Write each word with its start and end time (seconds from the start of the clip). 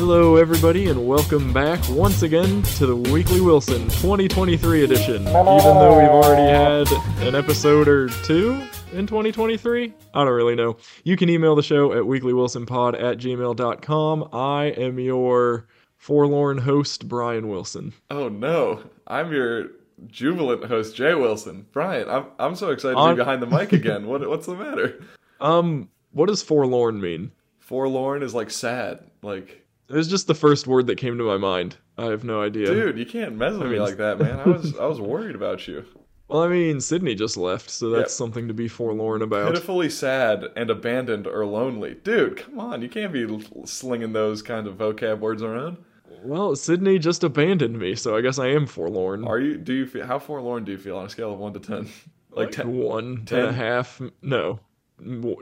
Hello, 0.00 0.36
everybody, 0.36 0.88
and 0.88 1.06
welcome 1.06 1.52
back 1.52 1.78
once 1.90 2.22
again 2.22 2.62
to 2.62 2.86
the 2.86 2.96
Weekly 2.96 3.42
Wilson 3.42 3.82
2023 3.90 4.82
edition. 4.82 5.16
Even 5.16 5.34
though 5.34 5.98
we've 6.00 6.08
already 6.08 6.40
had 6.50 6.90
an 7.28 7.34
episode 7.34 7.86
or 7.86 8.08
two 8.24 8.52
in 8.94 9.06
2023, 9.06 9.92
I 10.14 10.24
don't 10.24 10.32
really 10.32 10.54
know. 10.54 10.78
You 11.04 11.18
can 11.18 11.28
email 11.28 11.54
the 11.54 11.62
show 11.62 11.92
at 11.92 11.98
weeklywilsonpod 12.04 12.94
at 12.94 13.18
gmail.com. 13.18 14.28
I 14.32 14.64
am 14.68 14.98
your 14.98 15.66
forlorn 15.98 16.56
host, 16.56 17.06
Bryan 17.06 17.48
Wilson. 17.50 17.92
Oh 18.10 18.30
no, 18.30 18.82
I'm 19.06 19.30
your 19.30 19.66
jubilant 20.06 20.64
host, 20.64 20.96
Jay 20.96 21.14
Wilson. 21.14 21.66
Bryan, 21.72 22.08
I'm 22.08 22.24
I'm 22.38 22.56
so 22.56 22.70
excited 22.70 22.94
to 22.94 23.00
I'm- 23.00 23.16
be 23.16 23.20
behind 23.20 23.42
the 23.42 23.46
mic 23.46 23.74
again. 23.74 24.06
What 24.06 24.26
what's 24.26 24.46
the 24.46 24.56
matter? 24.56 25.04
Um, 25.42 25.88
what 26.12 26.26
does 26.26 26.42
forlorn 26.42 27.00
mean? 27.00 27.32
Forlorn 27.60 28.22
is 28.22 28.34
like 28.34 28.50
sad. 28.50 29.00
Like, 29.22 29.59
It 29.90 29.96
was 29.96 30.08
just 30.08 30.26
the 30.28 30.34
first 30.34 30.66
word 30.68 30.86
that 30.86 30.96
came 30.98 31.18
to 31.18 31.24
my 31.24 31.36
mind. 31.36 31.76
I 31.98 32.06
have 32.06 32.22
no 32.24 32.40
idea. 32.42 32.66
dude, 32.66 32.96
you 32.98 33.04
can't 33.04 33.34
mess 33.36 33.52
with 33.52 33.62
me 33.62 33.70
mean- 33.70 33.80
like 33.82 33.96
that, 33.98 34.18
man. 34.20 34.38
I 34.40 34.44
was 34.48 34.76
I 34.78 34.86
was 34.86 35.00
worried 35.00 35.34
about 35.34 35.66
you. 35.68 35.84
Well, 36.28 36.42
I 36.44 36.48
mean, 36.48 36.80
Sydney 36.80 37.16
just 37.16 37.36
left, 37.36 37.68
so 37.70 37.90
that's 37.90 38.02
Yep. 38.02 38.08
something 38.10 38.46
to 38.48 38.54
be 38.54 38.68
forlorn 38.68 39.20
about. 39.20 39.48
Pitifully 39.52 39.90
sad 39.90 40.44
and 40.54 40.70
abandoned 40.70 41.26
or 41.26 41.44
lonely, 41.44 41.94
dude. 42.04 42.36
Come 42.36 42.60
on, 42.60 42.82
you 42.82 42.88
can't 42.88 43.12
be 43.12 43.26
slinging 43.64 44.12
those 44.12 44.40
kind 44.40 44.68
of 44.68 44.76
vocab 44.76 45.18
words 45.18 45.42
around. 45.42 45.78
Well, 46.22 46.54
Sydney 46.54 47.00
just 47.00 47.24
abandoned 47.24 47.78
me, 47.80 47.96
so 47.96 48.16
I 48.16 48.20
guess 48.20 48.38
I 48.38 48.46
am 48.48 48.66
forlorn. 48.66 49.24
Are 49.26 49.40
you? 49.40 49.56
Do 49.56 49.72
you 49.72 49.86
feel? 49.86 50.06
How 50.06 50.20
forlorn 50.20 50.64
do 50.64 50.70
you 50.70 50.78
feel 50.78 50.98
on 50.98 51.06
a 51.06 51.08
scale 51.08 51.32
of 51.32 51.38
one 51.40 51.52
to 51.54 51.60
ten? 51.60 51.88
Like 52.32 52.52
ten? 52.52 52.76
one 52.76 53.26
and 53.32 53.46
a 53.48 53.52
half. 53.52 54.00
No, 54.22 54.60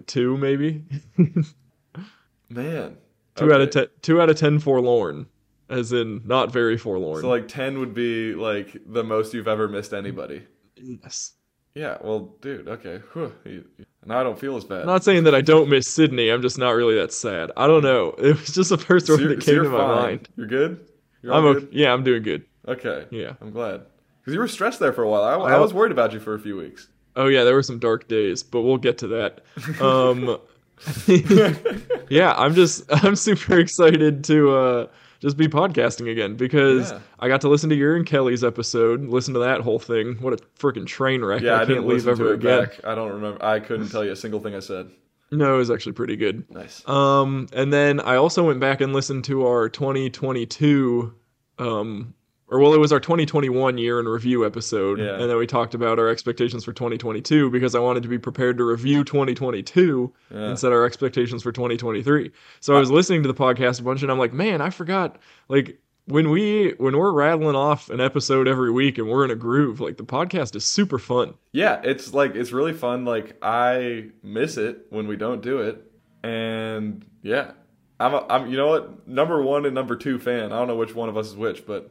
two 0.06 0.38
maybe. 0.38 0.84
Man, 2.48 2.96
two 3.39 3.53
out 3.53 3.61
of 3.61 3.69
Okay. 3.69 3.81
ten. 3.81 3.86
Two 4.03 4.20
out 4.20 4.31
of 4.31 4.36
ten 4.36 4.58
forlorn, 4.58 5.27
as 5.69 5.92
in 5.92 6.22
not 6.25 6.53
very 6.53 6.77
forlorn. 6.78 7.22
So 7.22 7.28
like 7.28 7.48
ten 7.48 7.78
would 7.80 7.95
be 7.95 8.34
like 8.34 8.77
the 8.86 9.05
most 9.05 9.34
you've 9.34 9.48
ever 9.48 9.69
missed 9.69 9.92
anybody. 9.95 10.42
yes. 10.77 11.33
Yeah, 11.75 11.98
well, 12.03 12.34
dude, 12.41 12.67
okay. 12.67 13.00
Whew. 13.12 13.33
You- 13.45 13.64
you- 13.78 13.84
Now 14.05 14.19
I 14.19 14.25
don't 14.25 14.39
feel 14.39 14.56
as 14.56 14.64
bad. 14.64 14.80
I'm 14.80 14.86
not 14.86 15.05
saying 15.05 15.25
that 15.25 15.34
I 15.34 15.42
don't 15.42 15.69
miss 15.69 15.86
Sydney. 15.86 16.28
I'm 16.30 16.42
just 16.42 16.58
not 16.58 16.70
really 16.70 16.97
that 16.97 17.12
sad. 17.12 17.53
I 17.56 17.67
don't 17.69 17.83
know. 17.84 18.14
It 18.19 18.36
was 18.41 18.53
just 18.55 18.70
the 18.70 18.78
first 18.78 19.06
So 19.06 19.17
word 19.17 19.28
that 19.28 19.41
came 19.41 19.55
you're 19.56 19.64
to 19.64 19.70
my 19.70 19.78
fine. 19.78 19.97
mind. 19.97 20.28
You're 20.36 20.47
good? 20.48 20.80
You're 21.23 21.34
I'm 21.34 21.45
okay. 21.45 21.69
Yeah, 21.70 21.92
I'm 21.92 22.02
doing 22.02 22.23
good. 22.25 22.45
Okay. 22.67 23.06
Yeah. 23.11 23.34
I'm 23.41 23.50
glad. 23.52 23.83
Because 24.20 24.34
you 24.34 24.41
were 24.41 24.48
stressed 24.48 24.80
there 24.80 24.92
for 24.92 25.02
a 25.05 25.08
while. 25.08 25.23
I, 25.23 25.34
I- 25.34 25.55
I 25.55 25.58
was 25.61 25.73
worried 25.73 25.92
about 25.92 26.12
you 26.12 26.19
for 26.20 26.34
a 26.34 26.41
few 26.41 26.56
weeks. 26.56 26.89
Oh 27.14 27.27
yeah, 27.27 27.45
there 27.45 27.55
were 27.55 27.62
some 27.62 27.78
dark 27.78 28.08
days, 28.08 28.42
but 28.42 28.62
we'll 28.62 28.77
get 28.78 28.98
to 28.98 29.08
that. 29.08 29.41
Um, 29.80 30.39
yeah, 32.08 32.34
I'm 32.36 32.54
just 32.54 32.84
I'm 33.04 33.16
super 33.16 33.58
excited 33.58 34.24
to 34.24 34.50
uh, 34.56 34.86
just 35.20 35.36
be 35.36 35.48
podcasting 35.48 36.10
again 36.10 36.36
because 36.36 36.90
Yeah. 36.92 37.00
I 37.20 37.28
got 37.28 37.40
to 37.42 37.48
listen 37.48 37.68
to 37.70 37.76
your 37.76 37.96
and 37.96 38.06
Kelly's 38.06 38.44
episode, 38.44 39.04
listen 39.06 39.34
to 39.34 39.40
that 39.40 39.60
whole 39.60 39.78
thing. 39.78 40.16
What 40.20 40.32
a 40.34 40.36
freaking 40.58 40.86
train 40.86 41.24
wreck! 41.24 41.42
Yeah, 41.42 41.54
I, 41.54 41.62
I 41.62 41.66
can't 41.66 41.86
leave 41.86 42.06
ever 42.08 42.24
to 42.24 42.30
it 42.32 42.34
again. 42.34 42.60
back. 42.64 42.80
I 42.84 42.94
don't 42.94 43.12
remember. 43.12 43.44
I 43.44 43.60
couldn't 43.60 43.88
tell 43.88 44.04
you 44.04 44.12
a 44.12 44.16
single 44.16 44.40
thing 44.40 44.54
I 44.54 44.60
said. 44.60 44.90
No, 45.30 45.56
it 45.56 45.58
was 45.58 45.70
actually 45.70 45.92
pretty 45.92 46.16
good. 46.16 46.50
Nice. 46.50 46.88
Um, 46.88 47.48
and 47.52 47.70
then 47.70 48.00
I 48.00 48.16
also 48.16 48.46
went 48.46 48.60
back 48.60 48.80
and 48.80 48.94
listened 48.94 49.24
to 49.24 49.46
our 49.46 49.68
2022, 49.68 51.14
um, 51.58 52.14
or 52.50 52.58
well, 52.58 52.72
it 52.74 52.78
was 52.78 52.92
our 52.92 53.00
2021 53.00 53.78
year 53.78 54.00
in 54.00 54.06
review 54.08 54.44
episode, 54.46 54.98
Yeah. 54.98 55.20
and 55.20 55.30
then 55.30 55.36
we 55.36 55.46
talked 55.46 55.74
about 55.74 55.98
our 55.98 56.08
expectations 56.08 56.64
for 56.64 56.72
2022 56.72 57.50
because 57.50 57.74
I 57.74 57.78
wanted 57.80 58.02
to 58.05 58.08
be 58.08 58.18
prepared 58.18 58.56
to 58.58 58.64
review 58.64 59.05
2022 59.05 60.12
Yeah. 60.30 60.38
and 60.38 60.58
set 60.58 60.72
our 60.72 60.84
expectations 60.84 61.42
for 61.42 61.52
2023. 61.52 62.30
So 62.60 62.74
I 62.77 62.80
was 62.80 62.90
uh, 62.90 62.94
listening 62.94 63.22
to 63.22 63.28
the 63.28 63.34
podcast 63.34 63.80
a 63.80 63.82
bunch, 63.82 64.02
and 64.02 64.10
I'm 64.10 64.18
like, 64.18 64.32
man, 64.32 64.60
I 64.60 64.70
forgot, 64.70 65.16
like. 65.48 65.78
When 66.10 66.30
we 66.30 66.73
when 66.78 66.96
we're 66.96 67.12
rattling 67.12 67.55
off 67.55 67.90
an 67.90 68.00
episode 68.00 68.48
every 68.48 68.70
week 68.70 68.96
and 68.96 69.11
we're 69.11 69.27
in 69.27 69.30
a 69.30 69.34
groove, 69.36 69.78
like 69.78 69.98
the 69.98 70.05
podcast 70.05 70.56
is 70.56 70.64
super 70.64 70.98
fun. 70.98 71.34
Yeah, 71.52 71.83
it's 71.84 72.14
like 72.14 72.34
it's 72.34 72.50
really 72.50 72.73
fun. 72.73 73.05
Like 73.05 73.36
I 73.42 74.06
miss 74.23 74.56
it 74.56 74.86
when 74.89 75.06
we 75.06 75.17
don't 75.17 75.42
do 75.42 75.58
it, 75.58 75.84
and 76.23 77.05
yeah, 77.23 77.50
I'm 78.00 78.14
a, 78.14 78.24
I'm 78.30 78.50
you 78.50 78.56
know 78.56 78.68
what 78.68 79.06
number 79.06 79.42
one 79.42 79.67
and 79.67 79.74
number 79.74 79.96
two 79.96 80.18
fan. 80.18 80.50
I 80.50 80.58
don't 80.58 80.67
know 80.68 80.77
which 80.77 80.94
one 80.94 81.11
of 81.11 81.18
us 81.18 81.27
is 81.27 81.36
which, 81.36 81.67
but 81.67 81.90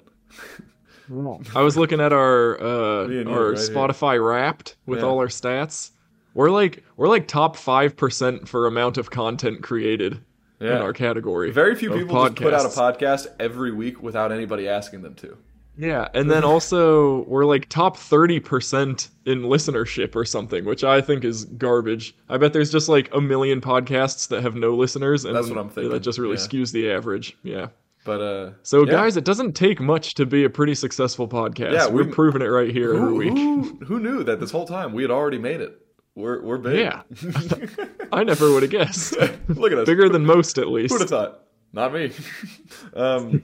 I 1.56 1.62
was 1.62 1.78
looking 1.78 2.02
at 2.02 2.12
our 2.12 2.62
uh, 2.62 3.08
Me 3.08 3.24
our 3.24 3.52
right 3.52 3.58
here. 3.58 3.70
Spotify 3.70 4.24
Wrapped 4.26 4.76
with 4.86 5.00
Yeah. 5.00 5.06
all 5.06 5.20
our 5.20 5.28
stats. 5.28 5.92
We're 6.34 6.50
like 6.52 6.84
we're 6.98 7.08
like 7.08 7.28
top 7.28 7.56
five 7.56 7.96
percent 7.96 8.48
for 8.48 8.68
amount 8.68 8.98
of 8.98 9.10
content 9.10 9.64
created 9.64 10.20
in 10.60 10.68
our 10.70 10.92
category. 10.94 11.52
very 11.52 11.76
few 11.76 11.92
people 11.92 12.24
just 12.26 12.36
put 12.36 12.54
out 12.54 12.66
a 12.66 12.70
podcast 12.70 13.28
every 13.40 13.72
week 13.72 14.02
without 14.04 14.32
anybody 14.32 14.68
asking 14.68 15.02
them 15.04 15.14
to. 15.16 15.38
Yeah, 15.80 16.08
and 16.16 16.30
then 16.32 16.44
also 16.44 17.24
we're 17.26 17.46
like 17.46 17.70
top 17.70 17.96
thirty 17.98 18.40
percent 18.40 19.10
in 19.26 19.44
listenership 19.44 20.16
or 20.16 20.26
something, 20.26 20.66
which 20.66 20.84
I 20.84 21.02
think 21.02 21.24
is 21.24 21.46
garbage. 21.46 22.16
I 22.30 22.38
bet 22.38 22.52
there's 22.54 22.72
just 22.72 22.90
like 22.90 23.14
a 23.14 23.22
million 23.22 23.62
podcasts 23.62 24.28
that 24.30 24.42
have 24.42 24.56
no 24.56 24.76
listeners, 24.76 25.24
and 25.26 25.36
That's 25.36 25.48
what 25.50 25.58
I'm 25.60 25.70
thinking, 25.70 25.92
That 25.92 26.00
just 26.02 26.18
really 26.20 26.36
yeah. 26.38 26.42
skews 26.42 26.72
the 26.72 26.92
average. 26.92 27.38
Yeah. 27.44 27.68
But 28.08 28.22
uh, 28.22 28.52
So 28.64 28.86
yeah. 28.86 28.92
guys, 28.92 29.18
it 29.18 29.26
doesn't 29.26 29.52
take 29.54 29.80
much 29.82 30.14
to 30.16 30.26
be 30.26 30.46
a 30.46 30.50
pretty 30.50 30.74
successful 30.76 31.28
podcast. 31.28 31.74
Yeah, 31.74 31.88
we're 31.88 32.06
we- 32.06 32.12
proving 32.12 32.42
it 32.42 32.46
right 32.46 32.72
here 32.72 32.94
every 32.96 33.08
who, 33.10 33.16
week. 33.16 33.34
who, 33.38 33.86
who 33.86 34.00
knew 34.00 34.24
that 34.24 34.40
this 34.40 34.50
whole 34.50 34.66
time 34.66 34.94
we 34.94 35.02
had 35.02 35.12
already 35.12 35.38
made 35.38 35.60
it? 35.62 35.78
We're 36.16 36.42
we're 36.42 36.58
big. 36.58 36.80
Yeah. 36.80 37.04
I 38.12 38.24
never 38.24 38.52
would 38.52 38.64
have 38.64 38.72
guessed. 38.72 39.12
Look 39.50 39.72
at 39.72 39.78
us. 39.78 39.86
Bigger 39.86 40.10
than 40.10 40.26
most, 40.26 40.58
at 40.58 40.68
least. 40.70 40.92
Who'd 40.94 41.02
have 41.02 41.10
thought? 41.10 41.42
Not 41.74 41.94
me. 41.94 42.12
um, 42.96 43.44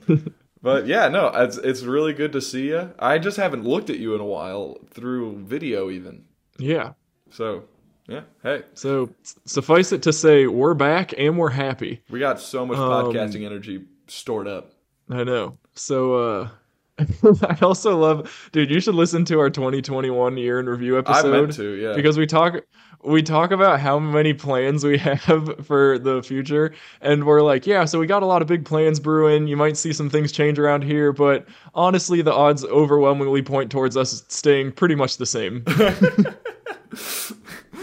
but 0.62 0.86
yeah, 0.86 1.08
no, 1.08 1.28
it's 1.28 1.56
it's 1.58 1.82
really 1.82 2.14
good 2.14 2.32
to 2.32 2.40
see 2.40 2.68
you. 2.70 2.90
I 2.98 3.18
just 3.18 3.36
haven't 3.36 3.64
looked 3.64 3.90
at 3.90 3.98
you 3.98 4.14
in 4.14 4.20
a 4.20 4.24
while 4.24 4.78
through 4.90 5.44
video, 5.44 5.88
even. 5.90 6.24
Yeah. 6.58 6.94
So 7.30 7.64
yeah, 8.08 8.22
hey, 8.42 8.62
So 8.74 9.10
suffice 9.44 9.92
it 9.92 10.02
to 10.02 10.12
say, 10.12 10.46
we're 10.46 10.74
back 10.74 11.14
and 11.16 11.38
we're 11.38 11.50
happy. 11.50 12.02
we 12.10 12.18
got 12.18 12.40
so 12.40 12.66
much 12.66 12.76
Um, 12.78 12.90
podcasting 12.90 13.46
energy 13.46 13.84
stored 14.06 14.48
up. 14.48 14.72
I 15.10 15.24
know. 15.24 15.58
So 15.74 16.14
uh 16.14 16.48
I 16.98 17.58
also 17.60 17.98
love 17.98 18.48
dude, 18.52 18.70
you 18.70 18.80
should 18.80 18.94
listen 18.94 19.24
to 19.26 19.40
our 19.40 19.50
2021 19.50 20.36
year 20.36 20.60
in 20.60 20.68
review 20.68 20.98
episode. 20.98 21.34
I 21.34 21.40
meant 21.40 21.54
to, 21.54 21.74
yeah. 21.74 21.94
Because 21.94 22.16
we 22.16 22.26
talk 22.26 22.60
we 23.02 23.22
talk 23.22 23.50
about 23.50 23.80
how 23.80 23.98
many 23.98 24.32
plans 24.32 24.84
we 24.84 24.96
have 24.98 25.66
for 25.66 25.98
the 25.98 26.22
future 26.22 26.72
and 27.00 27.24
we're 27.24 27.42
like, 27.42 27.66
yeah, 27.66 27.84
so 27.84 27.98
we 27.98 28.06
got 28.06 28.22
a 28.22 28.26
lot 28.26 28.42
of 28.42 28.48
big 28.48 28.64
plans 28.64 29.00
brewing. 29.00 29.48
You 29.48 29.56
might 29.56 29.76
see 29.76 29.92
some 29.92 30.08
things 30.08 30.30
change 30.30 30.58
around 30.58 30.84
here, 30.84 31.12
but 31.12 31.46
honestly 31.74 32.22
the 32.22 32.32
odds 32.32 32.64
overwhelmingly 32.64 33.42
point 33.42 33.72
towards 33.72 33.96
us 33.96 34.22
staying 34.28 34.72
pretty 34.72 34.94
much 34.94 35.16
the 35.16 35.26
same. 35.26 35.64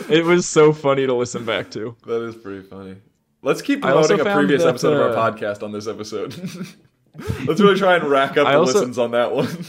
it 0.09 0.25
was 0.25 0.47
so 0.47 0.71
funny 0.71 1.05
to 1.05 1.13
listen 1.13 1.45
back 1.45 1.69
to. 1.71 1.95
that 2.05 2.23
is 2.23 2.35
pretty 2.35 2.65
funny. 2.65 2.95
Let's 3.41 3.61
keep 3.61 3.81
promoting 3.81 4.19
a 4.19 4.23
previous 4.33 4.63
that, 4.63 4.69
episode 4.69 4.93
of 4.93 5.15
uh, 5.15 5.19
our 5.19 5.31
podcast 5.31 5.63
on 5.63 5.71
this 5.71 5.87
episode. 5.87 6.35
Let's 7.45 7.59
really 7.59 7.77
try 7.77 7.95
and 7.95 8.05
rack 8.05 8.37
up 8.37 8.47
I 8.47 8.53
the 8.53 8.57
also- 8.59 8.73
listens 8.79 8.97
on 8.97 9.11
that 9.11 9.33
one. 9.33 9.47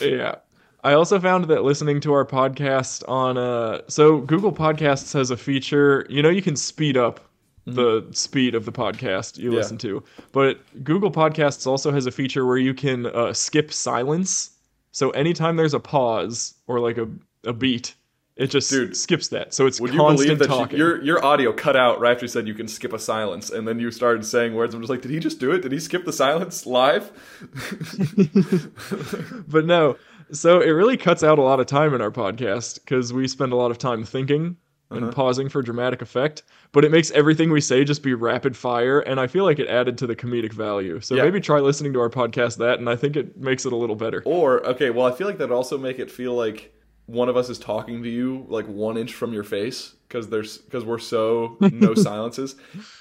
Yeah. 0.00 0.36
I 0.82 0.94
also 0.94 1.20
found 1.20 1.44
that 1.44 1.62
listening 1.62 2.00
to 2.00 2.12
our 2.12 2.24
podcast 2.24 3.08
on 3.08 3.36
uh 3.38 3.82
so 3.88 4.18
Google 4.18 4.52
Podcasts 4.52 5.12
has 5.12 5.30
a 5.30 5.36
feature, 5.36 6.04
you 6.08 6.20
know 6.22 6.30
you 6.30 6.42
can 6.42 6.56
speed 6.56 6.96
up 6.96 7.20
the 7.64 8.04
speed 8.12 8.54
of 8.56 8.64
the 8.64 8.72
podcast 8.72 9.36
you 9.38 9.44
Mm-hmm. 9.44 9.52
Yeah. 9.52 9.58
listen 9.58 9.78
to. 9.78 10.02
But 10.32 10.58
Google 10.82 11.12
Podcasts 11.12 11.66
also 11.66 11.92
has 11.92 12.06
a 12.06 12.10
feature 12.10 12.44
where 12.46 12.56
you 12.58 12.74
can 12.74 13.06
uh, 13.06 13.32
skip 13.32 13.72
silence. 13.72 14.50
So 14.90 15.10
anytime 15.10 15.56
there's 15.56 15.74
a 15.74 15.80
pause 15.80 16.54
or 16.66 16.80
like 16.80 16.98
a, 16.98 17.06
a 17.44 17.52
beat, 17.52 17.94
it 18.38 18.46
just 18.46 18.70
Dude, 18.70 18.96
skips 18.96 19.28
that. 19.28 19.52
So 19.52 19.66
it's 19.66 19.80
Would 19.80 19.92
you 19.92 19.98
constant 19.98 20.26
believe 20.26 20.38
that 20.38 20.46
talking. 20.48 20.78
you, 20.78 20.84
your 20.84 21.02
your 21.02 21.24
audio 21.24 21.52
cut 21.52 21.76
out 21.76 22.00
right 22.00 22.12
after 22.12 22.24
you 22.24 22.28
said 22.28 22.46
you 22.48 22.54
can 22.54 22.68
skip 22.68 22.92
a 22.92 22.98
silence, 22.98 23.50
and 23.50 23.68
then 23.68 23.78
you 23.78 23.90
started 23.90 24.24
saying 24.24 24.54
words? 24.54 24.74
I'm 24.74 24.80
just 24.80 24.90
like, 24.90 25.02
did 25.02 25.10
he 25.10 25.18
just 25.18 25.40
do 25.40 25.50
it? 25.52 25.60
Did 25.62 25.72
he 25.72 25.80
skip 25.80 26.04
the 26.04 26.12
silence 26.12 26.64
live? 26.64 27.10
but 29.48 29.66
no. 29.66 29.96
So 30.32 30.60
it 30.60 30.70
really 30.70 30.96
cuts 30.96 31.22
out 31.22 31.38
a 31.38 31.42
lot 31.42 31.60
of 31.60 31.66
time 31.66 31.94
in 31.94 32.00
our 32.00 32.10
podcast 32.10 32.80
because 32.84 33.12
we 33.12 33.28
spend 33.28 33.52
a 33.52 33.56
lot 33.56 33.70
of 33.70 33.78
time 33.78 34.04
thinking 34.04 34.56
Uh-huh. 34.90 35.04
and 35.06 35.14
pausing 35.14 35.48
for 35.50 35.60
dramatic 35.62 36.00
effect. 36.02 36.42
But 36.72 36.84
it 36.84 36.90
makes 36.90 37.10
everything 37.10 37.50
we 37.50 37.60
say 37.60 37.84
just 37.84 38.02
be 38.02 38.14
rapid 38.14 38.56
fire, 38.56 39.00
and 39.00 39.20
I 39.20 39.26
feel 39.26 39.44
like 39.44 39.58
it 39.58 39.68
added 39.68 39.98
to 39.98 40.06
the 40.06 40.16
comedic 40.16 40.52
value. 40.52 41.00
So 41.00 41.14
Yeah. 41.14 41.24
maybe 41.24 41.40
try 41.40 41.60
listening 41.60 41.92
to 41.94 42.00
our 42.00 42.10
podcast 42.10 42.58
that, 42.58 42.78
and 42.78 42.88
I 42.88 42.96
think 42.96 43.16
it 43.16 43.36
makes 43.38 43.64
it 43.66 43.72
a 43.72 43.76
little 43.76 43.96
better. 43.96 44.22
Or 44.24 44.66
okay, 44.66 44.90
well, 44.90 45.06
I 45.06 45.12
feel 45.12 45.26
like 45.26 45.38
that 45.38 45.50
also 45.50 45.78
make 45.78 45.98
it 45.98 46.10
feel 46.10 46.34
like 46.34 46.72
one 47.08 47.30
of 47.30 47.38
us 47.38 47.48
is 47.48 47.58
talking 47.58 48.02
to 48.02 48.08
you 48.08 48.44
like 48.48 48.66
one 48.66 48.98
inch 48.98 49.14
from 49.14 49.32
your 49.32 49.42
face 49.42 49.94
because 50.06 50.28
there's 50.28 50.58
because 50.58 50.84
we're 50.84 50.98
so 50.98 51.56
no 51.60 51.94
silences, 51.94 52.54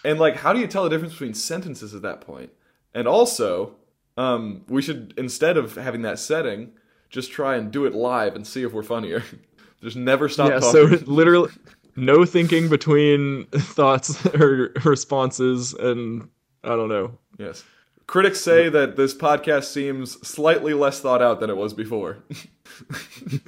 and 0.06 0.18
like 0.18 0.38
how 0.38 0.54
do 0.54 0.60
you 0.60 0.68
tell 0.68 0.86
the 0.86 0.90
difference 0.90 1.14
between 1.14 1.34
sentences 1.34 1.94
at 1.94 2.02
that 2.04 2.22
point? 2.22 2.52
And 2.94 3.06
also, 3.06 3.76
um, 4.16 4.64
we 4.70 4.82
should 4.82 5.14
instead 5.18 5.58
of 5.58 5.76
having 5.76 6.04
that 6.04 6.20
setting, 6.20 6.72
just 7.10 7.32
try 7.32 7.58
and 7.58 7.70
do 7.70 7.86
it 7.86 7.94
live 7.94 8.34
and 8.34 8.48
see 8.48 8.64
if 8.64 8.72
we're 8.72 8.82
funnier. 8.82 9.24
just 9.82 9.98
never 9.98 10.30
stop 10.30 10.52
yeah. 10.52 10.60
talking. 10.60 11.00
So 11.00 11.06
literally, 11.06 11.52
no 11.98 12.24
thinking 12.24 12.70
between 12.70 13.46
thoughts 13.52 14.26
or 14.28 14.72
responses, 14.86 15.74
and 15.74 16.30
I 16.64 16.70
don't 16.70 16.90
know. 16.90 17.18
yes. 17.38 17.66
Critics 18.08 18.40
say 18.40 18.70
that 18.70 18.96
this 18.96 19.14
podcast 19.14 19.66
seems 19.66 20.14
slightly 20.26 20.74
less 20.74 21.02
thought 21.02 21.22
out 21.22 21.40
than 21.42 21.50
it 21.50 21.58
was 21.58 21.74
before. 21.74 22.20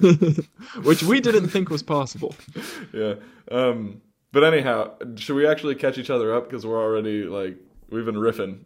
Which 0.82 1.02
we 1.02 1.20
didn't 1.20 1.48
think 1.48 1.70
was 1.70 1.82
possible. 1.82 2.34
yeah. 2.92 3.14
Um, 3.50 4.02
but 4.32 4.44
anyhow, 4.44 4.92
should 5.16 5.36
we 5.36 5.46
actually 5.46 5.74
catch 5.76 5.98
each 5.98 6.10
other 6.10 6.34
up 6.34 6.44
because 6.44 6.66
we're 6.66 6.80
already 6.80 7.24
like 7.24 7.56
we've 7.90 8.04
been 8.04 8.16
riffing. 8.16 8.60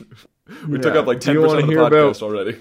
we 0.68 0.78
took 0.78 0.94
up 0.94 1.06
like 1.06 1.20
ten 1.20 1.34
you 1.34 1.42
percent 1.42 1.60
of 1.60 1.66
the 1.66 1.72
hear 1.72 1.82
podcast 1.82 2.18
about- 2.18 2.22
already. 2.22 2.58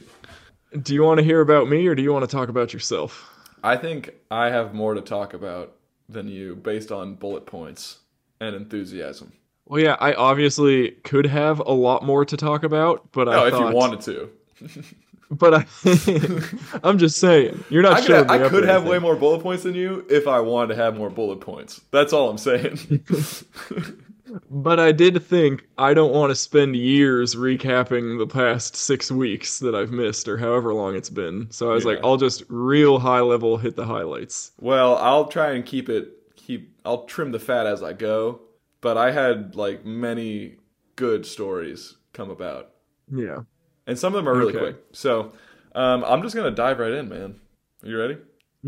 Do 0.81 0.93
you 0.93 1.03
want 1.03 1.19
to 1.19 1.23
hear 1.23 1.39
about 1.41 1.69
me 1.69 1.85
or 1.87 1.93
do 1.95 2.01
you 2.01 2.11
want 2.11 2.27
to 2.27 2.35
talk 2.35 2.49
about 2.49 2.73
yourself? 2.73 3.29
I 3.63 3.77
think 3.77 4.09
I 4.31 4.49
have 4.49 4.73
more 4.73 4.95
to 4.95 5.01
talk 5.01 5.33
about 5.35 5.75
than 6.09 6.27
you 6.27 6.55
based 6.55 6.91
on 6.91 7.15
bullet 7.15 7.45
points 7.45 7.99
and 8.41 8.55
enthusiasm. 8.55 9.31
Well, 9.65 9.81
yeah, 9.81 9.95
I 9.99 10.13
obviously 10.13 10.91
could 11.03 11.25
have 11.25 11.59
a 11.59 11.71
lot 11.71 12.03
more 12.03 12.25
to 12.25 12.37
talk 12.37 12.63
about, 12.63 13.11
but 13.11 13.29
I 13.29 13.35
No, 13.35 13.45
if 13.45 13.51
thought, 13.53 13.69
you 13.69 13.75
wanted 13.75 14.01
to. 14.01 14.29
But 15.31 15.53
I, 15.55 15.65
I'm 16.83 16.99
just 16.99 17.17
saying, 17.19 17.63
you're 17.69 17.81
not 17.81 17.93
I 17.93 18.01
showing 18.01 18.27
could, 18.27 18.31
I 18.31 18.37
me 18.37 18.43
up 18.43 18.51
could 18.51 18.65
have 18.65 18.85
way 18.85 18.99
more 18.99 19.15
bullet 19.15 19.41
points 19.41 19.63
than 19.63 19.73
you 19.73 20.05
if 20.07 20.27
I 20.27 20.39
wanted 20.39 20.75
to 20.75 20.81
have 20.83 20.95
more 20.95 21.09
bullet 21.09 21.41
points. 21.41 21.81
That's 21.89 22.13
all 22.13 22.29
I'm 22.29 22.37
saying. 22.37 23.03
But 24.49 24.79
I 24.79 24.91
did 24.91 25.23
think 25.23 25.63
I 25.77 25.93
don't 25.93 26.11
want 26.13 26.31
to 26.31 26.35
spend 26.35 26.75
years 26.75 27.35
recapping 27.35 28.17
the 28.17 28.25
past 28.25 28.75
six 28.75 29.11
weeks 29.11 29.59
that 29.59 29.75
I've 29.75 29.91
missed, 29.91 30.27
or 30.27 30.37
however 30.37 30.73
long 30.73 30.95
it's 30.95 31.09
been. 31.09 31.51
So 31.51 31.69
I 31.69 31.73
was 31.73 31.85
like, 31.85 31.99
I'll 32.03 32.17
just 32.17 32.43
real 32.49 32.97
high 32.99 33.19
level 33.19 33.57
hit 33.57 33.75
the 33.75 33.85
highlights. 33.85 34.51
well, 34.59 34.97
I'll 34.97 35.25
try 35.27 35.51
and 35.51 35.65
keep 35.65 35.87
it 35.89 36.09
keep 36.35 36.73
I'll 36.85 37.05
trim 37.05 37.31
the 37.31 37.39
fat 37.39 37.67
as 37.67 37.83
I 37.83 37.93
go, 37.93 38.39
but 38.83 38.97
I 38.99 39.11
had 39.11 39.55
like 39.55 39.85
many 39.85 40.57
good 40.95 41.25
stories 41.25 41.95
come 42.13 42.29
about. 42.29 42.69
Yeah. 43.11 43.39
And 43.87 43.97
some 43.97 44.13
of 44.13 44.17
them 44.23 44.29
are 44.29 44.37
really 44.37 44.53
Okay. 44.53 44.59
quick. 44.59 44.77
So, 44.91 45.33
um, 45.75 46.03
I'm 46.05 46.21
just 46.21 46.35
going 46.35 46.49
to 46.49 46.55
dive 46.55 46.79
right 46.79 46.91
in, 46.93 47.09
man. 47.09 47.39
Are 47.83 47.89
you 47.89 47.97
ready? 47.97 48.17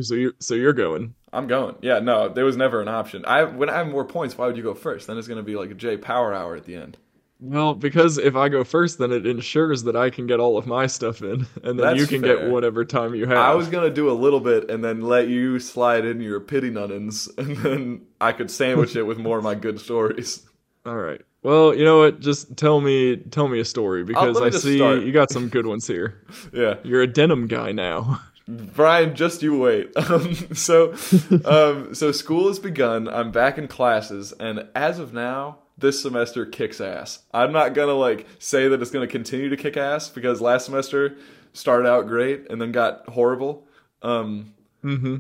So 0.02 0.16
you 0.16 0.34
so 0.40 0.56
you're 0.56 0.74
going. 0.74 1.16
I'm 1.32 1.48
going. 1.48 1.76
Yeah, 1.82 2.00
no, 2.00 2.28
there 2.30 2.44
was 2.46 2.58
never 2.58 2.82
an 2.82 2.90
option. 2.90 3.24
I 3.26 3.44
when 3.46 3.70
I 3.70 3.78
have 3.78 3.88
more 3.88 4.06
points, 4.06 4.38
why 4.38 4.48
would 4.48 4.58
you 4.58 4.64
go 4.64 4.74
first? 4.74 5.08
Then 5.08 5.18
it's 5.18 5.28
going 5.28 5.38
to 5.38 5.44
be 5.44 5.56
like 5.56 5.72
a 5.72 5.76
Jay 5.76 5.98
Power 5.98 6.34
Hour 6.34 6.56
at 6.56 6.66
the 6.66 6.76
end. 6.76 6.98
Well, 7.40 7.74
because 7.74 8.18
if 8.18 8.36
I 8.36 8.48
go 8.48 8.64
first, 8.64 8.98
then 8.98 9.12
it 9.12 9.26
ensures 9.28 9.84
that 9.84 9.96
I 9.96 10.10
can 10.10 10.26
get 10.26 10.40
all 10.40 10.58
of 10.58 10.66
my 10.66 10.88
stuff 10.88 11.22
in, 11.22 11.46
and 11.64 11.78
then 11.78 11.78
That's 11.78 12.00
you 12.00 12.08
can 12.08 12.22
fair. 12.22 12.38
get 12.38 12.50
whatever 12.50 12.86
time 12.86 13.14
you 13.14 13.26
have. 13.28 13.38
I 13.38 13.54
was 13.54 13.68
gonna 13.68 13.90
do 13.90 14.10
a 14.10 14.14
little 14.14 14.40
bit 14.40 14.70
and 14.72 14.84
then 14.84 15.02
let 15.02 15.28
you 15.28 15.60
slide 15.60 16.06
in 16.06 16.22
your 16.22 16.40
pity 16.40 16.72
nunnins, 16.72 17.30
and 17.38 17.58
then 17.58 18.02
I 18.22 18.32
could 18.32 18.50
sandwich 18.50 18.96
it 18.96 19.04
with 19.04 19.18
more 19.18 19.38
of 19.38 19.44
my 19.44 19.56
good 19.56 19.80
stories. 19.80 20.44
All 20.86 20.96
right. 20.98 21.22
Well, 21.44 21.76
you 21.76 21.84
know 21.84 22.00
what? 22.00 22.22
Just 22.22 22.56
tell 22.58 22.80
me 22.80 23.18
tell 23.18 23.48
me 23.48 23.60
a 23.60 23.66
story 23.66 24.04
because 24.04 24.42
I 24.42 24.50
see 24.50 24.78
start. 24.78 25.04
you 25.04 25.12
got 25.12 25.30
some 25.30 25.50
good 25.50 25.66
ones 25.68 25.86
here. 25.88 26.22
Yeah, 26.54 26.76
You're 26.84 27.02
a 27.02 27.08
denim 27.08 27.48
guy 27.48 27.72
now. 27.74 28.22
Bryan, 28.48 29.16
just 29.16 29.44
you 29.44 29.58
wait. 29.58 29.92
Um, 30.10 30.36
so, 30.56 30.94
um, 31.46 31.94
so 31.96 32.12
school 32.12 32.48
has 32.48 32.60
begun. 32.60 33.08
I'm 33.10 33.32
back 33.32 33.58
in 33.58 33.68
classes, 33.68 34.34
and 34.40 34.68
as 34.76 35.00
of 35.00 35.14
now, 35.14 35.58
this 35.78 36.02
semester 36.02 36.46
kicks 36.46 36.80
ass. 36.82 37.20
I'm 37.34 37.52
not 37.52 37.74
gonna 37.74 37.94
like 37.94 38.26
say 38.40 38.68
that 38.68 38.82
it's 38.82 38.92
gonna 38.92 39.08
continue 39.08 39.50
to 39.50 39.58
kick 39.58 39.78
ass 39.78 40.10
because 40.10 40.42
last 40.42 40.66
semester 40.66 41.18
started 41.54 41.88
out 41.88 42.08
great 42.08 42.48
and 42.50 42.62
then 42.62 42.72
got 42.72 43.08
horrible. 43.10 43.68
Um, 44.02 44.54
Mm-hmm. 44.84 45.16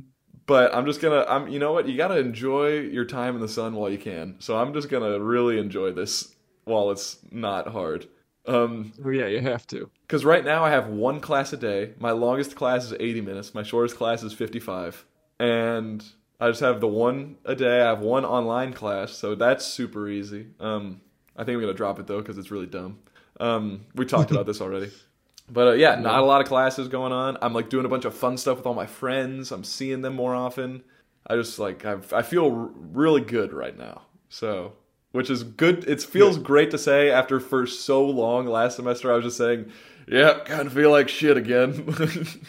but 0.45 0.75
I'm 0.75 0.85
just 0.85 1.01
gonna 1.01 1.25
I'm 1.27 1.47
you 1.47 1.57
know 1.59 1.73
what 1.73 1.87
you 1.87 1.97
gotta 1.97 2.19
enjoy 2.19 2.79
your 2.81 3.05
time 3.05 3.33
in 3.35 3.41
the 3.41 3.47
sun 3.49 3.73
while 3.73 3.89
you 3.89 3.97
can. 3.97 4.35
So 4.39 4.57
I'm 4.57 4.73
just 4.73 4.89
gonna 4.89 5.19
really 5.19 5.57
enjoy 5.57 5.91
this 5.91 6.35
while 6.65 6.91
it's 6.91 7.17
not 7.31 7.67
hard. 7.69 8.07
Um, 8.47 8.93
Oh 9.03 9.09
yeah, 9.09 9.25
you 9.25 9.41
have 9.41 9.65
to. 9.67 9.89
because 10.03 10.23
right 10.23 10.45
now 10.45 10.63
I 10.63 10.69
have 10.69 10.87
one 10.87 11.19
class 11.19 11.51
a 11.51 11.57
day. 11.57 11.93
My 11.99 12.11
longest 12.11 12.55
class 12.55 12.85
is 12.85 12.93
80 12.93 13.21
minutes. 13.21 13.55
My 13.55 13.63
shortest 13.63 13.97
class 13.97 14.21
is 14.21 14.33
55, 14.33 15.03
and 15.39 16.05
I 16.39 16.49
just 16.49 16.59
have 16.61 16.81
the 16.81 16.87
one 16.87 17.37
a 17.45 17.55
day. 17.55 17.81
I 17.81 17.85
have 17.89 17.99
one 17.99 18.25
online 18.25 18.73
class, 18.73 19.13
so 19.13 19.35
that's 19.35 19.65
super 19.65 20.09
easy. 20.09 20.47
Um, 20.59 21.01
I 21.35 21.43
think 21.43 21.55
I'm 21.55 21.61
gonna 21.61 21.73
drop 21.73 21.99
it 21.99 22.07
though 22.07 22.19
because 22.19 22.37
it's 22.37 22.51
really 22.51 22.65
dumb. 22.67 22.99
Um, 23.39 23.85
we 23.95 24.05
talked 24.05 24.31
about 24.31 24.45
this 24.45 24.61
already. 24.61 24.91
But 25.47 25.67
uh, 25.67 25.71
yeah, 25.73 25.93
not 25.93 26.21
a 26.21 26.25
lot 26.25 26.41
of 26.41 26.47
classes 26.47 26.87
going 26.87 27.11
on. 27.11 27.37
I'm 27.39 27.53
like 27.53 27.69
doing 27.69 27.85
a 27.85 27.87
bunch 27.87 28.05
of 28.05 28.15
fun 28.15 28.35
stuff 28.35 28.57
with 28.57 28.65
all 28.65 28.73
my 28.73 28.87
friends. 28.87 29.51
I'm 29.51 29.63
seeing 29.63 30.01
them 30.01 30.15
more 30.15 30.33
often. 30.33 30.83
I 31.27 31.35
just 31.35 31.59
like 31.59 31.85
I, 31.85 31.97
I 32.11 32.23
feel 32.23 32.45
r- 32.45 32.69
really 32.75 33.21
good 33.21 33.53
right 33.53 33.77
now. 33.77 34.01
So, 34.29 34.73
which 35.11 35.29
is 35.29 35.43
good. 35.43 35.87
It 35.87 36.01
feels 36.01 36.39
great 36.39 36.71
to 36.71 36.79
say 36.79 37.11
after 37.11 37.39
for 37.39 37.67
so 37.67 38.03
long 38.03 38.47
last 38.47 38.77
semester. 38.77 39.11
I 39.11 39.17
was 39.17 39.25
just 39.25 39.37
saying, 39.37 39.71
yeah, 40.07 40.39
kind 40.45 40.65
of 40.65 40.73
feel 40.73 40.89
like 40.89 41.09
shit 41.09 41.37
again. 41.37 41.93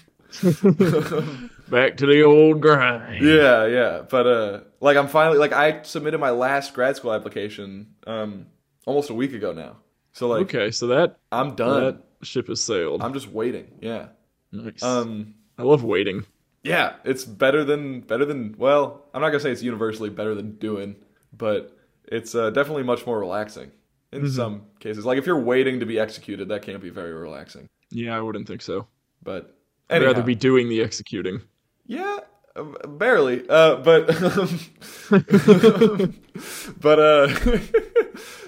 Back 1.68 1.96
to 1.98 2.06
the 2.06 2.22
old 2.22 2.60
grind. 2.60 3.24
yeah, 3.24 3.66
yeah. 3.66 4.02
But 4.08 4.26
uh, 4.26 4.60
like 4.80 4.96
I'm 4.96 5.08
finally 5.08 5.38
like 5.38 5.52
I 5.52 5.82
submitted 5.82 6.18
my 6.18 6.30
last 6.30 6.74
grad 6.74 6.96
school 6.96 7.12
application 7.12 7.94
um 8.06 8.46
almost 8.86 9.10
a 9.10 9.14
week 9.14 9.32
ago 9.32 9.52
now. 9.52 9.76
So 10.12 10.28
like 10.28 10.42
Okay, 10.42 10.70
so 10.70 10.86
that 10.88 11.18
I'm 11.32 11.54
done. 11.54 11.84
that 11.84 12.02
ship 12.26 12.48
has 12.48 12.60
sailed. 12.60 13.02
I'm 13.02 13.12
just 13.12 13.28
waiting. 13.28 13.68
Yeah. 13.80 14.08
nice. 14.52 14.82
Um. 14.82 15.34
I 15.58 15.62
love 15.62 15.82
waiting. 15.82 16.24
Yeah, 16.62 16.94
it's 17.04 17.24
better 17.24 17.64
than 17.64 18.00
better 18.00 18.24
than 18.24 18.54
well, 18.58 19.04
I'm 19.14 19.20
not 19.20 19.28
gonna 19.30 19.40
say 19.40 19.50
it's 19.52 19.62
universally 19.62 20.10
better 20.10 20.34
than 20.34 20.56
doing, 20.56 20.96
but 21.32 21.76
it's 22.04 22.34
uh, 22.34 22.50
definitely 22.50 22.82
much 22.82 23.06
more 23.06 23.18
relaxing 23.18 23.70
in 24.12 24.30
some 24.30 24.62
cases. 24.80 25.04
Like 25.06 25.18
if 25.18 25.26
you're 25.26 25.40
waiting 25.40 25.80
to 25.80 25.86
be 25.86 25.98
executed, 25.98 26.48
that 26.48 26.62
can't 26.62 26.80
be 26.82 26.90
very 26.90 27.12
relaxing. 27.12 27.68
Yeah, 27.90 28.16
I 28.16 28.20
wouldn't 28.20 28.46
think 28.48 28.62
so. 28.62 28.86
But 29.22 29.56
I'd 29.90 30.02
rather 30.02 30.22
be 30.22 30.34
doing 30.34 30.68
the 30.68 30.82
executing. 30.82 31.40
Yeah, 31.86 32.18
uh, 32.54 32.62
barely. 32.86 33.48
Uh, 33.48 33.76
but 33.76 34.06
but 36.80 36.98
uh, 36.98 37.28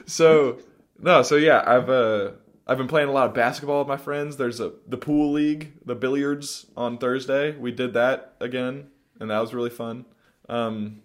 so 0.06 0.58
no, 0.98 1.22
so 1.22 1.36
yeah, 1.36 1.62
I've 1.66 1.90
uh. 1.90 2.30
I've 2.70 2.76
been 2.76 2.86
playing 2.86 3.08
a 3.08 3.12
lot 3.12 3.28
of 3.28 3.34
basketball 3.34 3.78
with 3.78 3.88
my 3.88 3.96
friends. 3.96 4.36
There's 4.36 4.60
a 4.60 4.72
the 4.86 4.98
pool 4.98 5.32
league, 5.32 5.72
the 5.86 5.94
billiards 5.94 6.66
on 6.76 6.98
Thursday. 6.98 7.56
We 7.56 7.72
did 7.72 7.94
that 7.94 8.34
again, 8.40 8.88
and 9.18 9.30
that 9.30 9.40
was 9.40 9.54
really 9.54 9.70
fun. 9.70 10.04
Um, 10.50 11.00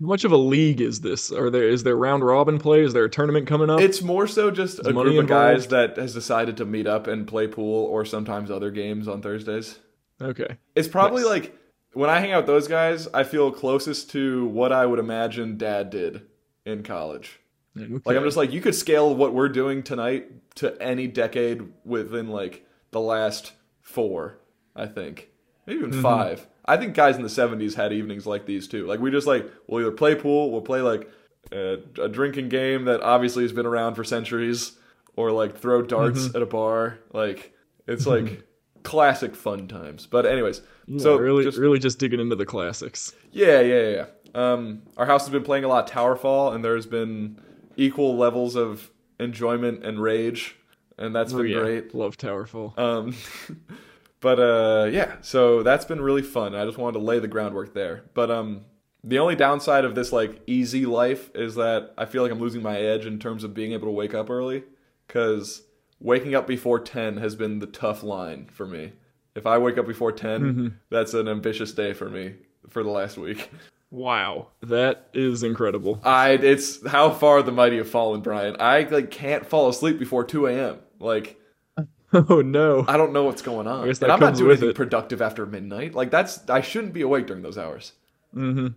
How 0.00 0.06
much 0.06 0.24
of 0.24 0.32
a 0.32 0.36
league 0.38 0.80
is 0.80 1.02
this? 1.02 1.30
Are 1.30 1.50
there 1.50 1.68
is 1.68 1.82
there 1.82 1.94
round 1.94 2.24
robin 2.24 2.58
play? 2.58 2.80
Is 2.80 2.94
there 2.94 3.04
a 3.04 3.10
tournament 3.10 3.46
coming 3.46 3.68
up? 3.68 3.82
It's 3.82 4.00
more 4.00 4.26
so 4.26 4.50
just 4.50 4.78
a 4.78 4.94
money 4.94 5.10
group 5.10 5.24
of 5.24 5.28
guys 5.28 5.66
that 5.66 5.98
has 5.98 6.14
decided 6.14 6.56
to 6.56 6.64
meet 6.64 6.86
up 6.86 7.06
and 7.06 7.26
play 7.26 7.48
pool 7.48 7.84
or 7.84 8.06
sometimes 8.06 8.50
other 8.50 8.70
games 8.70 9.06
on 9.06 9.20
Thursdays. 9.20 9.78
okay. 10.22 10.56
It's 10.74 10.88
probably 10.88 11.20
Nice. 11.20 11.30
like 11.30 11.58
when 11.94 12.10
I 12.10 12.20
hang 12.20 12.32
out 12.32 12.38
with 12.38 12.46
those 12.46 12.68
guys, 12.68 13.08
I 13.14 13.24
feel 13.24 13.50
closest 13.50 14.10
to 14.10 14.46
what 14.46 14.72
I 14.72 14.86
would 14.86 14.98
imagine 14.98 15.56
dad 15.58 15.90
did 15.90 16.22
in 16.64 16.82
college. 16.82 17.40
okay. 17.76 17.92
Like 18.04 18.16
I'm 18.16 18.24
just 18.24 18.36
like 18.36 18.52
you 18.52 18.60
could 18.60 18.74
scale 18.74 19.14
what 19.14 19.34
we're 19.34 19.48
doing 19.48 19.82
tonight 19.82 20.54
to 20.56 20.80
any 20.80 21.06
decade 21.06 21.62
within 21.84 22.28
like 22.28 22.66
the 22.90 23.00
last 23.00 23.52
4, 23.82 24.38
I 24.76 24.86
think. 24.86 25.28
Maybe 25.66 25.80
Mm-hmm. 25.80 25.88
even 25.90 26.02
5. 26.02 26.46
I 26.66 26.76
think 26.76 26.94
guys 26.94 27.16
in 27.16 27.22
the 27.22 27.28
70s 27.28 27.74
had 27.74 27.92
evenings 27.92 28.26
like 28.26 28.46
these 28.46 28.68
too. 28.68 28.86
Like 28.86 29.00
we 29.00 29.10
just 29.10 29.26
like 29.26 29.50
we'll 29.66 29.80
either 29.80 29.90
play 29.90 30.14
pool, 30.14 30.50
we'll 30.50 30.62
play 30.62 30.80
like 30.80 31.10
a, 31.52 31.78
a 32.00 32.08
drinking 32.08 32.48
game 32.48 32.84
that 32.86 33.02
obviously 33.02 33.42
has 33.44 33.52
been 33.52 33.66
around 33.66 33.94
for 33.94 34.04
centuries 34.04 34.72
or 35.16 35.30
like 35.30 35.58
throw 35.58 35.82
darts 35.82 36.28
Mm-hmm. 36.28 36.36
at 36.36 36.42
a 36.42 36.46
bar. 36.46 36.98
Like 37.12 37.52
it's 37.86 38.06
like 38.06 38.42
classic 38.84 39.34
fun 39.34 39.66
times. 39.66 40.06
But 40.06 40.24
anyways, 40.26 40.62
Yeah, 40.86 41.02
so 41.02 41.16
really 41.16 41.42
just 41.44 41.58
really 41.58 41.78
just 41.80 41.98
digging 41.98 42.20
into 42.20 42.36
the 42.36 42.46
classics. 42.46 43.12
yeah, 43.32 43.60
yeah, 43.60 43.88
yeah. 43.88 44.06
Um, 44.36 44.82
our 44.96 45.06
house 45.06 45.22
has 45.22 45.30
been 45.30 45.42
playing 45.44 45.64
a 45.64 45.68
lot 45.68 45.88
of 45.88 45.94
Towerfall, 45.94 46.54
and 46.54 46.64
there's 46.64 46.86
been 46.86 47.40
equal 47.76 48.16
levels 48.16 48.54
of 48.56 48.90
enjoyment 49.20 49.84
and 49.84 50.00
rage, 50.00 50.56
and 50.98 51.14
that's 51.14 51.32
Oh 51.32 51.38
been 51.38 51.48
yeah, 51.48 51.58
great. 51.60 51.94
love 51.94 52.16
Towerfall. 52.16 52.78
Um, 52.78 53.14
but 54.20 54.38
uh, 54.40 54.88
yeah, 54.90 55.16
so 55.20 55.62
that's 55.62 55.84
been 55.84 56.00
really 56.00 56.22
fun. 56.22 56.54
I 56.54 56.64
just 56.64 56.78
wanted 56.78 56.98
to 56.98 57.04
lay 57.04 57.18
the 57.18 57.28
groundwork 57.28 57.74
there. 57.74 58.04
But 58.14 58.30
um, 58.30 58.62
the 59.04 59.18
only 59.18 59.36
downside 59.36 59.84
of 59.84 59.94
this 59.94 60.12
like 60.12 60.40
easy 60.46 60.84
life 60.86 61.30
is 61.34 61.54
that 61.56 61.92
I 61.96 62.04
feel 62.06 62.22
like 62.22 62.32
I'm 62.32 62.40
losing 62.40 62.62
my 62.62 62.78
edge 62.78 63.06
in 63.06 63.18
terms 63.18 63.44
of 63.44 63.54
being 63.54 63.72
able 63.72 63.86
to 63.86 63.92
wake 63.92 64.14
up 64.14 64.30
early, 64.30 64.64
because 65.06 65.62
waking 66.00 66.34
up 66.34 66.46
before 66.46 66.78
ten 66.80 67.16
has 67.18 67.34
been 67.36 67.58
the 67.58 67.66
tough 67.66 68.02
line 68.02 68.48
for 68.52 68.66
me. 68.66 68.92
If 69.34 69.46
I 69.46 69.58
wake 69.58 69.78
up 69.78 69.86
before 69.86 70.12
10, 70.12 70.40
Mm-hmm. 70.42 70.68
that's 70.90 71.12
an 71.12 71.26
ambitious 71.26 71.72
day 71.72 71.92
for 71.92 72.08
me 72.08 72.34
for 72.68 72.82
the 72.84 72.90
last 72.90 73.18
week. 73.18 73.50
Wow, 73.90 74.48
that 74.60 75.08
is 75.14 75.42
incredible. 75.44 76.00
I 76.04 76.30
it's 76.30 76.84
how 76.86 77.10
far 77.10 77.42
the 77.42 77.52
mighty 77.52 77.76
have 77.76 77.88
fallen, 77.88 78.22
Bryan. 78.22 78.56
I 78.58 78.80
like 78.82 79.10
can't 79.12 79.46
fall 79.46 79.68
asleep 79.68 79.98
before 80.00 80.24
two 80.24 80.46
a.m. 80.46 80.78
Like 80.98 81.38
Oh 82.12 82.42
no. 82.42 82.84
I 82.88 82.96
don't 82.96 83.12
know 83.12 83.24
what's 83.24 83.42
going 83.42 83.66
on. 83.68 83.84
I 83.84 83.86
guess 83.86 84.00
and 84.00 84.08
that 84.08 84.14
I'm 84.14 84.20
not 84.20 84.34
doing 84.34 84.48
with 84.48 84.58
anything 84.58 84.70
it. 84.70 84.76
productive 84.76 85.20
after 85.22 85.46
midnight. 85.46 85.94
Like 85.94 86.10
that's 86.10 86.48
I 86.50 86.60
shouldn't 86.60 86.92
be 86.92 87.02
awake 87.02 87.26
during 87.28 87.42
those 87.42 87.58
hours. 87.58 87.92
hmm 88.32 88.68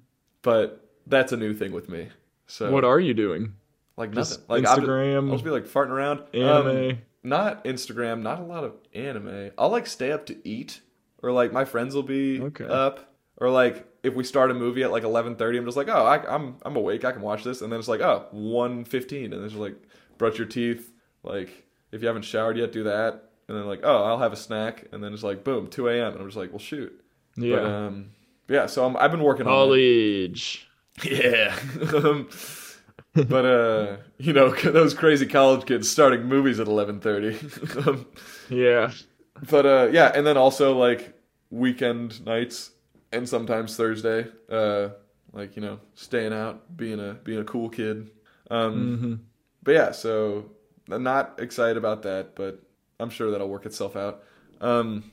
But 0.44 0.88
that's 1.08 1.32
a 1.32 1.38
new 1.38 1.54
thing 1.54 1.72
with 1.72 1.90
me. 1.90 2.10
So 2.48 2.72
What 2.72 2.84
are 2.84 3.00
you 3.00 3.14
doing? 3.14 3.54
Like 3.98 4.12
Just 4.12 4.48
nothing. 4.48 4.64
Like 4.64 4.66
I'll 4.70 4.76
just, 4.78 4.88
Instagram, 4.88 5.26
I'll 5.28 5.32
just 5.34 5.44
be 5.44 5.50
like 5.50 5.66
farting 5.66 5.90
around. 5.90 6.22
Anime. 6.34 6.90
Um, 6.92 6.98
not 7.24 7.66
Instagram, 7.66 8.22
not 8.22 8.40
a 8.40 8.44
lot 8.44 8.64
of 8.64 8.74
anime. 8.94 9.52
I'll 9.58 9.70
like 9.70 9.88
stay 9.88 10.12
up 10.12 10.26
to 10.28 10.48
eat, 10.48 10.80
or 11.22 11.32
like 11.32 11.52
my 11.52 11.66
friends 11.66 11.94
will 11.96 12.04
be 12.04 12.40
Okay. 12.42 12.66
up, 12.66 13.14
or 13.38 13.50
like 13.50 13.86
if 14.04 14.14
we 14.14 14.24
start 14.24 14.52
a 14.52 14.54
movie 14.54 14.84
at 14.84 14.92
like 14.92 15.04
eleven 15.04 15.36
thirty, 15.36 15.58
I'm 15.58 15.66
just 15.66 15.76
like, 15.76 15.90
oh, 15.90 16.06
I, 16.06 16.24
I'm 16.34 16.56
I'm 16.64 16.76
awake, 16.78 17.04
I 17.04 17.12
can 17.12 17.22
watch 17.22 17.44
this, 17.44 17.62
and 17.62 17.72
then 17.72 17.80
it's 17.80 17.90
like, 17.90 18.00
oh, 18.00 18.28
1.15, 18.34 19.34
and 19.34 19.44
it's 19.44 19.56
like 19.56 19.76
brush 20.18 20.38
your 20.38 20.48
teeth, 20.48 20.92
like 21.24 21.66
if 21.92 22.02
you 22.02 22.08
haven't 22.08 22.22
showered 22.24 22.58
yet, 22.58 22.72
do 22.72 22.84
that, 22.84 23.30
and 23.50 23.58
then 23.58 23.66
like, 23.66 23.82
oh, 23.84 24.04
I'll 24.04 24.20
have 24.20 24.32
a 24.32 24.38
snack, 24.38 24.86
and 24.94 25.04
then 25.04 25.14
it's 25.14 25.24
like, 25.24 25.44
boom, 25.44 25.68
two 25.68 25.90
a.m., 25.90 26.14
and 26.14 26.22
I'm 26.22 26.28
just 26.28 26.38
like, 26.38 26.52
well, 26.52 26.60
shoot, 26.60 27.04
Yeah. 27.36 27.56
but 27.58 27.66
um, 27.66 28.10
yeah, 28.48 28.68
so 28.68 28.86
I'm, 28.86 28.96
I've 28.96 29.12
been 29.12 29.24
working 29.24 29.48
on. 29.48 29.54
College. 29.54 30.64
Yeah. 31.04 31.56
but 33.28 33.46
uh, 33.46 33.98
you 34.18 34.34
know, 34.34 34.52
those 34.64 34.94
crazy 34.94 35.26
college 35.26 35.66
kids 35.66 35.90
starting 35.90 36.24
movies 36.26 36.60
at 36.60 36.68
11:30. 36.68 37.38
um, 37.88 38.06
Yeah. 38.50 38.94
but 39.50 39.66
uh 39.66 39.90
yeah, 39.92 40.12
and 40.14 40.26
then 40.26 40.38
also 40.38 40.78
like 40.78 41.14
weekend 41.50 42.26
nights 42.26 42.72
and 43.12 43.28
sometimes 43.28 43.76
Thursday, 43.76 44.28
uh 44.50 44.90
like, 45.34 45.56
you 45.56 45.62
know, 45.62 45.80
staying 45.96 46.34
out, 46.34 46.76
being 46.78 47.00
a 47.00 47.14
being 47.24 47.40
a 47.40 47.44
cool 47.44 47.70
kid. 47.70 48.10
Um 48.50 48.96
hmm 48.98 49.28
but 49.64 49.74
yeah, 49.74 49.92
so 49.92 50.52
I'm 50.90 51.04
not 51.04 51.40
excited 51.42 51.78
about 51.78 52.04
that, 52.04 52.36
but 52.36 52.62
I'm 53.00 53.10
sure 53.10 53.32
that'll 53.32 53.50
work 53.50 53.66
itself 53.66 53.96
out. 53.96 54.24
Um 54.62 55.12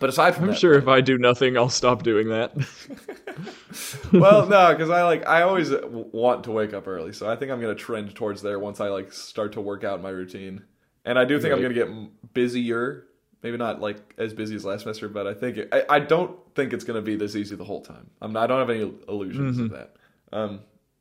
but 0.00 0.08
aside 0.10 0.34
from 0.34 0.44
I'm 0.44 0.50
that, 0.50 0.58
sure 0.58 0.74
if 0.74 0.88
I 0.88 1.00
do 1.00 1.16
nothing, 1.18 1.56
I'll 1.56 1.68
stop 1.68 2.02
doing 2.02 2.28
that. 2.30 2.52
well, 4.12 4.46
no, 4.46 4.68
because 4.72 4.90
I 4.90 5.02
like 5.04 5.26
I 5.28 5.42
always 5.42 5.70
want 5.84 6.44
to 6.44 6.50
wake 6.50 6.74
up 6.74 6.88
early, 6.88 7.12
so 7.12 7.30
I 7.30 7.36
think 7.36 7.50
I'm 7.52 7.60
gonna 7.60 7.74
trend 7.74 8.14
towards 8.14 8.42
there 8.42 8.58
once 8.58 8.80
I 8.80 8.88
like 8.88 9.12
start 9.12 9.52
to 9.52 9.60
work 9.60 9.84
out 9.84 10.02
my 10.02 10.10
routine. 10.10 10.64
And 11.04 11.18
I 11.18 11.24
do 11.24 11.40
think 11.40 11.54
I'm 11.54 11.62
gonna 11.62 11.74
get 11.74 12.34
busier. 12.34 13.04
Maybe 13.42 13.56
not 13.56 13.80
like 13.80 14.14
as 14.18 14.34
busy 14.34 14.54
as 14.54 14.64
last 14.66 14.82
semester, 14.82 15.08
but 15.08 15.26
I 15.26 15.32
think 15.32 15.56
it, 15.56 15.68
I, 15.72 15.84
I 15.88 15.98
don't 16.00 16.36
think 16.54 16.74
it's 16.74 16.84
gonna 16.84 17.00
be 17.00 17.16
this 17.16 17.34
easy 17.36 17.56
the 17.56 17.64
whole 17.64 17.80
time. 17.80 18.10
I'm 18.20 18.32
not, 18.34 18.44
I 18.44 18.46
don't 18.48 18.58
have 18.58 18.68
any 18.70 18.92
illusions 19.08 19.58
of 19.58 19.70
that. 19.70 19.96
Um, 20.32 20.60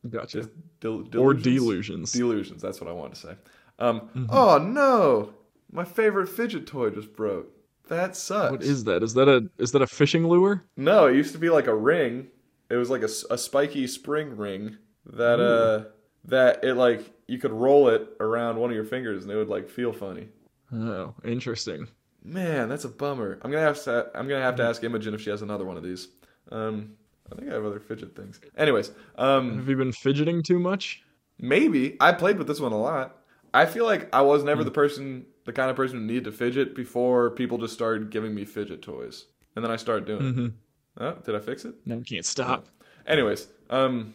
Gotcha. 0.10 0.38
just 0.44 0.50
del- 0.80 1.02
Or 1.20 1.34
delusions? 1.34 1.44
delusions. 1.44 2.12
Delusions. 2.14 2.62
That's 2.62 2.80
what 2.80 2.90
I 2.90 2.94
wanted 2.94 3.16
to 3.16 3.20
say. 3.22 3.36
Um, 3.78 4.28
Oh 4.30 4.58
no, 4.58 5.34
my 5.72 5.84
favorite 5.84 6.28
fidget 6.28 6.66
toy 6.66 6.92
just 6.92 7.14
broke. 7.14 7.48
That 7.90 8.16
sucks. 8.16 8.52
What 8.52 8.64
is 8.64 8.84
that? 8.86 9.04
Is 9.04 9.14
that 9.16 9.28
a 9.28 9.48
is 9.58 9.72
that 9.74 9.82
a 9.82 9.88
fishing 9.88 10.28
lure? 10.28 10.64
No, 10.78 11.08
it 11.08 11.16
used 11.16 11.34
to 11.34 11.40
be 11.40 11.50
like 11.50 11.68
a 11.68 11.76
ring. 11.76 12.28
It 12.70 12.76
was 12.76 12.90
like 12.90 13.02
a, 13.02 13.10
a 13.34 13.38
spiky 13.38 13.88
spring 13.88 14.38
ring 14.38 14.78
that 15.06 15.40
uh 15.40 15.86
that 16.26 16.64
it 16.64 16.76
like 16.76 17.12
you 17.28 17.38
could 17.40 17.52
roll 17.52 17.90
it 17.90 18.08
around 18.20 18.58
one 18.58 18.70
of 18.70 18.76
your 18.76 18.86
fingers 18.86 19.24
and 19.24 19.32
it 19.32 19.36
would 19.36 19.50
like 19.50 19.70
feel 19.70 19.92
funny. 19.92 20.28
Oh, 20.74 21.16
interesting. 21.24 21.88
Man, 22.24 22.70
that's 22.70 22.84
a 22.86 22.90
bummer. 22.90 23.40
I'm 23.42 23.50
gonna 23.52 23.64
have 23.64 23.82
to 23.84 24.12
I'm 24.14 24.28
gonna 24.28 24.44
have 24.44 24.56
to 24.58 24.64
ask 24.64 24.84
Imogen 24.84 25.14
if 25.14 25.22
she 25.22 25.30
has 25.32 25.42
another 25.42 25.66
one 25.66 25.78
of 25.78 25.84
these. 25.84 26.10
Um, 26.52 26.92
I 27.32 27.36
think 27.36 27.50
I 27.50 27.54
have 27.54 27.66
other 27.66 27.80
fidget 27.80 28.16
things. 28.16 28.40
Anyways, 28.58 28.92
um, 29.18 29.58
Have 29.58 29.70
you 29.70 29.76
been 29.78 29.92
fidgeting 29.92 30.44
too 30.44 30.60
much? 30.60 31.04
maybe 31.42 31.96
I 32.02 32.12
played 32.12 32.38
with 32.38 32.48
this 32.48 32.60
one 32.60 32.72
a 32.74 32.78
lot. 32.78 33.16
I 33.54 33.66
feel 33.66 33.86
like 33.86 34.14
I 34.14 34.22
was 34.22 34.44
never 34.44 34.64
the 34.64 34.72
person, 34.72 35.26
the 35.50 35.54
kind 35.54 35.72
of 35.72 35.76
person 35.76 35.98
who 35.98 36.06
needed 36.06 36.26
to 36.26 36.32
fidget 36.32 36.76
before 36.76 37.32
people 37.32 37.58
just 37.58 37.74
started 37.74 38.12
giving 38.12 38.36
me 38.36 38.46
fidget 38.46 38.84
toys, 38.84 39.26
and 39.56 39.66
then 39.66 39.72
I 39.72 39.78
started 39.78 40.06
doing 40.06 40.20
it. 40.22 40.36
Mm-hmm. 40.36 41.04
Oh, 41.04 41.14
did 41.26 41.34
I 41.36 41.40
fix 41.40 41.66
it? 41.66 41.74
No, 41.88 42.02
can't 42.02 42.24
stop. 42.24 42.68
Anyways, 43.08 43.48
um, 43.72 44.14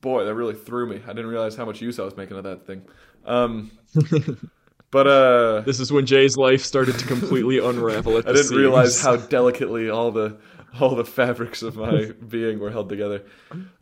boy, 0.00 0.24
that 0.24 0.34
really 0.34 0.54
threw 0.56 0.88
me. 0.88 1.00
I 1.04 1.12
didn't 1.12 1.28
realize 1.28 1.54
how 1.54 1.64
much 1.64 1.80
use 1.80 2.00
I 2.00 2.04
was 2.04 2.16
making 2.16 2.36
of 2.36 2.42
that 2.42 2.66
thing. 2.66 2.82
Um, 3.24 3.70
but 4.90 5.06
uh, 5.06 5.60
This 5.60 5.78
is 5.78 5.92
when 5.92 6.04
Jay's 6.04 6.36
life 6.36 6.64
started 6.64 6.98
to 6.98 7.06
completely 7.06 7.58
unravel 7.64 8.16
I 8.16 8.22
didn't 8.22 8.36
seams. 8.38 8.52
realize 8.58 9.00
how 9.00 9.14
delicately 9.14 9.88
all 9.88 10.10
the 10.10 10.36
all 10.80 10.96
the 10.96 11.04
fabrics 11.04 11.62
of 11.62 11.76
my 11.76 12.06
being 12.28 12.58
were 12.58 12.72
held 12.72 12.88
together. 12.88 13.22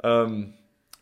Um, 0.04 0.52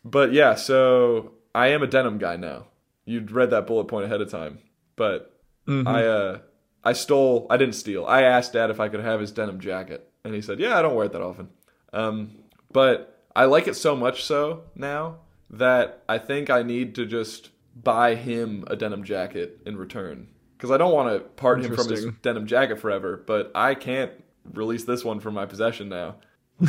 but 0.05 0.31
yeah, 0.31 0.55
so 0.55 1.33
I 1.53 1.69
am 1.69 1.83
a 1.83 1.87
denim 1.87 2.19
guy 2.19 2.37
now. 2.37 2.67
You'd 3.03 3.31
read 3.31 3.49
that 3.49 3.67
bullet 3.67 3.85
point 3.89 4.05
ahead 4.05 4.21
of 4.21 4.29
time, 4.31 4.59
but 4.95 5.35
Mhm. 5.69 5.87
I 5.87 6.05
uh, 6.05 6.39
I 6.83 6.93
stole. 6.93 7.45
I 7.49 7.57
didn't 7.57 7.75
steal. 7.75 8.05
I 8.05 8.23
asked 8.23 8.53
Dad 8.53 8.69
if 8.69 8.79
I 8.79 8.89
could 8.89 9.01
have 9.01 9.19
his 9.19 9.31
denim 9.31 9.59
jacket, 9.59 10.09
and 10.23 10.33
he 10.33 10.41
said, 10.41 10.59
"Yeah, 10.59 10.77
I 10.77 10.81
don't 10.81 10.95
wear 10.95 11.05
it 11.05 11.11
that 11.11 11.21
often." 11.21 11.49
Um, 11.93 12.31
but 12.71 13.23
I 13.35 13.45
like 13.45 13.67
it 13.67 13.75
so 13.75 13.95
much 13.95 14.23
so 14.23 14.63
now 14.75 15.17
that 15.51 16.03
I 16.09 16.17
think 16.17 16.49
I 16.49 16.63
need 16.63 16.95
to 16.95 17.05
just 17.05 17.49
buy 17.75 18.15
him 18.15 18.63
a 18.67 18.75
denim 18.75 19.03
jacket 19.03 19.59
in 19.65 19.77
return 19.77 20.27
because 20.57 20.71
I 20.71 20.77
don't 20.77 20.91
want 20.93 21.13
to 21.13 21.19
part 21.21 21.63
him 21.63 21.75
from 21.75 21.87
his 21.89 22.05
denim 22.21 22.47
jacket 22.47 22.79
forever. 22.79 23.23
But 23.25 23.51
I 23.53 23.75
can't 23.75 24.11
release 24.53 24.85
this 24.85 25.05
one 25.05 25.19
from 25.19 25.35
my 25.35 25.45
possession 25.45 25.89
now. 25.89 26.15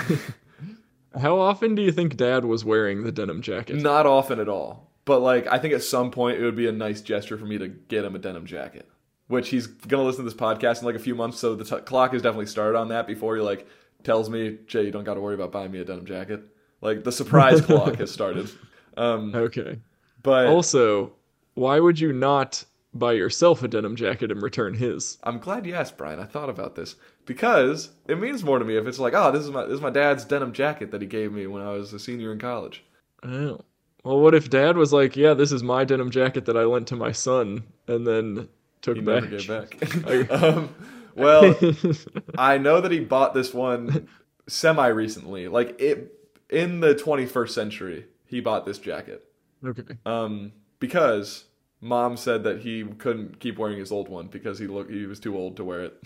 How 1.18 1.38
often 1.38 1.74
do 1.74 1.82
you 1.82 1.90
think 1.90 2.16
Dad 2.16 2.44
was 2.44 2.64
wearing 2.64 3.02
the 3.02 3.10
denim 3.12 3.42
jacket? 3.42 3.76
Not 3.76 4.06
often 4.06 4.38
at 4.38 4.48
all. 4.48 4.89
But 5.04 5.20
like, 5.20 5.46
I 5.46 5.58
think 5.58 5.74
at 5.74 5.82
some 5.82 6.10
point 6.10 6.38
it 6.38 6.44
would 6.44 6.56
be 6.56 6.68
a 6.68 6.72
nice 6.72 7.00
gesture 7.00 7.36
for 7.38 7.44
me 7.46 7.58
to 7.58 7.68
get 7.68 8.04
him 8.04 8.14
a 8.14 8.18
denim 8.18 8.46
jacket. 8.46 8.88
Which 9.28 9.48
he's 9.48 9.66
gonna 9.66 10.02
listen 10.04 10.24
to 10.24 10.30
this 10.30 10.38
podcast 10.38 10.80
in 10.80 10.86
like 10.86 10.96
a 10.96 11.00
few 11.00 11.14
months, 11.14 11.38
so 11.38 11.54
the 11.54 11.64
t- 11.64 11.82
clock 11.84 12.12
has 12.12 12.22
definitely 12.22 12.46
started 12.46 12.76
on 12.78 12.88
that 12.88 13.06
before 13.06 13.36
he 13.36 13.42
like 13.42 13.66
tells 14.02 14.28
me, 14.28 14.58
Jay, 14.66 14.84
you 14.84 14.90
don't 14.90 15.04
got 15.04 15.14
to 15.14 15.20
worry 15.20 15.34
about 15.34 15.52
buying 15.52 15.70
me 15.70 15.78
a 15.80 15.84
denim 15.84 16.04
jacket. 16.06 16.42
Like 16.80 17.04
the 17.04 17.12
surprise 17.12 17.60
clock 17.60 17.96
has 17.96 18.10
started. 18.10 18.50
Um, 18.96 19.32
Okay. 19.34 19.78
but 20.22 20.46
Also, 20.48 21.12
why 21.54 21.78
would 21.78 22.00
you 22.00 22.12
not 22.12 22.64
buy 22.92 23.12
yourself 23.12 23.62
a 23.62 23.68
denim 23.68 23.94
jacket 23.94 24.32
and 24.32 24.42
return 24.42 24.74
his? 24.74 25.16
I'm 25.22 25.38
glad 25.38 25.64
you 25.64 25.74
asked, 25.74 25.96
Bryan. 25.96 26.18
I 26.18 26.24
thought 26.24 26.50
about 26.50 26.74
this 26.74 26.96
because 27.24 27.90
it 28.08 28.18
means 28.18 28.42
more 28.42 28.58
to 28.58 28.64
me 28.64 28.76
if 28.76 28.86
it's 28.88 28.98
like, 28.98 29.14
oh, 29.14 29.30
this 29.30 29.42
is 29.44 29.50
my 29.50 29.62
this 29.64 29.74
is 29.74 29.80
my 29.80 29.90
dad's 29.90 30.24
denim 30.24 30.52
jacket 30.52 30.90
that 30.90 31.00
he 31.00 31.06
gave 31.06 31.32
me 31.32 31.46
when 31.46 31.62
I 31.62 31.70
was 31.70 31.92
a 31.92 32.00
senior 32.00 32.32
in 32.32 32.40
college. 32.40 32.82
Oh. 33.22 33.60
Well, 34.04 34.20
what 34.20 34.34
if 34.34 34.48
Dad 34.48 34.76
was 34.76 34.92
like, 34.92 35.16
"Yeah, 35.16 35.34
this 35.34 35.52
is 35.52 35.62
my 35.62 35.84
denim 35.84 36.10
jacket 36.10 36.46
that 36.46 36.56
I 36.56 36.64
lent 36.64 36.88
to 36.88 36.96
my 36.96 37.12
son," 37.12 37.64
and 37.86 38.06
then 38.06 38.48
took 38.82 38.96
He 38.96 39.02
back? 39.02 39.24
never 39.24 39.36
gave 39.36 39.48
back. 39.48 40.06
I- 40.06 40.34
um, 40.34 40.74
well, 41.14 41.54
I 42.38 42.58
know 42.58 42.80
that 42.80 42.92
he 42.92 43.00
bought 43.00 43.34
this 43.34 43.52
one 43.52 44.08
semi 44.48 44.86
recently, 44.88 45.48
like 45.48 45.80
it 45.80 46.14
in 46.48 46.80
the 46.80 46.94
21st 46.94 47.50
century. 47.50 48.06
He 48.26 48.40
bought 48.40 48.64
this 48.64 48.78
jacket 48.78 49.24
okay. 49.64 49.82
um, 50.06 50.52
because 50.78 51.44
mom 51.80 52.16
said 52.16 52.44
that 52.44 52.60
he 52.60 52.84
couldn't 52.84 53.40
keep 53.40 53.58
wearing 53.58 53.78
his 53.78 53.90
old 53.90 54.08
one 54.08 54.28
because 54.28 54.58
he 54.58 54.66
looked 54.66 54.90
he 54.90 55.06
was 55.06 55.18
too 55.18 55.36
old 55.36 55.56
to 55.56 55.64
wear 55.64 55.82
it. 55.82 56.02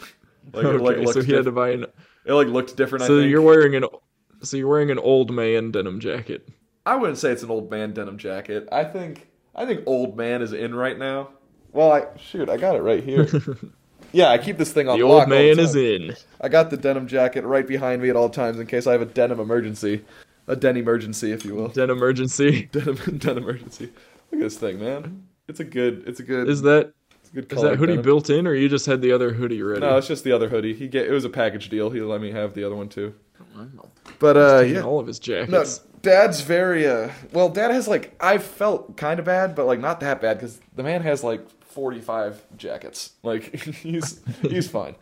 like, 0.53 0.65
it, 0.65 0.81
like, 0.81 0.97
okay, 0.97 1.05
looked 1.05 1.15
so 1.15 1.23
he 1.23 1.33
had 1.33 1.45
to 1.45 1.53
buy 1.53 1.71
an. 1.71 1.87
it 2.25 2.33
like 2.33 2.49
looked 2.49 2.77
different. 2.77 3.05
So 3.05 3.19
I 3.19 3.21
think. 3.21 3.31
you're 3.31 3.43
wearing 3.43 3.75
an. 3.77 3.85
So 4.43 4.57
you're 4.57 4.69
wearing 4.69 4.91
an 4.91 4.99
old 4.99 5.31
man 5.31 5.71
denim 5.71 6.01
jacket. 6.01 6.49
I 6.87 6.97
wouldn't 6.97 7.19
say 7.19 7.31
it's 7.31 7.43
an 7.43 7.51
old 7.51 7.71
man 7.71 7.93
denim 7.93 8.19
jacket. 8.19 8.69
I 8.71 8.85
think 8.85 9.29
I 9.55 9.67
think 9.67 9.83
old 9.87 10.17
man 10.17 10.43
is 10.43 10.53
in 10.53 10.75
right 10.75 10.99
now. 10.99 11.31
Well, 11.73 11.91
I 11.93 12.07
shoot, 12.19 12.49
I 12.49 12.57
got 12.57 12.77
it 12.77 12.83
right 12.83 13.03
here. 13.03 13.27
yeah, 14.13 14.29
I 14.29 14.39
keep 14.39 14.59
this 14.59 14.73
thing 14.73 14.89
on 14.89 14.99
The 14.99 15.07
lock 15.07 15.23
old 15.23 15.29
man 15.31 15.57
the 15.57 15.63
is 15.63 15.75
in. 15.75 16.15
I 16.41 16.49
got 16.49 16.71
the 16.71 16.77
denim 16.77 17.07
jacket 17.09 17.45
right 17.45 17.67
behind 17.67 18.03
me 18.03 18.11
at 18.11 18.17
all 18.17 18.29
times 18.29 18.61
in 18.61 18.67
case 18.67 18.87
I 18.87 18.93
have 18.93 19.03
a 19.03 19.07
denim 19.07 19.41
emergency, 19.41 20.05
a 20.47 20.57
den 20.57 20.77
emergency, 20.77 21.33
if 21.33 21.45
you 21.45 21.55
will. 21.55 21.69
Den 21.69 21.91
emergency. 21.91 22.67
Denim, 22.73 22.97
den 23.19 23.39
emergency. 23.39 23.87
Look 24.31 24.41
at 24.41 24.45
this 24.45 24.57
thing, 24.57 24.79
man. 24.79 25.27
It's 25.49 25.61
a 25.61 25.65
good. 25.65 26.05
It's 26.07 26.21
a 26.21 26.23
good. 26.23 26.49
Is 26.49 26.63
that 26.63 26.93
good 27.35 27.53
is 27.53 27.63
that 27.63 27.77
hoodie 27.77 27.95
denim. 27.95 28.05
built 28.05 28.31
in, 28.31 28.47
or 28.47 28.55
you 28.55 28.69
just 28.69 28.87
had 28.87 29.01
the 29.01 29.11
other 29.13 29.33
hoodie 29.33 29.63
ready? 29.63 29.81
No, 29.81 29.97
it's 29.97 30.07
just 30.07 30.23
the 30.23 30.33
other 30.33 30.49
hoodie. 30.49 30.75
He 30.75 30.87
get 30.87 31.07
it 31.07 31.11
was 31.13 31.25
a 31.25 31.31
package 31.31 31.69
deal. 31.71 31.91
He 31.91 32.01
let 32.01 32.21
me 32.21 32.31
have 32.31 32.55
the 32.55 32.65
other 32.65 32.77
one 32.77 32.89
too. 32.89 33.15
But 34.19 34.37
uh, 34.37 34.61
yeah. 34.61 34.83
all 34.83 35.01
of 35.01 35.07
his 35.07 35.19
No, 35.27 35.47
jackets. 35.47 35.81
Dad's 36.05 36.43
very 36.43 36.87
uh. 36.87 37.11
Well, 37.33 37.49
Dad 37.49 37.71
has 37.73 37.89
like 37.89 38.15
I 38.21 38.39
felt 38.39 38.97
kind 38.97 39.19
of 39.19 39.25
bad, 39.27 39.55
but 39.57 39.67
like 39.67 39.81
not 39.81 40.01
that 40.01 40.21
bad 40.21 40.37
because 40.39 40.61
the 40.77 40.83
man 40.85 41.03
has 41.03 41.25
like 41.25 41.49
forty 41.63 42.01
five 42.01 42.41
jackets. 42.57 43.13
Like 43.23 43.55
he's 43.83 44.21
he's 44.43 44.69
fine. 44.69 44.95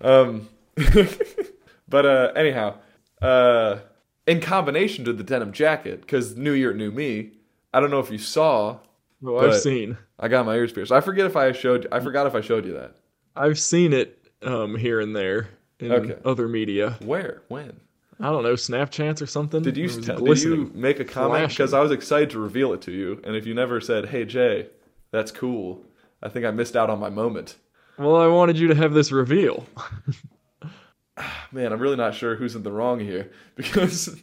Um, 0.00 0.48
but 1.88 2.06
uh, 2.06 2.32
anyhow, 2.36 2.76
uh, 3.20 3.78
in 4.26 4.40
combination 4.40 5.04
to 5.06 5.12
the 5.12 5.24
denim 5.24 5.52
jacket, 5.52 6.00
because 6.02 6.36
New 6.36 6.52
Year, 6.52 6.72
new 6.72 6.90
me. 6.90 7.32
I 7.74 7.80
don't 7.80 7.90
know 7.90 8.00
if 8.00 8.10
you 8.10 8.18
saw. 8.18 8.78
Oh, 9.24 9.38
I've 9.38 9.58
seen. 9.60 9.96
I 10.18 10.28
got 10.28 10.44
my 10.46 10.54
ears 10.54 10.72
pierced. 10.72 10.92
I 10.92 11.00
forget 11.00 11.26
if 11.26 11.36
I 11.36 11.52
showed. 11.52 11.86
I 11.90 12.00
forgot 12.00 12.26
if 12.26 12.34
I 12.34 12.40
showed 12.40 12.66
you 12.66 12.74
that. 12.74 12.96
I've 13.34 13.58
seen 13.58 13.92
it 13.92 14.28
um, 14.42 14.76
here 14.76 15.00
and 15.00 15.16
there 15.16 15.48
in 15.80 15.90
Okay. 15.92 16.16
other 16.24 16.48
media. 16.48 16.98
Where? 17.02 17.42
When? 17.48 17.80
I 18.22 18.26
don't 18.26 18.44
know, 18.44 18.54
Snapchats 18.54 19.20
or 19.20 19.26
something. 19.26 19.62
Did 19.62 19.76
you 19.76 19.88
did 19.88 20.42
you 20.42 20.70
make 20.74 21.00
a 21.00 21.04
comment? 21.04 21.48
Because 21.48 21.74
I 21.74 21.80
was 21.80 21.90
excited 21.90 22.30
to 22.30 22.38
reveal 22.38 22.72
it 22.72 22.80
to 22.82 22.92
you, 22.92 23.20
and 23.24 23.34
if 23.34 23.46
you 23.46 23.52
never 23.52 23.80
said, 23.80 24.06
"Hey 24.06 24.24
Jay, 24.24 24.68
that's 25.10 25.32
cool," 25.32 25.84
I 26.22 26.28
think 26.28 26.46
I 26.46 26.52
missed 26.52 26.76
out 26.76 26.88
on 26.88 27.00
my 27.00 27.10
moment. 27.10 27.56
Well, 27.98 28.14
I 28.14 28.28
wanted 28.28 28.58
you 28.58 28.68
to 28.68 28.76
have 28.76 28.94
this 28.94 29.10
reveal. 29.10 29.66
Man, 31.52 31.72
I'm 31.72 31.80
really 31.80 31.96
not 31.96 32.14
sure 32.14 32.36
who's 32.36 32.54
in 32.54 32.62
the 32.62 32.72
wrong 32.72 33.00
here 33.00 33.32
because 33.56 34.16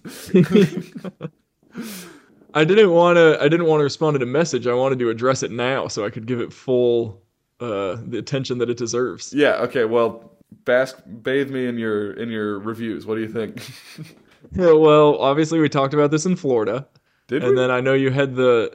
I 2.53 2.63
didn't 2.63 2.91
want 2.91 3.17
to. 3.17 3.37
I 3.41 3.49
didn't 3.49 3.65
want 3.65 3.81
to 3.81 3.83
respond 3.83 4.15
to 4.15 4.19
the 4.19 4.25
message. 4.25 4.65
I 4.65 4.73
wanted 4.73 4.99
to 4.99 5.09
address 5.09 5.43
it 5.43 5.51
now, 5.51 5.89
so 5.89 6.05
I 6.05 6.09
could 6.09 6.25
give 6.25 6.39
it 6.39 6.53
full 6.53 7.21
uh, 7.59 7.97
the 8.07 8.17
attention 8.17 8.59
that 8.59 8.69
it 8.69 8.77
deserves. 8.77 9.33
Yeah. 9.33 9.55
Okay. 9.55 9.83
Well, 9.83 10.38
bask, 10.69 10.93
bathe 11.23 11.49
me 11.49 11.65
in 11.67 11.77
your 11.77 12.11
in 12.13 12.29
your 12.29 12.59
reviews. 12.59 13.05
What 13.05 13.15
do 13.15 13.21
you 13.21 13.31
think? 13.39 13.53
Yeah, 14.53 14.71
well, 14.71 15.17
obviously 15.19 15.59
we 15.59 15.67
talked 15.67 15.93
about 15.93 16.11
this 16.11 16.25
in 16.25 16.37
Florida, 16.37 16.87
Did 17.27 17.43
and 17.43 17.51
we? 17.51 17.55
then 17.57 17.69
I 17.71 17.81
know 17.81 17.93
you 17.93 18.09
had 18.09 18.35
the. 18.35 18.71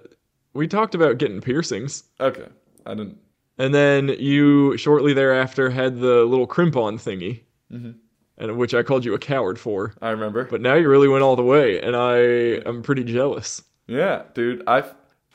We 0.53 0.69
talked 0.69 0.95
about 0.95 1.17
getting 1.17 1.41
piercings, 1.41 2.05
okay. 2.21 2.49
I 2.85 2.95
didn't. 2.95 3.17
and 3.57 3.75
then 3.75 4.09
you 4.19 4.77
shortly 4.77 5.15
thereafter 5.15 5.71
had 5.71 6.01
the 6.01 6.25
little 6.27 6.47
crimp 6.47 6.77
on 6.77 6.99
thingy, 6.99 7.45
Mhm. 7.73 7.95
and 8.37 8.59
which 8.59 8.75
I 8.75 8.83
called 8.83 9.07
you 9.07 9.15
a 9.15 9.19
coward 9.19 9.59
for. 9.59 9.95
I 10.03 10.11
remember. 10.11 10.45
But 10.45 10.61
now 10.61 10.75
you 10.75 10.87
really 10.87 11.09
went 11.09 11.23
all 11.25 11.35
the 11.35 11.43
way, 11.57 11.81
and 11.81 11.97
I 11.97 12.19
am 12.69 12.83
pretty 12.83 13.03
jealous. 13.05 13.63
yeah, 13.87 14.25
dude. 14.35 14.63
I 14.67 14.85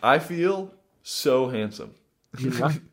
I 0.04 0.20
feel 0.20 0.72
so 1.01 1.50
handsome. 1.50 1.96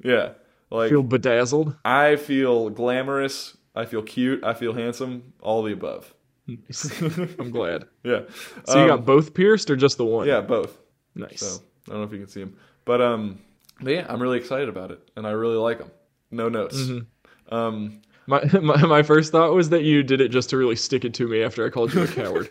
Yeah. 0.02 0.30
Like 0.70 0.90
feel 0.90 1.02
bedazzled. 1.02 1.76
I 1.84 2.16
feel 2.16 2.70
glamorous. 2.70 3.56
I 3.74 3.84
feel 3.84 4.02
cute. 4.02 4.42
I 4.44 4.54
feel 4.54 4.72
handsome. 4.72 5.32
All 5.40 5.62
the 5.62 5.72
above. 5.72 6.12
I'm 6.48 7.50
glad. 7.50 7.84
Yeah. 8.04 8.20
So 8.64 8.76
you 8.76 8.82
Um, 8.82 8.88
got 8.98 9.04
both 9.04 9.34
pierced 9.34 9.68
or 9.70 9.76
just 9.76 9.98
the 9.98 10.04
one? 10.04 10.26
yeah 10.28 10.40
both. 10.40 10.76
Nice. 11.14 11.40
So 11.40 11.62
I 11.88 11.90
don't 11.92 12.00
know 12.00 12.06
if 12.06 12.12
you 12.12 12.18
can 12.18 12.28
see 12.28 12.40
them, 12.40 12.56
but 12.84 13.00
um, 13.00 13.38
but 13.80 13.92
yeah, 13.92 14.06
I'm 14.08 14.20
really 14.22 14.38
excited 14.38 14.68
about 14.68 14.90
it, 14.92 15.00
and 15.16 15.26
I 15.26 15.30
really 15.32 15.56
like 15.56 15.78
them. 15.78 15.90
No 16.30 16.48
notes. 16.48 16.76
Mm-hmm. 16.76 17.54
Um, 17.54 18.00
My, 18.26 18.44
my 18.60 18.76
my 18.86 19.02
first 19.02 19.32
thought 19.32 19.54
was 19.54 19.68
that 19.70 19.82
you 19.84 20.02
did 20.02 20.20
it 20.20 20.28
just 20.28 20.50
to 20.50 20.56
really 20.56 20.76
stick 20.76 21.04
it 21.04 21.14
to 21.14 21.26
me 21.28 21.42
after 21.42 21.64
I 21.66 21.70
called 21.70 21.94
you 21.94 22.02
a 22.02 22.06
coward, 22.08 22.48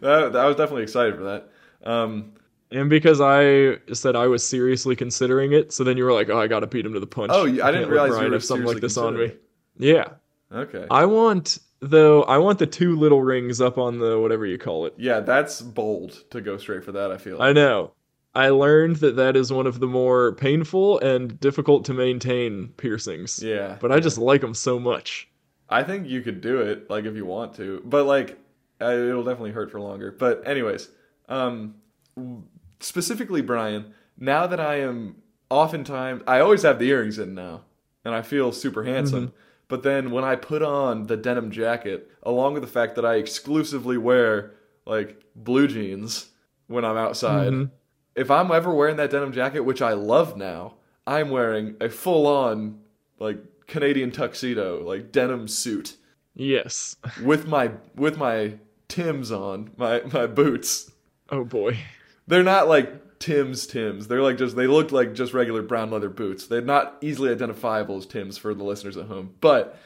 that, 0.00 0.34
I 0.36 0.46
was 0.46 0.56
definitely 0.56 0.82
excited 0.84 1.16
for 1.16 1.24
that. 1.24 1.50
Um, 1.84 2.32
and 2.70 2.90
because 2.90 3.20
I 3.20 3.78
said 3.92 4.16
I 4.16 4.26
was 4.26 4.46
seriously 4.46 4.96
considering 4.96 5.52
it. 5.52 5.72
So 5.72 5.84
then 5.84 5.96
you 5.96 6.04
were 6.04 6.12
like, 6.12 6.28
"Oh, 6.28 6.38
I 6.38 6.46
gotta 6.46 6.66
beat 6.66 6.84
him 6.86 6.94
to 6.94 7.00
the 7.00 7.06
punch." 7.06 7.30
Oh, 7.34 7.44
yeah, 7.44 7.66
I 7.66 7.70
didn't 7.72 7.88
can't 7.88 7.92
let 7.96 8.02
realize 8.02 8.08
you 8.08 8.14
Bryan 8.16 8.30
were 8.30 8.36
have 8.36 8.44
something 8.44 8.66
like 8.66 8.80
this 8.80 8.96
on 8.96 9.16
me. 9.18 9.32
Yeah, 9.78 10.08
okay. 10.52 10.86
I 10.90 11.04
want 11.06 11.58
though. 11.80 12.22
I 12.24 12.38
want 12.38 12.58
the 12.58 12.66
two 12.66 12.96
little 12.96 13.22
rings 13.22 13.60
up 13.60 13.78
on 13.78 13.98
the 13.98 14.18
whatever 14.20 14.44
you 14.46 14.58
call 14.58 14.86
it. 14.86 14.94
yeah, 14.98 15.20
that's 15.20 15.60
bold 15.60 16.24
to 16.30 16.40
go 16.40 16.56
straight 16.58 16.84
for 16.84 16.92
that. 16.92 17.10
I 17.10 17.16
feel. 17.18 17.40
I 17.40 17.52
know. 17.52 17.92
I 18.34 18.50
learned 18.50 18.96
that 18.96 19.16
that 19.16 19.36
is 19.36 19.52
one 19.52 19.66
of 19.66 19.80
the 19.80 19.86
more 19.86 20.32
painful 20.34 21.00
and 21.00 21.40
difficult 21.40 21.84
to 21.86 21.94
maintain 21.94 22.68
piercings. 22.76 23.42
yeah, 23.42 23.78
But 23.80 23.90
I 23.90 23.98
just 23.98 24.18
like 24.18 24.42
them 24.42 24.54
so 24.54 24.78
much. 24.78 25.28
I 25.68 25.82
think 25.82 26.06
you 26.06 26.20
could 26.20 26.40
do 26.40 26.60
it, 26.60 26.88
like 26.88 27.04
if 27.04 27.16
you 27.16 27.24
want 27.26 27.54
to, 27.56 27.82
but 27.84 28.04
like 28.04 28.38
it'll 28.80 29.24
definitely 29.24 29.50
hurt 29.50 29.70
for 29.72 29.80
longer. 29.80 30.12
But 30.12 30.46
anyways, 30.46 30.88
um, 31.28 31.74
specifically 32.80 33.40
Bryan, 33.42 33.92
now 34.18 34.46
that 34.46 34.60
I 34.60 34.76
am 34.80 35.16
oftentimes 35.50 36.22
I 36.26 36.40
always 36.40 36.62
have 36.62 36.78
the 36.78 36.88
earrings 36.90 37.18
in 37.18 37.34
now, 37.34 37.62
and 38.04 38.14
I 38.14 38.22
feel 38.22 38.52
super 38.52 38.84
handsome. 38.84 39.32
But 39.68 39.82
then 39.82 40.10
when 40.10 40.24
I 40.24 40.34
put 40.36 40.62
on 40.62 41.06
the 41.08 41.16
denim 41.16 41.50
jacket, 41.50 42.10
along 42.22 42.54
with 42.54 42.62
the 42.62 42.68
fact 42.68 42.94
that 42.96 43.04
I 43.04 43.16
exclusively 43.16 43.98
wear 43.98 44.52
like 44.86 45.22
blue 45.36 45.66
jeans 45.68 46.30
when 46.68 46.84
I'm 46.84 46.96
outside, 46.96 47.52
Mhm. 47.52 47.70
if 48.14 48.30
I'm 48.30 48.50
ever 48.50 48.72
wearing 48.72 48.96
that 48.96 49.10
denim 49.10 49.32
jacket, 49.32 49.60
which 49.60 49.82
I 49.82 49.92
love 49.92 50.36
now, 50.36 50.74
I'm 51.06 51.28
wearing 51.30 51.76
a 51.80 51.88
full 51.90 52.26
on 52.26 52.80
like 53.18 53.38
Canadian 53.66 54.10
tuxedo, 54.10 54.82
like 54.82 55.12
denim 55.12 55.48
suit 55.48 55.96
Yes. 56.34 56.96
with 57.22 57.46
my 57.46 57.72
with 57.94 58.16
my 58.16 58.54
Tims 58.88 59.30
on, 59.30 59.70
my 59.76 60.00
my 60.14 60.26
boots. 60.26 60.90
Oh 61.30 61.44
boy. 61.44 61.76
They're 62.28 62.44
not 62.44 62.68
like 62.68 63.18
Tim's 63.18 63.66
Tim's. 63.66 64.06
They're 64.06 64.22
like 64.22 64.38
just 64.38 64.54
they 64.54 64.66
look 64.66 64.92
like 64.92 65.14
just 65.14 65.34
regular 65.34 65.62
brown 65.62 65.90
leather 65.90 66.08
boots. 66.08 66.46
They're 66.46 66.60
not 66.60 66.96
easily 67.00 67.30
identifiable 67.30 67.96
as 67.96 68.06
Tim's 68.06 68.38
for 68.38 68.54
the 68.54 68.64
listeners 68.64 68.96
at 68.96 69.06
home. 69.06 69.34
But 69.40 69.78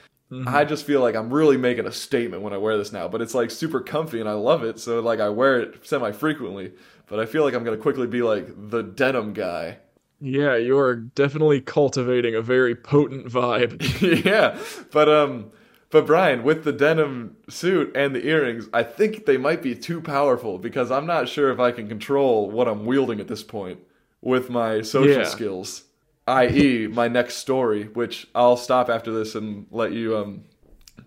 I 0.46 0.64
just 0.64 0.87
feel 0.87 1.00
like 1.00 1.14
I'm 1.14 1.33
really 1.33 1.57
making 1.57 1.87
a 1.87 1.92
statement 1.92 2.42
when 2.42 2.52
I 2.52 2.57
wear 2.57 2.76
this 2.78 2.92
now. 2.92 3.07
But 3.09 3.20
it's 3.20 3.35
like 3.35 3.50
super 3.50 3.81
comfy 3.81 4.20
and 4.20 4.28
I 4.28 4.33
love 4.33 4.64
it. 4.64 4.78
So 4.81 5.00
like 5.00 5.20
I 5.20 5.28
wear 5.28 5.61
it 5.61 5.87
semi 5.87 6.12
frequently. 6.12 6.72
But 7.07 7.20
I 7.20 7.26
feel 7.26 7.44
like 7.44 7.55
I'm 7.55 7.64
gonna 7.64 7.76
quickly 7.76 8.07
be 8.07 8.22
like 8.22 8.48
the 8.70 8.83
denim 8.83 9.33
guy. 9.33 9.78
Yeah, 10.20 10.57
you 10.57 10.78
are 10.78 10.94
definitely 10.96 11.61
cultivating 11.61 12.35
a 12.35 12.42
very 12.42 12.76
potent 12.76 13.26
vibe. 13.26 14.24
yeah, 14.24 14.57
but 14.92 15.09
um, 15.09 15.50
but 15.92 16.07
Bryan, 16.07 16.42
with 16.42 16.64
the 16.64 16.72
denim 16.72 17.37
suit 17.48 17.92
and 17.94 18.14
the 18.16 18.26
earrings, 18.26 18.68
I 18.72 18.83
think 18.83 19.26
they 19.26 19.37
might 19.37 19.62
be 19.62 19.74
too 19.76 20.00
powerful 20.00 20.59
because 20.59 20.90
I'm 20.90 21.07
not 21.07 21.28
sure 21.28 21.50
if 21.52 21.61
I 21.61 21.70
can 21.70 21.87
control 21.87 22.50
what 22.50 22.66
I'm 22.66 22.85
wielding 22.85 23.20
at 23.20 23.28
this 23.28 23.42
point 23.44 23.78
with 24.22 24.50
my 24.50 24.81
social 24.83 25.20
Yeah. 25.22 25.28
skills, 25.28 25.85
i.e., 26.26 26.88
my 26.88 27.09
next 27.09 27.37
story, 27.37 27.85
which 27.85 28.26
I'll 28.35 28.57
stop 28.57 28.88
after 28.88 29.12
this 29.12 29.35
and 29.37 29.66
let 29.70 29.92
you 29.92 30.16
um 30.16 30.42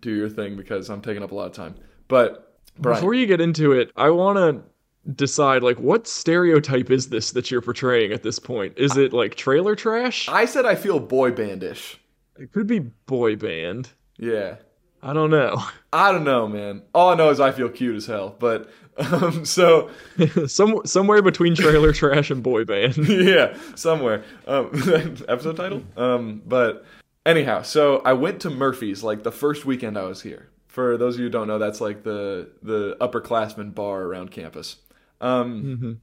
do 0.01 0.11
your 0.13 0.29
thing 0.29 0.55
because 0.55 0.89
I'm 0.89 1.01
taking 1.01 1.23
up 1.23 1.31
a 1.31 1.35
lot 1.35 1.47
of 1.47 1.53
time. 1.53 1.75
But 2.07 2.55
Bryan, 2.77 2.97
Before 2.97 3.13
you 3.13 3.25
get 3.25 3.41
into 3.41 3.71
it, 3.71 3.91
I 3.95 4.09
want 4.11 4.37
to 4.37 5.11
decide 5.13 5.63
like 5.63 5.79
what 5.79 6.07
stereotype 6.07 6.91
is 6.91 7.09
this 7.09 7.31
that 7.31 7.49
you're 7.49 7.61
portraying 7.61 8.11
at 8.11 8.21
this 8.23 8.37
point? 8.37 8.77
Is 8.77 8.97
it 8.97 9.13
like 9.13 9.35
trailer 9.35 9.75
trash? 9.75 10.27
I 10.29 10.45
said 10.45 10.65
I 10.65 10.75
feel 10.75 10.99
boy 10.99 11.31
bandish. 11.31 11.95
It 12.37 12.51
could 12.51 12.67
be 12.67 12.79
boy 12.79 13.35
band. 13.35 13.89
Yeah. 14.17 14.57
I 15.05 15.13
don't 15.13 15.29
know. 15.29 15.63
I 15.93 16.11
don't 16.11 16.23
know, 16.23 16.47
man. 16.47 16.81
All 16.93 17.09
I 17.09 17.15
know 17.15 17.29
is 17.29 17.39
I 17.39 17.51
feel 17.51 17.69
cute 17.69 17.95
as 17.95 18.07
hell. 18.07 18.35
But 18.37 18.69
um, 18.97 19.45
so 19.45 19.91
Some 20.47 20.81
somewhere 20.85 21.21
between 21.21 21.55
trailer 21.55 21.93
trash 22.01 22.31
and 22.31 22.41
boy 22.41 22.65
band. 22.65 22.97
yeah, 22.97 23.55
somewhere. 23.75 24.23
Um, 24.47 24.71
episode 25.27 25.57
title. 25.57 25.83
Um, 25.95 26.41
but 26.45 26.85
anyhow, 27.25 27.61
so 27.61 27.99
I 27.99 28.13
went 28.13 28.41
to 28.41 28.49
Murphy's 28.49 29.03
like 29.03 29.23
the 29.23 29.31
first 29.31 29.63
weekend 29.63 29.97
I 29.97 30.03
was 30.03 30.23
here. 30.23 30.49
For 30.67 30.97
those 30.97 31.15
of 31.15 31.19
you 31.19 31.27
who 31.27 31.31
don't 31.31 31.47
know, 31.47 31.59
that's 31.59 31.79
like 31.79 32.03
the 32.03 32.49
the 32.63 32.97
upperclassmen 32.99 33.75
bar 33.75 34.01
around 34.01 34.31
campus. 34.31 34.77
Um, 35.21 36.01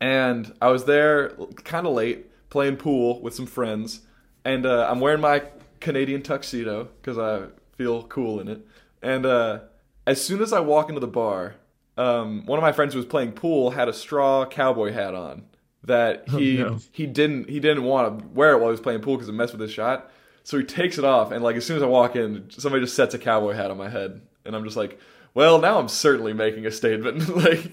and 0.00 0.52
I 0.60 0.68
was 0.70 0.84
there 0.84 1.30
kind 1.62 1.86
of 1.86 1.92
late 1.92 2.26
playing 2.50 2.76
pool 2.76 3.20
with 3.20 3.34
some 3.34 3.46
friends, 3.46 4.00
and 4.44 4.66
uh, 4.66 4.88
I'm 4.90 5.00
wearing 5.00 5.20
my 5.20 5.44
Canadian 5.80 6.22
tuxedo 6.22 6.88
because 7.00 7.18
I 7.18 7.46
feel 7.82 8.02
cool 8.04 8.40
in 8.40 8.48
it. 8.48 8.66
And 9.02 9.26
uh, 9.26 9.60
as 10.06 10.24
soon 10.24 10.40
as 10.40 10.52
I 10.52 10.60
walk 10.60 10.88
into 10.88 11.00
the 11.00 11.06
bar, 11.06 11.56
um, 11.96 12.46
one 12.46 12.58
of 12.58 12.62
my 12.62 12.72
friends 12.72 12.94
who 12.94 12.98
was 12.98 13.06
playing 13.06 13.32
pool 13.32 13.70
had 13.70 13.88
a 13.88 13.92
straw 13.92 14.46
cowboy 14.46 14.92
hat 14.92 15.14
on 15.14 15.44
that 15.84 16.28
he 16.28 16.58
no. 16.58 16.78
he 16.92 17.06
didn't 17.06 17.48
he 17.48 17.58
didn't 17.58 17.82
want 17.82 18.20
to 18.20 18.26
wear 18.28 18.52
it 18.52 18.58
while 18.58 18.68
he 18.68 18.72
was 18.72 18.80
playing 18.80 19.00
pool 19.00 19.16
because 19.16 19.28
it 19.28 19.32
messed 19.32 19.52
with 19.52 19.60
his 19.60 19.72
shot. 19.72 20.10
So 20.44 20.58
he 20.58 20.64
takes 20.64 20.98
it 20.98 21.04
off, 21.04 21.30
and 21.30 21.42
like 21.42 21.56
as 21.56 21.66
soon 21.66 21.76
as 21.76 21.82
I 21.82 21.86
walk 21.86 22.16
in, 22.16 22.50
somebody 22.50 22.84
just 22.84 22.96
sets 22.96 23.14
a 23.14 23.18
cowboy 23.18 23.52
hat 23.52 23.70
on 23.70 23.78
my 23.78 23.88
head, 23.88 24.22
and 24.44 24.56
I'm 24.56 24.64
just 24.64 24.76
like, 24.76 24.98
well, 25.34 25.60
now 25.60 25.78
I'm 25.78 25.88
certainly 25.88 26.32
making 26.32 26.66
a 26.66 26.70
statement. 26.70 27.28
like, 27.36 27.70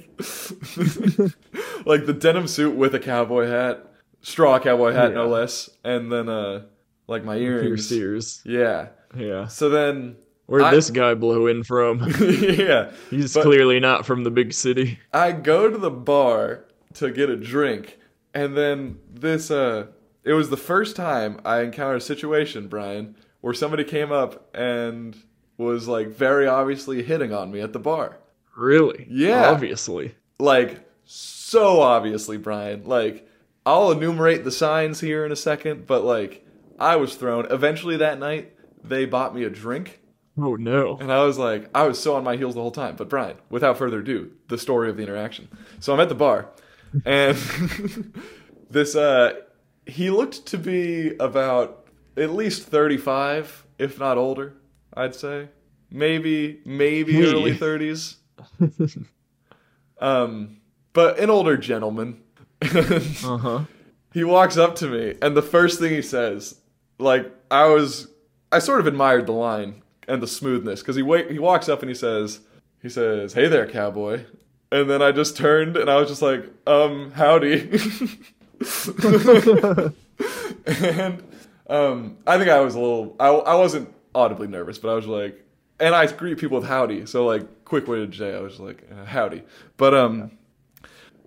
like 1.85 2.05
the 2.05 2.15
denim 2.19 2.47
suit 2.47 2.75
with 2.75 2.93
a 2.93 2.99
cowboy 2.99 3.47
hat, 3.47 3.91
straw 4.21 4.59
cowboy 4.59 4.93
hat, 4.93 5.13
no 5.13 5.27
less, 5.27 5.69
and 5.83 6.11
then 6.11 6.29
uh, 6.29 6.63
like 7.07 7.23
my 7.23 7.37
earrings. 7.37 7.87
Pierce 7.87 7.91
ears. 7.91 8.41
Yeah. 8.45 8.89
Yeah. 9.15 9.47
So 9.47 9.69
then, 9.69 10.15
Where'd 10.45 10.63
I- 10.63 10.71
this 10.71 10.89
guy 10.89 11.13
blow 11.13 11.47
in 11.47 11.63
from? 11.63 11.99
yeah, 12.19 12.91
He's 13.09 13.33
clearly 13.33 13.79
not 13.79 14.05
from 14.05 14.23
the 14.23 14.31
big 14.31 14.53
city. 14.53 14.99
I 15.13 15.31
go 15.31 15.69
to 15.69 15.77
the 15.77 15.91
bar 15.91 16.65
to 16.95 17.11
get 17.11 17.29
a 17.29 17.35
drink, 17.37 17.97
and 18.33 18.55
then 18.57 18.99
this 19.13 19.51
uh 19.51 19.87
it 20.23 20.33
was 20.33 20.49
the 20.49 20.57
first 20.57 20.95
time 20.95 21.39
I 21.45 21.61
encountered 21.61 21.97
a 21.97 22.01
situation, 22.01 22.67
Bryan, 22.67 23.15
where 23.41 23.53
somebody 23.53 23.83
came 23.83 24.11
up 24.11 24.53
and 24.55 25.15
was 25.57 25.87
like 25.87 26.07
very 26.09 26.45
obviously 26.47 27.03
hitting 27.03 27.33
on 27.33 27.51
me 27.51 27.61
at 27.61 27.73
the 27.73 27.79
bar. 27.79 28.17
Really? 28.55 29.07
Yeah. 29.09 29.49
Obviously. 29.49 30.15
Like 30.39 30.87
so 31.05 31.81
obviously, 31.81 32.37
Bryan. 32.37 32.83
Like 32.85 33.27
I'll 33.65 33.91
enumerate 33.91 34.43
the 34.43 34.51
signs 34.51 34.99
here 34.99 35.25
in 35.25 35.31
a 35.31 35.35
second, 35.35 35.85
but 35.87 36.03
like 36.03 36.45
I 36.79 36.95
was 36.97 37.15
thrown. 37.15 37.47
Eventually 37.51 37.97
that 37.97 38.19
night, 38.19 38.53
they 38.83 39.05
bought 39.05 39.35
me 39.35 39.43
a 39.43 39.49
drink. 39.49 39.99
Oh 40.37 40.55
no. 40.55 40.97
And 41.01 41.11
I 41.11 41.23
was 41.25 41.37
like, 41.37 41.69
I 41.75 41.83
was 41.87 42.01
so 42.01 42.15
on 42.15 42.23
my 42.23 42.37
heels 42.37 42.55
the 42.55 42.61
whole 42.61 42.71
time. 42.71 42.95
But 42.95 43.09
Bryan, 43.09 43.35
without 43.49 43.77
further 43.77 43.99
ado, 43.99 44.31
the 44.47 44.57
story 44.57 44.89
of 44.89 44.95
the 44.97 45.03
interaction. 45.03 45.49
So 45.79 45.93
I'm 45.93 45.99
at 45.99 46.07
the 46.09 46.15
bar, 46.15 46.49
and 47.05 47.35
this 48.69 48.95
uh, 48.95 49.33
he 49.85 50.09
looked 50.09 50.45
to 50.47 50.57
be 50.57 51.15
about 51.19 51.87
at 52.15 52.31
least 52.31 52.63
35, 52.67 53.65
if 53.77 53.99
not 53.99 54.17
older. 54.17 54.55
I'd 54.93 55.13
say 55.15 55.49
maybe 55.91 56.61
maybe 56.65 57.13
Hey. 57.13 57.25
early 57.25 57.55
30s. 57.57 58.15
Um, 59.99 60.57
but 60.93 61.19
an 61.19 61.29
older 61.29 61.57
gentleman. 61.57 62.21
Uh 62.61 63.37
huh. 63.37 63.59
he 64.13 64.23
walks 64.23 64.57
up 64.57 64.75
to 64.75 64.87
me 64.87 65.15
and 65.21 65.35
the 65.35 65.41
first 65.41 65.79
thing 65.79 65.93
he 65.93 66.01
says 66.01 66.59
like 66.97 67.31
i 67.49 67.65
was 67.67 68.09
i 68.51 68.59
sort 68.59 68.79
of 68.79 68.87
admired 68.87 69.25
the 69.25 69.31
line 69.31 69.81
and 70.07 70.21
the 70.21 70.27
smoothness 70.27 70.81
because 70.81 70.95
he 70.95 71.01
wait 71.01 71.29
he 71.31 71.39
walks 71.39 71.69
up 71.69 71.81
and 71.81 71.89
he 71.89 71.95
says 71.95 72.39
he 72.81 72.89
says 72.89 73.33
hey 73.33 73.47
there 73.47 73.67
cowboy 73.67 74.23
and 74.71 74.89
then 74.89 75.01
i 75.01 75.11
just 75.11 75.35
turned 75.37 75.77
and 75.77 75.89
i 75.89 75.95
was 75.95 76.09
just 76.09 76.21
like 76.21 76.45
um 76.67 77.11
howdy 77.11 77.69
and 80.65 81.23
Um, 81.69 82.17
I 82.25 82.37
think 82.37 82.49
I 82.49 82.59
was 82.61 82.73
a 82.75 82.79
little. 82.79 83.15
I, 83.19 83.27
I 83.27 83.55
wasn't 83.55 83.93
audibly 84.15 84.47
nervous, 84.47 84.79
but 84.79 84.89
I 84.89 84.95
was 84.95 85.05
like, 85.05 85.45
and 85.79 85.93
I 85.93 86.07
greet 86.11 86.39
people 86.39 86.59
with 86.59 86.67
howdy. 86.67 87.05
So 87.05 87.25
like, 87.25 87.63
quick 87.63 87.87
way 87.87 88.03
to 88.03 88.11
say, 88.11 88.35
I 88.35 88.39
was 88.39 88.59
like, 88.59 88.83
uh, 88.91 89.05
howdy. 89.05 89.43
But 89.77 89.93
um, 89.93 90.31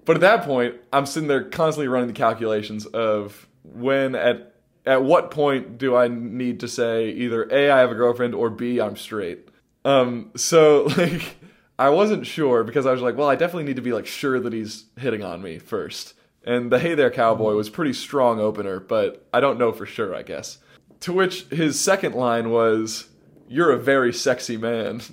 but 0.04 0.16
at 0.16 0.20
that 0.22 0.42
point, 0.44 0.74
I'm 0.92 1.06
sitting 1.06 1.28
there 1.28 1.44
constantly 1.44 1.87
running 1.87 2.08
the 2.08 2.14
calculations 2.14 2.87
of 2.87 3.48
when 3.62 4.16
at 4.16 4.51
at 4.85 5.03
what 5.03 5.31
point 5.31 5.79
do 5.79 5.97
I 5.97 6.09
need 6.09 6.61
to 6.61 6.68
say 6.68 7.11
either 7.11 7.49
a 7.51 7.71
I 7.71 7.79
have 7.79 7.90
a 7.90 7.95
girlfriend 7.95 8.35
or 8.35 8.51
b 8.51 8.81
I'm 8.81 8.97
straight. 8.97 9.49
Um, 9.85 10.31
so 10.37 10.85
like. 10.97 11.37
I 11.79 11.88
wasn't 11.88 12.27
sure 12.27 12.62
because 12.62 12.87
I 12.87 12.92
was 12.92 13.01
like, 13.03 13.16
well, 13.16 13.29
I 13.29 13.35
definitely 13.35 13.64
need 13.64 13.77
to 13.77 13.83
be 13.83 13.92
like 13.92 14.07
sure 14.07 14.38
that 14.38 14.53
he's 14.53 14.85
hitting 14.97 15.25
on 15.25 15.42
me 15.42 15.59
first. 15.59 16.14
And 16.45 16.71
the 16.71 16.79
Hey 16.79 16.95
There 16.95 17.11
Cowboy 17.11 17.55
was 17.55 17.71
pretty 17.71 17.92
strong 17.92 18.38
opener, 18.38 18.79
but 18.79 19.27
I 19.33 19.40
don't 19.40 19.59
know 19.59 19.73
for 19.73 19.87
sure, 19.87 20.14
I 20.14 20.23
guess. 20.23 20.59
To 21.01 21.12
which 21.12 21.45
his 21.47 21.81
second 21.81 22.14
line 22.14 22.51
was, 22.51 23.09
You're 23.49 23.73
a 23.73 23.79
very 23.79 24.12
sexy 24.12 24.57
man. 24.57 25.01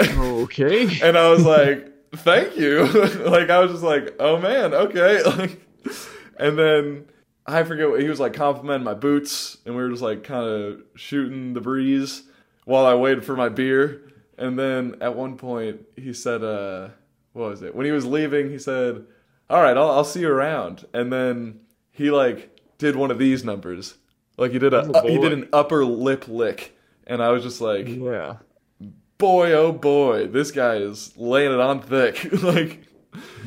Okay. 0.00 1.00
and 1.02 1.18
I 1.18 1.28
was 1.28 1.44
like, 1.44 1.88
Thank 2.16 2.56
you. 2.56 2.84
like, 3.26 3.50
I 3.50 3.58
was 3.60 3.72
just 3.72 3.84
like, 3.84 4.16
Oh 4.18 4.38
man, 4.38 4.72
okay. 4.72 5.22
Like, 5.22 5.60
and 6.38 6.58
then 6.58 7.04
I 7.46 7.64
forget 7.64 7.90
what 7.90 8.00
he 8.00 8.08
was 8.08 8.20
like 8.20 8.34
complimenting 8.34 8.84
my 8.84 8.94
boots, 8.94 9.58
and 9.66 9.74
we 9.74 9.82
were 9.82 9.90
just 9.90 10.02
like 10.02 10.24
kind 10.24 10.46
of 10.46 10.82
shooting 10.94 11.54
the 11.54 11.60
breeze 11.60 12.22
while 12.64 12.86
I 12.86 12.94
waited 12.94 13.24
for 13.24 13.36
my 13.36 13.48
beer. 13.48 14.08
And 14.38 14.58
then 14.58 14.96
at 15.00 15.14
one 15.16 15.36
point, 15.36 15.82
he 15.96 16.12
said, 16.12 16.42
uh, 16.42 16.88
What 17.32 17.50
was 17.50 17.62
it? 17.62 17.74
When 17.74 17.86
he 17.86 17.92
was 17.92 18.06
leaving, 18.06 18.50
he 18.50 18.58
said, 18.58 19.04
all 19.52 19.62
right, 19.62 19.76
I'll, 19.76 19.90
I'll 19.90 20.04
see 20.04 20.20
you 20.20 20.30
around. 20.30 20.86
And 20.94 21.12
then 21.12 21.60
he 21.90 22.10
like 22.10 22.58
did 22.78 22.96
one 22.96 23.10
of 23.10 23.18
these 23.18 23.44
numbers, 23.44 23.94
like 24.38 24.50
he 24.52 24.58
did 24.58 24.72
a 24.72 24.90
Oh, 24.94 25.06
he 25.06 25.18
did 25.18 25.32
an 25.32 25.48
upper 25.52 25.84
lip 25.84 26.26
lick, 26.26 26.74
and 27.06 27.22
I 27.22 27.28
was 27.28 27.42
just 27.42 27.60
like, 27.60 27.86
yeah. 27.86 28.36
boy, 29.18 29.52
oh 29.52 29.70
boy, 29.70 30.26
this 30.26 30.50
guy 30.50 30.76
is 30.76 31.16
laying 31.18 31.52
it 31.52 31.60
on 31.60 31.80
thick, 31.82 32.32
like, 32.42 32.84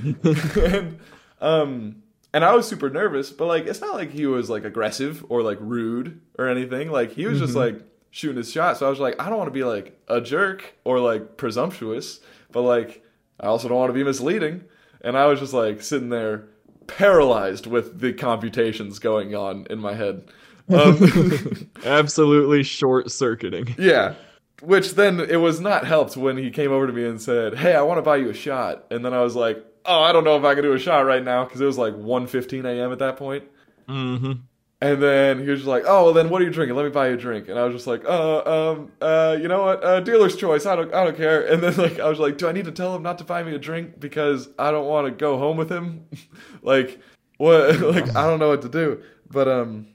and 0.56 1.00
um, 1.42 2.04
and 2.36 2.44
I 2.44 2.54
was 2.54 2.68
super 2.68 2.90
nervous, 2.90 3.32
but 3.32 3.46
like 3.46 3.66
it's 3.66 3.80
not 3.80 3.96
like 3.96 4.12
he 4.12 4.26
was 4.26 4.50
like 4.50 4.66
aggressive 4.66 5.26
or 5.30 5.42
like 5.42 5.58
rude 5.62 6.20
or 6.38 6.50
anything. 6.50 6.92
Like 6.92 7.14
he 7.14 7.28
was 7.28 7.40
just 7.40 7.56
like 7.56 7.82
shooting 8.12 8.36
his 8.36 8.52
shot. 8.52 8.76
So 8.76 8.86
I 8.86 8.90
was 8.90 9.00
like, 9.00 9.16
I 9.22 9.30
don't 9.30 9.38
want 9.38 9.48
to 9.48 9.54
be 9.54 9.64
like 9.64 9.98
a 10.10 10.20
jerk 10.20 10.76
or 10.84 11.00
like 11.00 11.38
presumptuous, 11.38 12.20
but 12.52 12.64
like 12.64 13.06
I 13.40 13.48
also 13.48 13.70
don't 13.70 13.78
want 13.78 13.90
to 13.90 13.94
be 13.94 14.04
misleading. 14.04 14.66
And 15.00 15.18
I 15.18 15.28
was 15.28 15.40
just 15.40 15.54
like 15.54 15.82
sitting 15.82 16.10
there 16.10 16.50
paralyzed 16.88 17.68
with 17.68 18.02
the 18.02 18.12
computations 18.12 19.00
going 19.00 19.34
on 19.34 19.66
in 19.70 19.80
my 19.80 19.94
head. 19.94 20.30
Um, 20.68 21.70
Absolutely 21.86 22.64
short 22.64 23.12
circuiting. 23.12 23.74
yeah. 23.78 24.16
Which 24.62 24.96
then 24.96 25.22
it 25.22 25.38
was 25.38 25.62
not 25.62 25.86
helped 25.86 26.18
when 26.18 26.36
he 26.38 26.52
came 26.52 26.74
over 26.74 26.86
to 26.88 26.94
me 26.94 27.06
and 27.06 27.22
said, 27.22 27.56
"Hey, 27.56 27.76
I 27.76 27.82
want 27.82 27.98
to 27.98 28.02
buy 28.02 28.18
you 28.18 28.30
a 28.30 28.34
shot." 28.34 28.86
And 28.90 29.06
then 29.06 29.14
I 29.14 29.22
was 29.22 29.36
like, 29.36 29.64
"Oh, 29.86 30.02
I 30.02 30.12
don't 30.12 30.24
know 30.24 30.38
if 30.38 30.44
I 30.44 30.54
can 30.54 30.64
do 30.64 30.74
a 30.74 30.80
shot 30.80 31.06
right 31.06 31.24
now 31.24 31.44
because 31.44 31.62
it 31.62 31.66
was 31.66 31.78
like 31.78 31.94
1:15 31.94 32.66
a.m. 32.66 32.92
at 32.92 33.00
that 33.00 33.18
point." 33.18 33.44
Mm-hmm. 33.88 34.34
And 34.82 35.02
then 35.02 35.44
he 35.44 35.50
was 35.50 35.60
just 35.60 35.68
like, 35.68 35.84
"Oh, 35.88 36.06
well, 36.06 36.14
then 36.14 36.30
what 36.30 36.42
are 36.42 36.46
you 36.46 36.52
drinking? 36.52 36.76
Let 36.76 36.84
me 36.84 36.92
buy 36.92 37.08
you 37.10 37.14
a 37.16 37.18
drink." 37.18 37.48
And 37.48 37.58
I 37.58 37.64
was 37.64 37.74
just 37.74 37.88
like, 37.88 38.04
"Uh, 38.06 38.72
um, 38.72 38.92
uh, 39.02 39.38
you 39.40 39.48
know 39.48 39.64
what? 39.64 39.84
Uh, 39.84 40.00
dealer's 40.02 40.36
choice. 40.36 40.66
I 40.66 40.76
don't, 40.76 40.94
I 40.94 41.04
don't 41.04 41.18
care." 41.18 41.46
And 41.48 41.64
then 41.64 41.76
like 41.78 42.00
I 42.00 42.10
was 42.10 42.20
like, 42.20 42.38
"Do 42.38 42.48
I 42.48 42.52
need 42.52 42.66
to 42.66 42.72
tell 42.72 42.96
him 42.96 43.02
not 43.02 43.18
to 43.20 43.24
buy 43.24 43.42
me 43.44 43.56
a 43.56 43.60
drink 43.60 44.00
because 44.00 44.50
I 44.60 44.72
don't 44.72 44.86
want 44.86 45.08
to 45.08 45.12
go 45.12 45.38
home 45.38 45.58
with 45.58 45.72
him?" 45.72 46.06
like, 46.62 47.00
what? 47.38 47.80
like 47.80 48.16
I 48.16 48.28
don't 48.28 48.40
know 48.40 48.50
what 48.50 48.62
to 48.64 48.70
do. 48.70 49.02
But 49.30 49.48
um, 49.48 49.88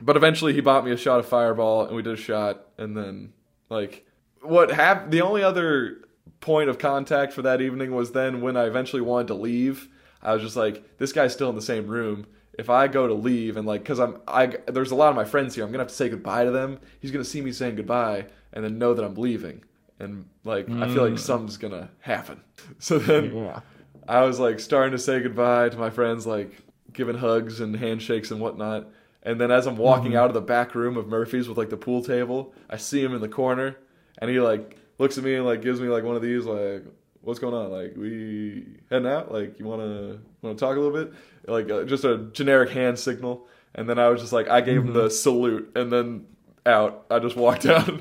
but 0.00 0.16
eventually 0.16 0.52
he 0.52 0.60
bought 0.60 0.84
me 0.84 0.92
a 0.92 0.96
shot 0.96 1.20
of 1.20 1.26
Fireball 1.26 1.86
and 1.86 1.96
we 1.96 2.02
did 2.02 2.14
a 2.14 2.16
shot. 2.16 2.66
And 2.78 2.96
then 2.96 3.32
like 3.68 4.06
what 4.42 4.70
happened? 4.70 5.12
The 5.12 5.22
only 5.22 5.42
other 5.42 6.02
point 6.40 6.68
of 6.68 6.78
contact 6.78 7.32
for 7.32 7.42
that 7.42 7.60
evening 7.60 7.94
was 7.94 8.12
then 8.12 8.40
when 8.40 8.56
I 8.56 8.64
eventually 8.64 9.02
wanted 9.02 9.28
to 9.28 9.34
leave. 9.34 9.88
I 10.22 10.32
was 10.34 10.42
just 10.42 10.56
like, 10.56 10.98
"This 10.98 11.12
guy's 11.12 11.32
still 11.32 11.50
in 11.50 11.56
the 11.56 11.62
same 11.62 11.86
room." 11.86 12.26
if 12.58 12.68
I 12.68 12.86
go 12.88 13.06
to 13.06 13.14
leave 13.14 13.56
and 13.56 13.66
like, 13.66 13.82
because 13.82 13.98
I'm, 13.98 14.20
I 14.28 14.46
there's 14.66 14.90
a 14.90 14.94
lot 14.94 15.08
of 15.08 15.16
my 15.16 15.24
friends 15.24 15.54
here, 15.54 15.64
I'm 15.64 15.70
gonna 15.70 15.82
have 15.82 15.88
to 15.88 15.94
say 15.94 16.08
goodbye 16.08 16.44
to 16.44 16.50
them. 16.50 16.78
He's 17.00 17.10
gonna 17.10 17.24
see 17.24 17.40
me 17.40 17.52
saying 17.52 17.76
goodbye 17.76 18.26
and 18.52 18.64
then 18.64 18.78
know 18.78 18.94
that 18.94 19.04
I'm 19.04 19.14
leaving, 19.14 19.64
and 19.98 20.26
like 20.44 20.68
I 20.68 20.88
feel 20.92 21.04
like 21.04 21.14
mm. 21.14 21.18
something's 21.18 21.56
gonna 21.56 21.90
happen. 22.00 22.40
So 22.78 22.98
then 22.98 23.34
Yeah. 23.34 23.60
I 24.08 24.22
was 24.22 24.38
like 24.38 24.60
starting 24.60 24.92
to 24.92 24.98
say 24.98 25.20
goodbye 25.20 25.68
to 25.70 25.76
my 25.76 25.90
friends, 25.90 26.26
like 26.26 26.62
giving 26.92 27.16
hugs 27.16 27.60
and 27.60 27.74
handshakes 27.74 28.30
and 28.30 28.40
whatnot. 28.40 28.88
And 29.22 29.40
then 29.40 29.50
as 29.50 29.66
I'm 29.66 29.76
walking 29.76 30.12
mm-hmm. 30.12 30.18
out 30.18 30.26
of 30.26 30.34
the 30.34 30.40
back 30.40 30.74
room 30.74 30.96
of 30.96 31.06
Murphy's 31.06 31.48
with 31.48 31.58
like 31.58 31.70
the 31.70 31.76
pool 31.76 32.02
table, 32.02 32.54
I 32.68 32.76
see 32.76 33.02
him 33.02 33.14
in 33.14 33.20
the 33.20 33.28
corner, 33.28 33.76
and 34.18 34.30
he 34.30 34.40
like 34.40 34.76
looks 35.02 35.18
at 35.18 35.24
me 35.24 35.34
and 35.34 35.44
like 35.44 35.62
gives 35.62 35.80
me 35.80 35.88
like 35.88 36.04
one 36.04 36.16
of 36.16 36.22
these 36.22 36.44
like, 36.44 36.84
"What's 37.20 37.40
going 37.40 37.54
on? 37.54 37.70
Like 37.70 37.94
we 37.96 38.64
heading 38.88 39.08
out? 39.08 39.32
Like 39.32 39.58
you 39.58 39.66
wanna 39.66 40.18
wanna 40.40 40.54
talk 40.54 40.76
a 40.76 40.80
little 40.80 41.04
bit? 41.04 41.12
Like 41.46 41.68
uh, 41.70 41.84
just 41.84 42.04
a 42.04 42.18
generic 42.32 42.70
hand 42.70 42.98
signal." 42.98 43.48
And 43.74 43.88
then 43.88 43.98
I 43.98 44.08
was 44.08 44.20
just 44.20 44.32
like, 44.34 44.48
I 44.48 44.60
gave 44.60 44.82
him 44.82 44.92
the 44.92 45.10
salute, 45.10 45.72
and 45.74 45.90
then 45.90 46.26
out. 46.64 47.06
I 47.10 47.18
just 47.18 47.36
walked 47.36 47.66
out. 47.66 48.00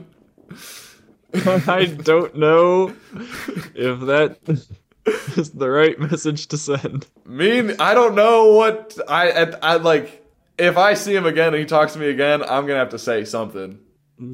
I 1.34 1.86
don't 1.86 2.36
know 2.36 2.94
if 3.74 4.00
that 4.02 4.38
is 5.38 5.52
the 5.52 5.70
right 5.70 5.98
message 6.00 6.48
to 6.48 6.58
send. 6.58 7.08
mean, 7.26 7.76
I 7.80 7.94
don't 7.94 8.16
know 8.16 8.54
what 8.54 8.98
I 9.08 9.32
I, 9.32 9.44
I 9.62 9.76
like. 9.78 10.20
If 10.58 10.78
I 10.78 10.94
see 10.94 11.16
him 11.16 11.26
again 11.26 11.48
and 11.48 11.58
he 11.58 11.66
talks 11.66 11.94
to 11.94 12.00
me 12.00 12.10
again, 12.10 12.44
I'm 12.44 12.68
gonna 12.68 12.80
have 12.80 12.90
to 12.90 13.00
say 13.00 13.26
something. 13.26 13.80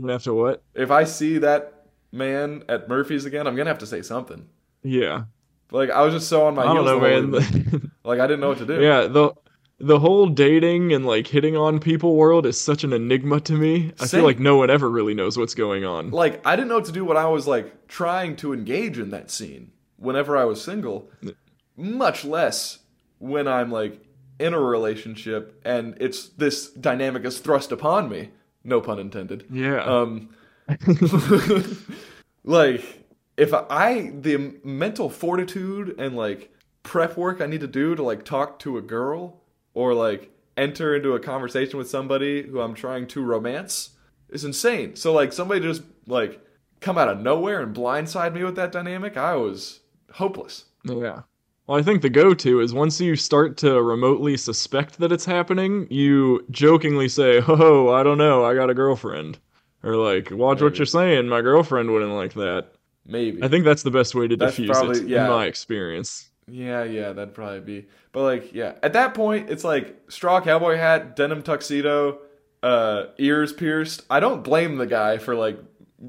After 0.09 0.33
what? 0.33 0.63
if 0.75 0.91
I 0.91 1.05
see 1.05 1.37
that 1.37 1.76
man 2.11 2.63
at 2.69 2.87
Murphy's 2.89 3.25
again, 3.25 3.47
I'm 3.47 3.55
gonna 3.55 3.69
have 3.69 3.79
to 3.79 3.87
say 3.87 4.01
something. 4.01 4.47
Yeah. 4.83 5.23
Like 5.71 5.89
I 5.89 6.01
was 6.01 6.13
just 6.13 6.29
so 6.29 6.45
on 6.45 6.55
my 6.55 6.63
I 6.63 6.73
don't 6.73 6.85
know, 6.85 6.99
man. 6.99 7.91
Like 8.03 8.21
I 8.21 8.27
didn't 8.27 8.39
know 8.39 8.49
what 8.49 8.59
to 8.59 8.65
do. 8.65 8.81
yeah, 8.81 9.01
the 9.07 9.33
the 9.79 9.99
whole 9.99 10.27
dating 10.27 10.93
and 10.93 11.05
like 11.05 11.27
hitting 11.27 11.57
on 11.57 11.79
people 11.79 12.15
world 12.15 12.45
is 12.45 12.59
such 12.59 12.85
an 12.85 12.93
enigma 12.93 13.41
to 13.41 13.53
me. 13.53 13.91
I 13.99 14.05
Same. 14.05 14.19
feel 14.19 14.25
like 14.25 14.39
no 14.39 14.55
one 14.55 14.69
ever 14.69 14.89
really 14.89 15.13
knows 15.13 15.37
what's 15.37 15.53
going 15.53 15.83
on. 15.83 16.11
Like 16.11 16.45
I 16.47 16.55
didn't 16.55 16.69
know 16.69 16.75
what 16.75 16.85
to 16.85 16.93
do 16.93 17.03
when 17.03 17.17
I 17.17 17.27
was 17.27 17.47
like 17.47 17.87
trying 17.89 18.37
to 18.37 18.53
engage 18.53 18.97
in 18.97 19.09
that 19.09 19.29
scene. 19.29 19.71
Whenever 19.97 20.37
I 20.37 20.45
was 20.45 20.63
single, 20.63 21.09
much 21.75 22.23
less 22.23 22.79
when 23.19 23.47
I'm 23.47 23.69
like 23.71 23.99
in 24.39 24.53
a 24.53 24.59
relationship 24.59 25.59
and 25.65 25.97
it's 25.99 26.29
this 26.29 26.69
dynamic 26.69 27.25
is 27.25 27.39
thrust 27.39 27.71
upon 27.71 28.07
me. 28.07 28.29
No 28.63 28.79
pun 28.79 28.99
intended. 28.99 29.45
Yeah. 29.51 29.83
Um, 29.83 30.29
like 32.43 33.05
if 33.37 33.53
I 33.53 34.11
the 34.19 34.55
mental 34.63 35.09
fortitude 35.09 35.95
and 35.99 36.15
like 36.15 36.51
prep 36.83 37.17
work 37.17 37.41
I 37.41 37.45
need 37.45 37.61
to 37.61 37.67
do 37.67 37.95
to 37.95 38.03
like 38.03 38.25
talk 38.25 38.59
to 38.59 38.77
a 38.77 38.81
girl 38.81 39.41
or 39.73 39.93
like 39.93 40.31
enter 40.57 40.95
into 40.95 41.13
a 41.13 41.19
conversation 41.19 41.77
with 41.77 41.89
somebody 41.89 42.43
who 42.43 42.59
I'm 42.59 42.73
trying 42.73 43.07
to 43.07 43.23
romance 43.23 43.91
is 44.29 44.43
insane. 44.43 44.95
So 44.95 45.13
like 45.13 45.31
somebody 45.31 45.61
just 45.61 45.83
like 46.07 46.41
come 46.79 46.97
out 46.97 47.09
of 47.09 47.19
nowhere 47.19 47.61
and 47.61 47.75
blindside 47.75 48.33
me 48.33 48.43
with 48.43 48.55
that 48.55 48.71
dynamic, 48.71 49.17
I 49.17 49.35
was 49.35 49.81
hopeless. 50.13 50.65
Oh, 50.89 51.01
yeah. 51.01 51.21
Well, 51.67 51.77
I 51.77 51.83
think 51.83 52.01
the 52.01 52.09
go 52.09 52.33
to 52.33 52.61
is 52.61 52.73
once 52.73 52.99
you 53.01 53.15
start 53.15 53.57
to 53.57 53.81
remotely 53.81 54.37
suspect 54.37 54.99
that 54.99 55.11
it's 55.11 55.25
happening, 55.25 55.87
you 55.89 56.45
jokingly 56.49 57.09
say, 57.09 57.41
Oh, 57.47 57.89
I 57.89 58.03
don't 58.03 58.17
know, 58.17 58.45
I 58.45 58.55
got 58.55 58.69
a 58.69 58.73
girlfriend. 58.73 59.37
Or 59.87 59.95
like, 59.95 60.31
watch 60.31 60.61
what 60.61 60.77
you're 60.77 60.85
saying, 60.85 61.27
my 61.29 61.41
girlfriend 61.41 61.89
wouldn't 61.91 62.11
like 62.11 62.33
that. 62.33 62.67
Maybe. 63.05 63.41
I 63.41 63.47
think 63.47 63.63
that's 63.63 63.83
the 63.83 63.91
best 63.91 64.13
way 64.15 64.27
to 64.27 64.35
That's 64.35 64.55
diffuse 64.57 64.77
probably- 64.77 64.99
it, 64.99 65.07
yeah. 65.07 65.23
in 65.25 65.31
my 65.31 65.45
experience. 65.45 66.29
Yeah, 66.49 66.83
yeah, 66.83 67.13
that'd 67.13 67.33
probably 67.33 67.59
be. 67.61 67.87
But 68.11 68.23
like, 68.23 68.53
yeah, 68.53 68.73
at 68.83 68.93
that 68.93 69.13
point, 69.13 69.49
it's 69.49 69.63
like 69.63 69.97
straw 70.09 70.39
cowboy 70.41 70.77
hat, 70.77 71.15
denim 71.15 71.41
tuxedo, 71.43 72.19
uh, 72.63 73.07
ears 73.17 73.51
pierced. 73.53 74.03
I 74.09 74.19
don't 74.19 74.43
blame 74.43 74.77
the 74.77 74.85
guy 74.87 75.17
for 75.19 75.35
like 75.35 75.57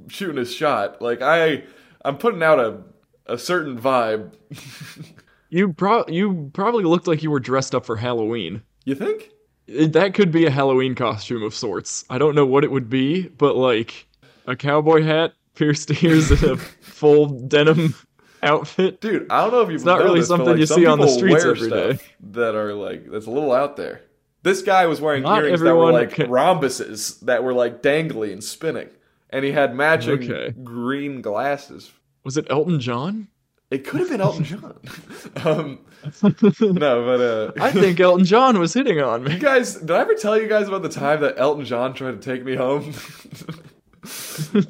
shooting 0.09 0.37
his 0.37 0.53
shot. 0.53 1.01
Like 1.03 1.23
I, 1.23 1.65
I'm 2.05 2.19
putting 2.19 2.43
out 2.43 2.59
a 2.61 2.83
a 3.27 3.39
certain 3.39 3.79
vibe. 3.81 4.33
You 5.51 5.73
pro 5.73 6.05
you 6.09 6.51
probably 6.53 6.85
looked 6.85 7.07
like 7.07 7.23
you 7.23 7.31
were 7.31 7.41
dressed 7.41 7.75
up 7.75 7.87
for 7.87 7.97
Halloween. 7.97 8.61
you 8.85 8.95
think? 8.95 9.31
It, 9.69 9.93
that 9.93 10.15
could 10.15 10.33
be 10.33 10.47
a 10.47 10.51
Halloween 10.51 10.95
costume 10.95 11.43
of 11.43 11.55
sorts. 11.55 12.05
I 12.11 12.19
don't 12.19 12.35
know 12.35 12.47
what 12.47 12.65
it 12.65 12.71
would 12.71 12.89
be, 12.89 13.29
but 13.29 13.55
like 13.57 14.07
a 14.47 14.57
cowboy 14.57 15.03
hat, 15.03 15.35
pierced 15.55 15.91
ears, 16.03 16.31
and 16.31 16.43
a 16.43 16.57
full 16.57 17.27
denim 17.27 17.95
outfit. 18.43 19.01
Dude, 19.01 19.27
I 19.31 19.43
don't 19.43 19.53
know 19.53 19.61
if 19.61 19.69
you've 19.69 19.77
It's 19.77 19.85
not 19.85 20.01
really 20.01 20.21
but, 20.21 20.27
something 20.27 20.49
like, 20.49 20.59
you 20.59 20.67
some 20.67 20.81
see 20.81 20.87
on 20.87 20.99
the 21.01 21.09
streets 21.09 21.45
wear 21.45 21.55
every 21.55 21.69
stuff 21.69 21.99
day. 21.99 22.05
That 22.33 22.55
are 22.55 22.73
like 22.75 23.11
that's 23.11 23.27
a 23.27 23.31
little 23.31 23.53
out 23.53 23.77
there. 23.77 24.03
This 24.43 24.63
guy 24.63 24.87
was 24.87 25.01
wearing 25.01 25.25
Not 25.25 25.43
earrings 25.43 25.61
that 25.61 25.75
were 25.75 25.93
like 25.93 26.13
can- 26.13 26.31
rhombuses 26.31 27.21
that 27.21 27.43
were 27.45 27.53
like 27.53 27.83
dangly 27.83 28.33
and 28.33 28.43
spinning, 28.43 28.89
and 29.31 29.45
he 29.45 29.53
had 29.53 29.75
matching 29.75 30.13
Okay. 30.33 30.55
green 30.63 31.21
glasses. 31.21 31.91
Was 32.25 32.37
it 32.37 32.47
Elton 32.49 32.81
John? 32.81 33.29
It 33.71 33.87
could 33.87 34.01
have 34.01 34.09
been 34.09 34.21
Elton 34.21 34.45
John. 34.45 34.79
um, 35.45 35.79
no, 36.61 37.05
but 37.05 37.21
uh, 37.21 37.53
I 37.61 37.71
think 37.71 38.01
Elton 38.01 38.25
John 38.25 38.59
was 38.59 38.73
hitting 38.73 39.01
on 39.01 39.23
you 39.25 39.29
me. 39.31 39.39
guys, 39.39 39.75
did 39.77 39.91
I 39.91 40.01
ever 40.01 40.15
tell 40.15 40.41
you 40.41 40.49
guys 40.49 40.69
about 40.69 40.83
the 40.83 40.89
time 40.89 41.21
that 41.21 41.35
Elton 41.39 41.65
John 41.67 41.93
tried 41.93 42.13
to 42.13 42.19
take 42.35 42.45
me 42.45 42.55
home? 42.57 42.95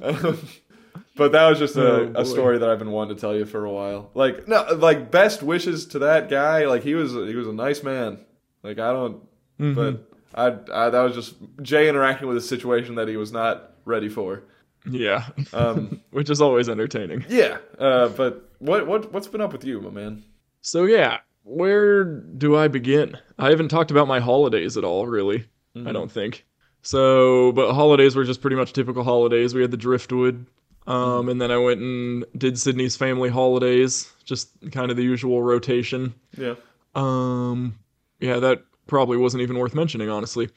Um, 0.02 0.38
but 1.16 1.32
that 1.32 1.48
was 1.48 1.58
just 1.58 1.76
a, 1.76 2.12
Oh, 2.16 2.22
a 2.22 2.24
story 2.24 2.58
that 2.58 2.68
I've 2.68 2.78
been 2.78 2.90
wanting 2.90 3.16
to 3.16 3.20
tell 3.20 3.34
you 3.36 3.44
for 3.44 3.64
a 3.64 3.70
while. 3.70 4.10
Like 4.14 4.48
no, 4.48 4.62
like 4.74 5.10
best 5.10 5.42
wishes 5.42 5.86
to 5.86 6.00
that 6.00 6.28
guy. 6.28 6.66
Like 6.66 6.82
he 6.82 6.94
was 6.94 7.12
he 7.12 7.34
was 7.34 7.46
a 7.46 7.52
nice 7.52 7.82
man. 7.82 8.18
Like 8.62 8.78
I 8.78 8.92
don't, 8.92 9.22
Mm-hmm. 9.60 9.74
but 9.74 10.08
I, 10.34 10.46
I 10.86 10.90
that 10.90 11.00
was 11.00 11.14
just 11.14 11.34
Jay 11.62 11.88
interacting 11.88 12.28
with 12.28 12.36
a 12.36 12.40
situation 12.40 12.94
that 12.94 13.08
he 13.08 13.16
was 13.16 13.32
not 13.32 13.72
ready 13.84 14.08
for. 14.08 14.44
Yeah, 14.88 15.26
Um, 15.52 16.00
which 16.12 16.30
is 16.30 16.40
always 16.40 16.68
entertaining. 16.68 17.24
yeah, 17.28 17.58
uh, 17.78 18.08
but 18.08 18.47
what 18.58 18.86
what 18.86 19.12
what's 19.12 19.28
been 19.28 19.40
up 19.40 19.52
with 19.52 19.64
you, 19.64 19.80
my 19.80 19.90
man? 19.90 20.24
So 20.60 20.84
yeah, 20.84 21.18
where 21.44 22.04
do 22.04 22.56
I 22.56 22.68
begin? 22.68 23.16
I 23.38 23.50
haven't 23.50 23.68
talked 23.68 23.90
about 23.90 24.08
my 24.08 24.20
holidays 24.20 24.76
at 24.76 24.84
all, 24.84 25.06
really. 25.06 25.46
I 25.86 25.92
don't 25.92 26.10
think. 26.10 26.44
So, 26.82 27.52
but 27.52 27.72
holidays 27.72 28.16
were 28.16 28.24
just 28.24 28.40
pretty 28.40 28.56
much 28.56 28.72
typical 28.72 29.04
holidays. 29.04 29.54
We 29.54 29.62
had 29.62 29.70
the 29.70 29.76
driftwood, 29.76 30.46
um, 30.88 31.28
and 31.28 31.40
then 31.40 31.50
I 31.52 31.58
went 31.58 31.80
and 31.80 32.24
did 32.36 32.58
Sydney's 32.58 32.96
family 32.96 33.28
holidays, 33.28 34.12
just 34.24 34.48
kind 34.72 34.90
of 34.90 34.96
the 34.96 35.04
usual 35.04 35.42
rotation. 35.42 36.14
Yeah, 36.36 36.54
Um, 36.96 37.78
yeah, 38.18 38.40
that 38.40 38.64
probably 38.88 39.18
wasn't 39.18 39.42
even 39.42 39.58
worth 39.58 39.74
mentioning, 39.74 40.08
honestly. 40.08 40.48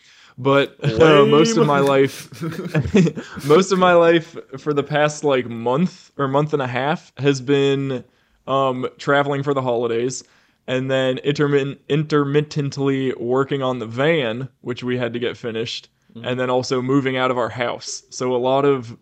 But 0.42 0.76
uh, 0.84 1.26
most 1.28 1.56
of 1.56 1.68
my 1.68 1.80
life, 1.80 2.42
most 3.46 3.72
of 3.72 3.78
my 3.78 3.94
life 3.94 4.36
for 4.58 4.74
the 4.74 4.82
past 4.82 5.24
like 5.24 5.46
month 5.46 6.12
or 6.18 6.28
month 6.28 6.54
and 6.54 6.64
a 6.64 6.68
half 6.68 7.14
has 7.18 7.40
been 7.40 8.04
um, 8.48 8.88
traveling 8.98 9.44
for 9.44 9.54
the 9.54 9.62
holidays, 9.62 10.24
and 10.66 10.90
then 10.90 11.20
intermittent, 11.20 11.80
intermittently 11.90 13.14
working 13.20 13.62
on 13.62 13.78
the 13.78 13.86
van, 13.86 14.50
which 14.62 14.84
we 14.84 14.98
had 14.98 15.14
to 15.14 15.20
get 15.20 15.38
finished, 15.38 15.90
and 16.24 16.40
then 16.40 16.50
also 16.50 16.82
moving 16.82 17.18
out 17.18 17.30
of 17.30 17.38
our 17.38 17.50
house. 17.50 18.02
So 18.10 18.36
a 18.36 18.38
lot 18.38 18.66
of 18.66 18.98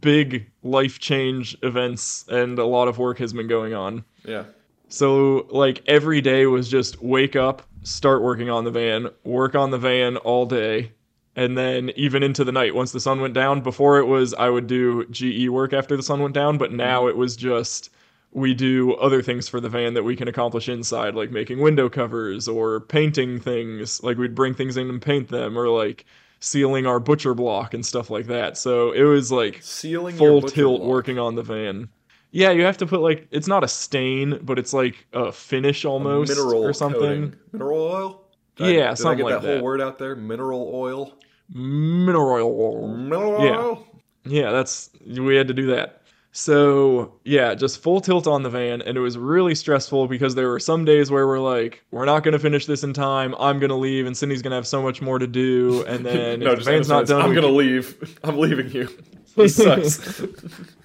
big 0.00 0.50
life 0.62 0.98
change 0.98 1.54
events 1.62 2.24
and 2.28 2.58
a 2.58 2.64
lot 2.64 2.88
of 2.88 2.98
work 2.98 3.18
has 3.18 3.34
been 3.34 3.46
going 3.46 3.74
on. 3.74 4.04
yeah. 4.24 4.44
So 4.90 5.46
like 5.50 5.82
every 5.86 6.22
day 6.22 6.46
was 6.46 6.66
just 6.66 7.02
wake 7.02 7.36
up, 7.36 7.62
start 7.88 8.22
working 8.22 8.50
on 8.50 8.64
the 8.64 8.70
van, 8.70 9.08
work 9.24 9.54
on 9.54 9.70
the 9.70 9.78
van 9.78 10.16
all 10.18 10.46
day, 10.46 10.92
and 11.36 11.56
then 11.56 11.90
even 11.96 12.22
into 12.22 12.44
the 12.44 12.52
night 12.52 12.74
once 12.74 12.92
the 12.92 13.00
sun 13.00 13.20
went 13.20 13.34
down. 13.34 13.60
Before 13.60 13.98
it 13.98 14.06
was 14.06 14.34
I 14.34 14.50
would 14.50 14.66
do 14.66 15.06
GE 15.06 15.48
work 15.48 15.72
after 15.72 15.96
the 15.96 16.02
sun 16.02 16.20
went 16.20 16.34
down, 16.34 16.58
but 16.58 16.72
now 16.72 17.02
mm-hmm. 17.02 17.10
it 17.10 17.16
was 17.16 17.36
just 17.36 17.90
we 18.32 18.54
do 18.54 18.94
other 18.94 19.22
things 19.22 19.48
for 19.48 19.60
the 19.60 19.68
van 19.68 19.94
that 19.94 20.02
we 20.02 20.16
can 20.16 20.28
accomplish 20.28 20.68
inside, 20.68 21.14
like 21.14 21.30
making 21.30 21.60
window 21.60 21.88
covers 21.88 22.46
or 22.46 22.80
painting 22.80 23.40
things. 23.40 24.02
Like 24.02 24.18
we'd 24.18 24.34
bring 24.34 24.54
things 24.54 24.76
in 24.76 24.88
and 24.90 25.00
paint 25.00 25.28
them, 25.28 25.58
or 25.58 25.68
like 25.68 26.04
sealing 26.40 26.86
our 26.86 27.00
butcher 27.00 27.34
block 27.34 27.74
and 27.74 27.84
stuff 27.84 28.10
like 28.10 28.26
that. 28.26 28.58
So 28.58 28.92
it 28.92 29.02
was 29.02 29.32
like 29.32 29.60
Sealing 29.62 30.16
full 30.16 30.42
tilt 30.42 30.80
block. 30.80 30.90
working 30.90 31.18
on 31.18 31.34
the 31.34 31.42
van. 31.42 31.88
Yeah, 32.30 32.50
you 32.50 32.62
have 32.64 32.76
to 32.78 32.86
put 32.86 33.00
like 33.00 33.26
it's 33.30 33.48
not 33.48 33.64
a 33.64 33.68
stain, 33.68 34.38
but 34.42 34.58
it's 34.58 34.72
like 34.72 35.06
a 35.12 35.32
finish 35.32 35.84
almost 35.84 36.30
mineral 36.30 36.62
or 36.64 36.72
something. 36.72 37.00
coating. 37.00 37.36
Mineral 37.52 37.78
oil. 37.80 38.24
Did 38.56 38.66
I- 38.66 38.70
Yeah, 38.70 38.88
did 38.90 38.98
something 38.98 39.12
I 39.12 39.14
get 39.16 39.24
like 39.24 39.42
that, 39.42 39.46
that. 39.48 39.54
whole 39.56 39.64
word 39.64 39.80
out 39.80 39.98
there? 39.98 40.14
Mineral 40.16 40.70
oil. 40.74 41.14
Mineral 41.52 42.60
oil. 42.60 42.88
Mineral 42.96 43.44
Yeah. 43.44 43.56
oil. 43.58 43.86
Yeah, 44.24 44.50
that's 44.52 44.90
we 45.06 45.36
had 45.36 45.48
to 45.48 45.54
do 45.54 45.66
that. 45.68 46.02
So 46.32 47.14
yeah, 47.24 47.54
just 47.54 47.82
full 47.82 48.00
tilt 48.02 48.26
on 48.26 48.42
the 48.42 48.50
van, 48.50 48.82
and 48.82 48.96
it 48.96 49.00
was 49.00 49.16
really 49.16 49.54
stressful 49.54 50.06
because 50.08 50.34
there 50.34 50.48
were 50.48 50.60
some 50.60 50.84
days 50.84 51.10
where 51.10 51.26
we're 51.26 51.40
like, 51.40 51.82
we're 51.90 52.04
not 52.04 52.22
gonna 52.22 52.38
finish 52.38 52.66
this 52.66 52.84
in 52.84 52.92
time. 52.92 53.34
I'm 53.40 53.58
gonna 53.58 53.76
leave, 53.78 54.06
and 54.06 54.14
Sydney's 54.14 54.42
gonna 54.42 54.54
have 54.56 54.66
so 54.66 54.82
much 54.82 55.00
more 55.00 55.18
to 55.18 55.26
do, 55.26 55.82
and 55.88 56.04
then 56.04 56.40
no, 56.44 56.54
the 56.54 56.62
van's 56.62 56.88
not 56.88 57.06
done, 57.06 57.22
I'm 57.22 57.30
we 57.30 57.34
gonna 57.34 57.46
leave. 57.48 58.18
I'm 58.22 58.36
leaving 58.38 58.70
you. 58.70 58.88
This 59.36 59.54
sucks. 59.56 60.20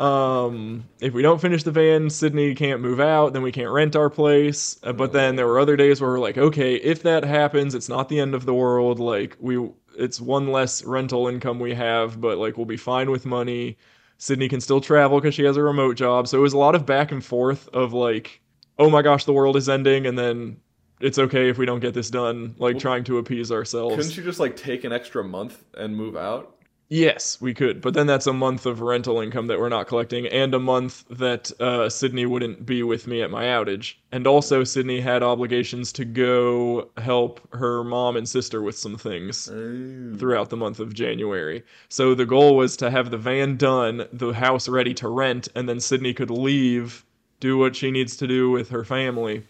Um, 0.00 0.88
if 1.00 1.12
we 1.12 1.20
don't 1.20 1.42
finish 1.42 1.62
the 1.62 1.70
van, 1.70 2.08
Sydney 2.08 2.54
can't 2.54 2.80
move 2.80 3.00
out, 3.00 3.34
then 3.34 3.42
we 3.42 3.52
can't 3.52 3.70
rent 3.70 3.94
our 3.94 4.08
place. 4.08 4.80
Uh, 4.82 4.94
but 4.94 5.12
then 5.12 5.36
there 5.36 5.46
were 5.46 5.60
other 5.60 5.76
days 5.76 6.00
where 6.00 6.10
we're 6.10 6.18
like, 6.18 6.38
okay, 6.38 6.76
if 6.76 7.02
that 7.02 7.22
happens, 7.22 7.74
it's 7.74 7.88
not 7.88 8.08
the 8.08 8.18
end 8.18 8.34
of 8.34 8.46
the 8.46 8.54
world. 8.54 8.98
Like 8.98 9.36
we, 9.38 9.68
it's 9.98 10.18
one 10.18 10.50
less 10.50 10.82
rental 10.84 11.28
income 11.28 11.60
we 11.60 11.74
have, 11.74 12.18
but 12.18 12.38
like 12.38 12.56
we'll 12.56 12.64
be 12.64 12.78
fine 12.78 13.10
with 13.10 13.26
money. 13.26 13.76
Sydney 14.16 14.48
can 14.48 14.62
still 14.62 14.80
travel 14.80 15.20
because 15.20 15.34
she 15.34 15.44
has 15.44 15.58
a 15.58 15.62
remote 15.62 15.96
job. 15.96 16.28
So 16.28 16.38
it 16.38 16.42
was 16.42 16.54
a 16.54 16.58
lot 16.58 16.74
of 16.74 16.86
back 16.86 17.12
and 17.12 17.22
forth 17.22 17.68
of 17.68 17.92
like, 17.92 18.40
oh 18.78 18.88
my 18.88 19.02
gosh, 19.02 19.26
the 19.26 19.34
world 19.34 19.56
is 19.56 19.68
ending, 19.68 20.06
and 20.06 20.18
then 20.18 20.56
it's 21.00 21.18
okay 21.18 21.50
if 21.50 21.58
we 21.58 21.66
don't 21.66 21.80
get 21.80 21.92
this 21.92 22.08
done. 22.08 22.54
Like 22.58 22.78
trying 22.78 23.04
to 23.04 23.18
appease 23.18 23.52
ourselves. 23.52 23.96
Couldn't 23.96 24.16
you 24.16 24.22
just 24.22 24.40
like 24.40 24.56
take 24.56 24.84
an 24.84 24.92
extra 24.92 25.22
month 25.22 25.62
and 25.76 25.94
move 25.94 26.16
out? 26.16 26.56
Yes, 26.92 27.40
we 27.40 27.54
could, 27.54 27.80
but 27.80 27.94
then 27.94 28.08
that's 28.08 28.26
a 28.26 28.32
month 28.32 28.66
of 28.66 28.80
rental 28.80 29.20
income 29.20 29.46
that 29.46 29.60
we're 29.60 29.68
not 29.68 29.86
collecting, 29.86 30.26
and 30.26 30.52
a 30.52 30.58
month 30.58 31.04
that 31.08 31.52
uh, 31.60 31.88
Sydney 31.88 32.26
wouldn't 32.26 32.66
be 32.66 32.82
with 32.82 33.06
me 33.06 33.22
at 33.22 33.30
my 33.30 33.44
outage. 33.44 33.94
And 34.10 34.26
also, 34.26 34.64
Sydney 34.64 35.00
had 35.00 35.22
obligations 35.22 35.92
to 35.92 36.04
go 36.04 36.90
help 36.96 37.46
her 37.54 37.84
mom 37.84 38.16
and 38.16 38.28
sister 38.28 38.60
with 38.60 38.76
some 38.76 38.96
things 38.96 39.48
Ooh. 39.48 40.16
throughout 40.16 40.50
the 40.50 40.56
month 40.56 40.80
of 40.80 40.92
January. 40.92 41.62
So 41.88 42.12
the 42.16 42.26
goal 42.26 42.56
was 42.56 42.76
to 42.78 42.90
have 42.90 43.12
the 43.12 43.18
van 43.18 43.56
done, 43.56 44.08
the 44.12 44.32
house 44.32 44.68
ready 44.68 44.92
to 44.94 45.08
rent, 45.08 45.46
and 45.54 45.68
then 45.68 45.78
Sydney 45.78 46.12
could 46.12 46.30
leave, 46.30 47.04
do 47.38 47.56
what 47.56 47.76
she 47.76 47.92
needs 47.92 48.16
to 48.16 48.26
do 48.26 48.50
with 48.50 48.68
her 48.70 48.82
family, 48.82 49.46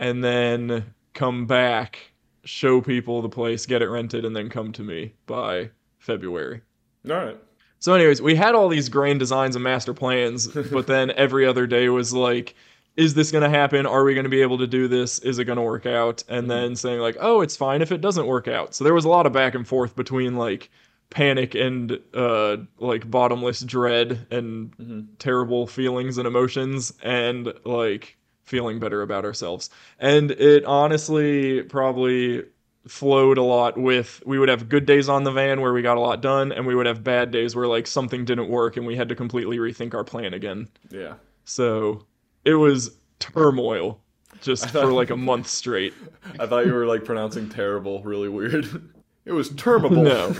and 0.00 0.24
then 0.24 0.92
come 1.14 1.46
back, 1.46 2.10
show 2.42 2.80
people 2.80 3.22
the 3.22 3.28
place, 3.28 3.64
get 3.64 3.80
it 3.80 3.88
rented, 3.88 4.24
and 4.24 4.34
then 4.34 4.48
come 4.48 4.72
to 4.72 4.82
me 4.82 5.14
by 5.26 5.70
February. 6.00 6.62
All 7.08 7.16
right. 7.16 7.38
So, 7.78 7.94
anyways, 7.94 8.20
we 8.20 8.34
had 8.34 8.54
all 8.54 8.68
these 8.68 8.88
grand 8.88 9.18
designs 9.18 9.56
and 9.56 9.64
master 9.64 9.94
plans, 9.94 10.46
but 10.72 10.86
then 10.86 11.10
every 11.12 11.46
other 11.46 11.66
day 11.66 11.88
was 11.88 12.12
like, 12.12 12.54
is 12.96 13.14
this 13.14 13.30
going 13.30 13.44
to 13.44 13.48
happen? 13.48 13.86
Are 13.86 14.04
we 14.04 14.14
going 14.14 14.24
to 14.24 14.30
be 14.30 14.42
able 14.42 14.58
to 14.58 14.66
do 14.66 14.86
this? 14.88 15.18
Is 15.20 15.38
it 15.38 15.44
going 15.44 15.56
to 15.56 15.62
work 15.62 15.86
out? 15.86 16.22
And 16.28 16.50
then 16.50 16.76
saying, 16.76 17.00
like, 17.00 17.16
oh, 17.20 17.40
it's 17.40 17.56
fine 17.56 17.80
if 17.80 17.92
it 17.92 18.00
doesn't 18.02 18.26
work 18.26 18.48
out. 18.48 18.74
So, 18.74 18.84
there 18.84 18.94
was 18.94 19.04
a 19.04 19.08
lot 19.08 19.26
of 19.26 19.32
back 19.32 19.54
and 19.54 19.66
forth 19.66 19.96
between 19.96 20.36
like 20.36 20.70
panic 21.08 21.54
and 21.54 21.98
uh, 22.14 22.58
like 22.78 23.10
bottomless 23.10 23.60
dread 23.60 24.26
and 24.30 25.08
terrible 25.18 25.66
feelings 25.66 26.18
and 26.18 26.26
emotions 26.26 26.92
and 27.02 27.52
like 27.64 28.16
feeling 28.44 28.78
better 28.78 29.02
about 29.02 29.24
ourselves. 29.24 29.70
And 29.98 30.30
it 30.32 30.64
honestly 30.64 31.62
probably 31.62 32.44
flowed 32.88 33.36
a 33.38 33.42
lot 33.42 33.76
with 33.76 34.22
we 34.24 34.38
would 34.38 34.48
have 34.48 34.68
good 34.68 34.86
days 34.86 35.08
on 35.08 35.22
the 35.24 35.30
van 35.30 35.60
where 35.60 35.72
we 35.72 35.82
got 35.82 35.96
a 35.98 36.00
lot 36.00 36.22
done 36.22 36.50
and 36.50 36.66
we 36.66 36.74
would 36.74 36.86
have 36.86 37.04
bad 37.04 37.30
days 37.30 37.54
where 37.54 37.66
like 37.66 37.86
something 37.86 38.24
didn't 38.24 38.48
work 38.48 38.76
and 38.78 38.86
we 38.86 38.96
had 38.96 39.08
to 39.08 39.14
completely 39.14 39.58
rethink 39.58 39.92
our 39.94 40.02
plan 40.04 40.32
again 40.32 40.66
Yeah. 40.90 41.14
so 41.44 42.06
it 42.44 42.54
was 42.54 42.92
turmoil 43.18 44.00
just 44.40 44.64
thought- 44.70 44.84
for 44.84 44.92
like 44.92 45.10
a 45.10 45.16
month 45.30 45.46
straight 45.46 45.92
I 46.38 46.46
thought 46.46 46.64
you 46.64 46.72
were 46.72 46.86
like 46.86 47.04
pronouncing 47.04 47.48
terrible 47.50 48.02
really 48.02 48.28
weird. 48.28 48.66
It 49.26 49.32
was 49.32 49.50
termable. 49.50 50.02
No. 50.02 50.32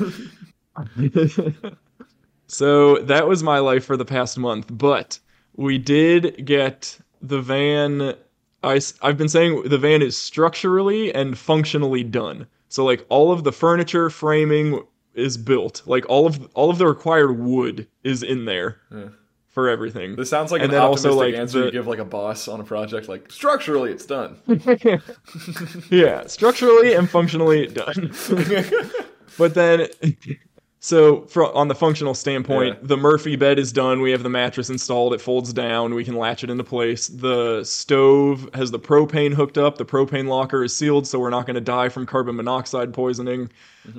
so 2.46 2.96
that 3.02 3.28
was 3.28 3.42
my 3.42 3.58
life 3.58 3.84
for 3.84 3.96
the 3.96 4.04
past 4.04 4.38
month 4.38 4.66
but 4.70 5.18
we 5.56 5.78
did 5.78 6.44
get 6.46 6.98
the 7.20 7.40
van 7.40 8.14
I, 8.62 8.80
have 9.02 9.16
been 9.18 9.28
saying 9.28 9.62
the 9.68 9.78
van 9.78 10.02
is 10.02 10.16
structurally 10.16 11.12
and 11.14 11.36
functionally 11.38 12.02
done 12.04 12.46
so 12.68 12.84
like 12.84 13.04
all 13.08 13.32
of 13.32 13.44
the 13.44 13.52
furniture 13.52 14.10
framing 14.10 14.82
is 15.14 15.36
built 15.36 15.82
like 15.86 16.04
all 16.08 16.26
of 16.26 16.48
all 16.54 16.70
of 16.70 16.78
the 16.78 16.86
required 16.86 17.38
wood 17.38 17.86
is 18.04 18.22
in 18.22 18.44
there 18.44 18.78
Yeah. 18.92 19.08
for 19.48 19.68
everything 19.68 20.14
This 20.16 20.30
sounds 20.30 20.52
like 20.52 20.62
And 20.62 20.70
an 20.72 20.76
then 20.78 20.82
also, 20.82 21.08
optimistic 21.10 21.34
like, 21.34 21.40
answer 21.40 21.58
the- 21.60 21.64
you 21.66 21.72
give 21.72 21.86
like 21.88 21.98
a 21.98 22.04
boss 22.04 22.46
on 22.48 22.60
a 22.60 22.64
project. 22.64 23.08
Like 23.08 23.30
structurally, 23.32 23.90
it's 23.90 24.06
done. 24.06 24.36
yeah, 25.90 26.26
structurally 26.26 26.94
and 26.94 27.08
functionally 27.10 27.66
done. 27.66 28.12
but 29.38 29.54
then, 29.54 29.88
so 30.82 31.22
from 31.26 31.50
on 31.54 31.68
the 31.68 31.74
functional 31.74 32.14
standpoint, 32.14 32.78
Yeah. 32.80 32.86
the 32.88 32.96
Murphy 32.96 33.36
bed 33.36 33.58
is 33.58 33.70
done. 33.70 34.00
We 34.00 34.10
have 34.12 34.22
the 34.22 34.30
mattress 34.30 34.70
installed. 34.70 35.12
It 35.12 35.20
folds 35.20 35.52
down. 35.52 35.92
We 35.94 36.04
can 36.04 36.16
latch 36.16 36.42
it 36.42 36.48
into 36.48 36.64
place. 36.64 37.06
The 37.08 37.62
stove 37.64 38.48
has 38.54 38.70
the 38.70 38.78
propane 38.78 39.34
hooked 39.34 39.58
up. 39.58 39.76
The 39.76 39.84
propane 39.84 40.26
locker 40.26 40.64
is 40.64 40.74
sealed, 40.74 41.06
so 41.06 41.18
we're 41.18 41.28
not 41.30 41.44
going 41.44 41.54
to 41.56 41.60
die 41.60 41.90
from 41.90 42.06
carbon 42.06 42.34
monoxide 42.34 42.94
poisoning. 42.94 43.50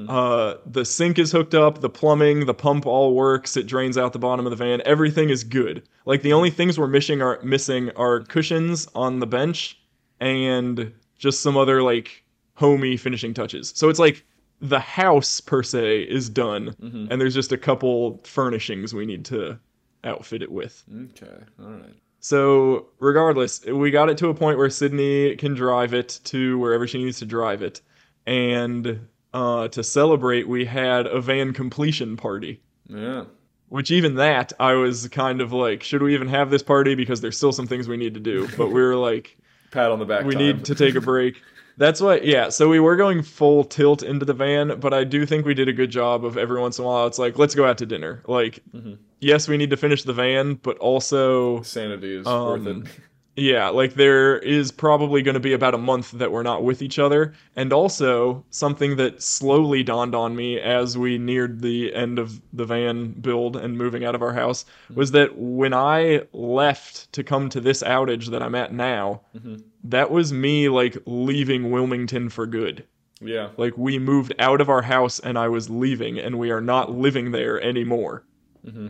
Uh, 0.08 0.56
the 0.66 0.84
sink 0.84 1.20
is 1.20 1.32
hooked 1.32 1.54
up. 1.54 1.82
The 1.82 1.90
plumbing, 1.90 2.46
the 2.48 2.54
pump 2.54 2.86
all 2.88 3.14
works. 3.14 3.58
It 3.58 3.68
drains 3.68 3.98
out 3.98 4.12
the 4.14 4.20
bottom 4.20 4.46
of 4.48 4.50
the 4.50 4.56
van. 4.56 4.82
Everything 4.86 5.30
is 5.30 5.44
good. 5.44 5.84
Like 6.06 6.24
the 6.24 6.34
only 6.34 6.50
things 6.50 6.80
we're 6.80 6.88
missing 6.88 7.22
are 7.22 7.40
missing 7.44 7.92
are 7.96 8.22
cushions 8.22 8.88
on 8.96 9.20
the 9.20 9.28
bench 9.28 9.78
and 10.20 10.92
just 11.18 11.42
some 11.42 11.58
other 11.58 11.84
like 11.84 12.24
homey 12.56 12.98
finishing 12.98 13.34
touches. 13.34 13.72
So 13.76 13.90
it's 13.90 14.00
like 14.00 14.24
the 14.62 14.80
house 14.80 15.42
per 15.42 15.64
se 15.64 16.04
is 16.04 16.30
done, 16.30 16.76
and 17.10 17.20
there's 17.20 17.34
just 17.34 17.52
a 17.52 17.58
couple 17.58 18.22
furnishings 18.24 18.94
we 18.94 19.06
need 19.06 19.26
to 19.26 19.58
outfit 20.04 20.42
it 20.42 20.52
with. 20.52 20.84
Okay. 21.12 21.44
All 21.60 21.72
right. 21.72 21.96
So, 22.20 22.88
regardless, 23.00 23.66
we 23.66 23.90
got 23.90 24.10
it 24.10 24.18
to 24.20 24.28
a 24.28 24.34
point 24.36 24.60
where 24.60 24.70
Sydney 24.70 25.36
can 25.38 25.56
drive 25.56 25.96
it 25.96 26.20
to 26.26 26.60
wherever 26.60 26.86
she 26.86 27.04
needs 27.04 27.18
to 27.20 27.26
drive 27.26 27.64
it. 27.64 27.82
And 28.28 29.08
uh, 29.34 29.70
to 29.70 29.84
celebrate, 29.84 30.48
we 30.48 30.64
had 30.66 31.08
a 31.08 31.20
van 31.20 31.54
completion 31.54 32.18
party. 32.18 32.62
Yeah. 32.88 33.26
Which, 33.70 33.90
even 33.90 34.16
that, 34.16 34.54
I 34.60 34.74
was 34.74 35.08
kind 35.08 35.42
of 35.42 35.52
like, 35.52 35.82
should 35.82 36.04
we 36.04 36.14
even 36.14 36.28
have 36.28 36.52
this 36.52 36.62
party? 36.62 36.94
Because 36.94 37.22
there's 37.22 37.38
still 37.38 37.54
some 37.54 37.66
things 37.66 37.88
we 37.88 37.98
need 37.98 38.14
to 38.14 38.20
do. 38.20 38.48
But 38.56 38.68
we 38.68 38.82
were 38.82 38.98
like, 38.98 39.36
Pat 39.72 39.92
on 39.92 40.00
the 40.00 40.06
back. 40.06 40.26
we 40.26 40.34
time. 40.36 40.44
need 40.44 40.66
to 40.66 40.76
take 40.76 40.96
a 40.96 41.02
break. 41.02 41.42
That's 41.78 42.02
what, 42.02 42.26
yeah. 42.26 42.50
So 42.50 42.70
we 42.70 42.80
were 42.80 42.96
going 42.98 43.24
full 43.24 43.64
tilt 43.64 44.04
into 44.04 44.26
the 44.26 44.34
van, 44.34 44.80
but 44.80 44.94
I 44.94 45.04
do 45.04 45.26
think 45.26 45.46
we 45.46 45.54
did 45.54 45.68
a 45.70 45.74
good 45.74 45.90
job 45.90 46.24
of 46.26 46.38
every 46.38 46.60
once 46.60 46.78
in 46.78 46.84
a 46.84 46.88
while. 46.88 47.08
It's 47.08 47.18
like, 47.18 47.40
let's 47.40 47.56
go 47.56 47.66
out 47.66 47.78
to 47.80 47.86
dinner. 47.86 48.22
Like, 48.28 48.60
Mhm. 48.76 48.98
yes, 49.20 49.48
we 49.48 49.58
need 49.58 49.70
to 49.72 49.78
finish 49.78 50.04
the 50.04 50.14
van, 50.14 50.56
but 50.62 50.78
also, 50.78 51.62
Sanity 51.64 52.18
is 52.18 52.28
Um, 52.28 52.66
worth 52.66 52.68
it. 52.68 52.88
Yeah, 53.36 53.70
like 53.70 53.94
there 53.94 54.38
is 54.40 54.72
probably 54.72 55.22
going 55.22 55.36
to 55.36 55.40
be 55.40 55.54
about 55.54 55.74
a 55.74 55.78
month 55.78 56.12
that 56.12 56.32
we're 56.32 56.44
not 56.44 56.64
with 56.64 56.82
each 56.82 57.00
other. 57.00 57.34
And 57.56 57.72
also, 57.72 58.44
something 58.50 58.98
that 58.98 59.22
slowly 59.24 59.84
dawned 59.84 60.14
on 60.14 60.36
me 60.36 60.60
as 60.60 60.98
we 60.98 61.18
neared 61.18 61.62
the 61.62 61.94
end 61.96 62.20
of 62.20 62.42
the 62.52 62.66
van 62.66 63.12
build 63.14 63.56
and 63.56 63.78
moving 63.78 64.04
out 64.04 64.16
of 64.16 64.22
our 64.22 64.34
house 64.34 64.66
was 64.94 65.12
that 65.12 65.38
when 65.38 65.74
I 65.74 66.24
left 66.34 67.12
to 67.14 67.24
come 67.24 67.48
to 67.50 67.62
this 67.62 67.82
outage 67.84 68.28
that 68.32 68.42
I'm 68.44 68.56
at 68.56 68.74
now, 68.74 69.22
Mhm. 69.38 69.64
that 69.86 70.12
was 70.12 70.34
me 70.34 70.68
like 70.70 70.98
leaving 71.06 71.72
Wilmington 71.72 72.30
for 72.30 72.46
good. 72.46 72.84
Yeah. 73.22 73.50
Like 73.56 73.78
we 73.78 73.98
moved 73.98 74.34
out 74.40 74.62
of 74.62 74.70
our 74.70 74.82
house 74.82 75.20
and 75.20 75.38
I 75.38 75.48
was 75.48 75.70
leaving 75.70 76.20
and 76.20 76.38
we 76.38 76.52
are 76.52 76.62
not 76.62 76.92
living 76.92 77.32
there 77.32 77.62
anymore. 77.62 78.24
hmm 78.70 78.88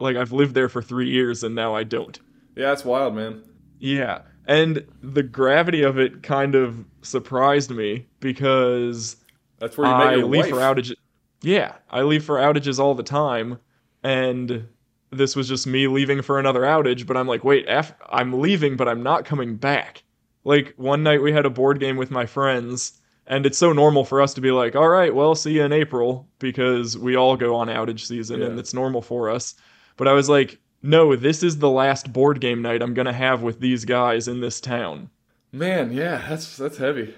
Like 0.00 0.16
I've 0.16 0.32
lived 0.32 0.54
there 0.54 0.68
for 0.68 0.82
3 0.82 1.08
years 1.08 1.44
and 1.44 1.54
now 1.54 1.74
I 1.76 1.84
don't. 1.84 2.18
Yeah, 2.56 2.72
it's 2.72 2.84
wild, 2.84 3.14
man. 3.14 3.42
Yeah. 3.84 4.22
And 4.46 4.82
the 5.02 5.22
gravity 5.22 5.82
of 5.82 5.98
it 5.98 6.22
kind 6.22 6.54
of 6.54 6.82
surprised 7.02 7.70
me 7.70 8.06
because 8.20 9.16
That's 9.58 9.76
where 9.76 9.86
you 9.86 9.92
I 9.92 10.14
leave 10.16 10.44
wife. 10.44 10.48
for 10.50 10.56
outages. 10.56 10.94
Yeah, 11.42 11.74
I 11.90 12.02
leave 12.02 12.24
for 12.24 12.36
outages 12.36 12.78
all 12.78 12.94
the 12.94 13.02
time, 13.02 13.58
and 14.02 14.66
this 15.10 15.36
was 15.36 15.48
just 15.48 15.66
me 15.66 15.86
leaving 15.86 16.22
for 16.22 16.38
another 16.38 16.62
outage. 16.62 17.06
But 17.06 17.18
I'm 17.18 17.28
like, 17.28 17.44
wait, 17.44 17.66
I'm 18.08 18.40
leaving, 18.40 18.76
but 18.76 18.88
I'm 18.88 19.02
not 19.02 19.26
coming 19.26 19.56
back. 19.56 20.02
Like 20.44 20.72
one 20.78 21.02
night 21.02 21.22
we 21.22 21.32
had 21.32 21.44
a 21.44 21.50
board 21.50 21.78
game 21.78 21.96
with 21.98 22.10
my 22.10 22.24
friends, 22.24 23.00
and 23.26 23.44
it's 23.44 23.58
so 23.58 23.74
normal 23.74 24.06
for 24.06 24.22
us 24.22 24.32
to 24.34 24.40
be 24.40 24.50
like, 24.50 24.74
all 24.74 24.88
right, 24.88 25.14
well, 25.14 25.34
see 25.34 25.52
you 25.52 25.62
in 25.62 25.72
April 25.72 26.26
because 26.38 26.96
we 26.96 27.16
all 27.16 27.36
go 27.36 27.54
on 27.54 27.68
outage 27.68 28.06
season, 28.06 28.40
and 28.40 28.58
it's 28.58 28.72
normal 28.72 29.02
for 29.02 29.28
us. 29.28 29.54
But 29.98 30.08
I 30.08 30.14
was 30.14 30.30
like, 30.30 30.58
no, 30.84 31.16
this 31.16 31.42
is 31.42 31.58
the 31.58 31.70
last 31.70 32.12
board 32.12 32.40
game 32.40 32.62
night 32.62 32.82
I'm 32.82 32.94
gonna 32.94 33.12
have 33.12 33.42
with 33.42 33.58
these 33.60 33.84
guys 33.84 34.28
in 34.28 34.40
this 34.40 34.60
town. 34.60 35.10
Man, 35.52 35.92
yeah, 35.92 36.24
that's 36.28 36.56
that's 36.56 36.76
heavy. 36.78 37.14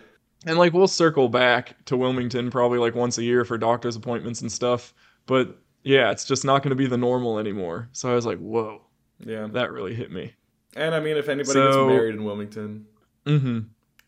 And 0.46 0.58
like 0.58 0.72
we'll 0.72 0.86
circle 0.88 1.28
back 1.28 1.74
to 1.86 1.96
Wilmington 1.96 2.50
probably 2.50 2.78
like 2.78 2.94
once 2.94 3.18
a 3.18 3.24
year 3.24 3.44
for 3.44 3.58
doctor's 3.58 3.96
appointments 3.96 4.40
and 4.42 4.50
stuff. 4.52 4.94
But 5.26 5.58
yeah, 5.82 6.10
it's 6.10 6.24
just 6.24 6.44
not 6.44 6.62
going 6.62 6.70
to 6.70 6.76
be 6.76 6.86
the 6.86 6.96
normal 6.96 7.38
anymore. 7.38 7.88
So 7.92 8.10
I 8.10 8.14
was 8.14 8.26
like, 8.26 8.38
whoa, 8.38 8.82
Yeah. 9.18 9.46
that 9.52 9.72
really 9.72 9.94
hit 9.94 10.10
me. 10.12 10.32
And 10.76 10.94
I 10.94 11.00
mean, 11.00 11.16
if 11.16 11.28
anybody 11.28 11.52
So- 11.52 11.88
gets 11.88 11.96
married 11.96 12.14
in 12.14 12.24
Wilmington, 12.24 12.86
hmm 13.26 13.58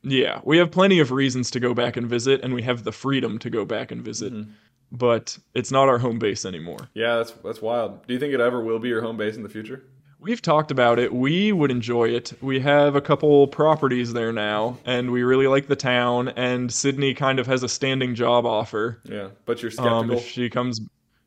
Yeah, 0.02 0.40
we 0.44 0.58
have 0.58 0.70
plenty 0.70 1.00
of 1.00 1.10
reasons 1.10 1.50
to 1.52 1.60
go 1.60 1.74
back 1.74 1.96
and 1.96 2.06
visit, 2.06 2.40
and 2.44 2.54
we 2.54 2.62
have 2.62 2.84
the 2.84 2.92
freedom 2.92 3.38
to 3.40 3.50
go 3.50 3.64
back 3.64 3.90
and 3.90 4.02
visit. 4.04 4.32
Mhm. 4.32 4.48
But 4.90 5.38
it's 5.54 5.70
not 5.70 5.88
our 5.88 5.98
home 5.98 6.18
base 6.18 6.44
anymore. 6.44 6.88
yeah, 6.94 7.16
that's 7.16 7.32
that's 7.44 7.60
wild. 7.60 8.06
Do 8.06 8.14
you 8.14 8.20
think 8.20 8.32
it 8.32 8.40
ever 8.40 8.62
will 8.62 8.78
be 8.78 8.88
your 8.88 9.02
home 9.02 9.16
base 9.16 9.36
in 9.36 9.42
the 9.42 9.48
future? 9.48 9.84
We've 10.20 10.42
talked 10.42 10.72
about 10.72 10.98
it. 10.98 11.12
We 11.14 11.52
would 11.52 11.70
enjoy 11.70 12.08
it. 12.08 12.32
We 12.40 12.58
have 12.60 12.96
a 12.96 13.00
couple 13.00 13.46
properties 13.46 14.12
there 14.12 14.32
now, 14.32 14.78
and 14.84 15.12
we 15.12 15.22
really 15.22 15.46
like 15.46 15.68
the 15.68 15.76
town. 15.76 16.28
And 16.30 16.72
Sydney 16.72 17.14
kind 17.14 17.38
of 17.38 17.46
has 17.46 17.62
a 17.62 17.68
standing 17.68 18.16
job 18.16 18.44
offer. 18.44 19.00
Yeah, 19.04 19.28
but 19.44 19.62
you're 19.62 19.70
skeptical. 19.70 19.98
um, 19.98 20.10
if 20.10 20.26
she 20.26 20.50
comes 20.50 20.80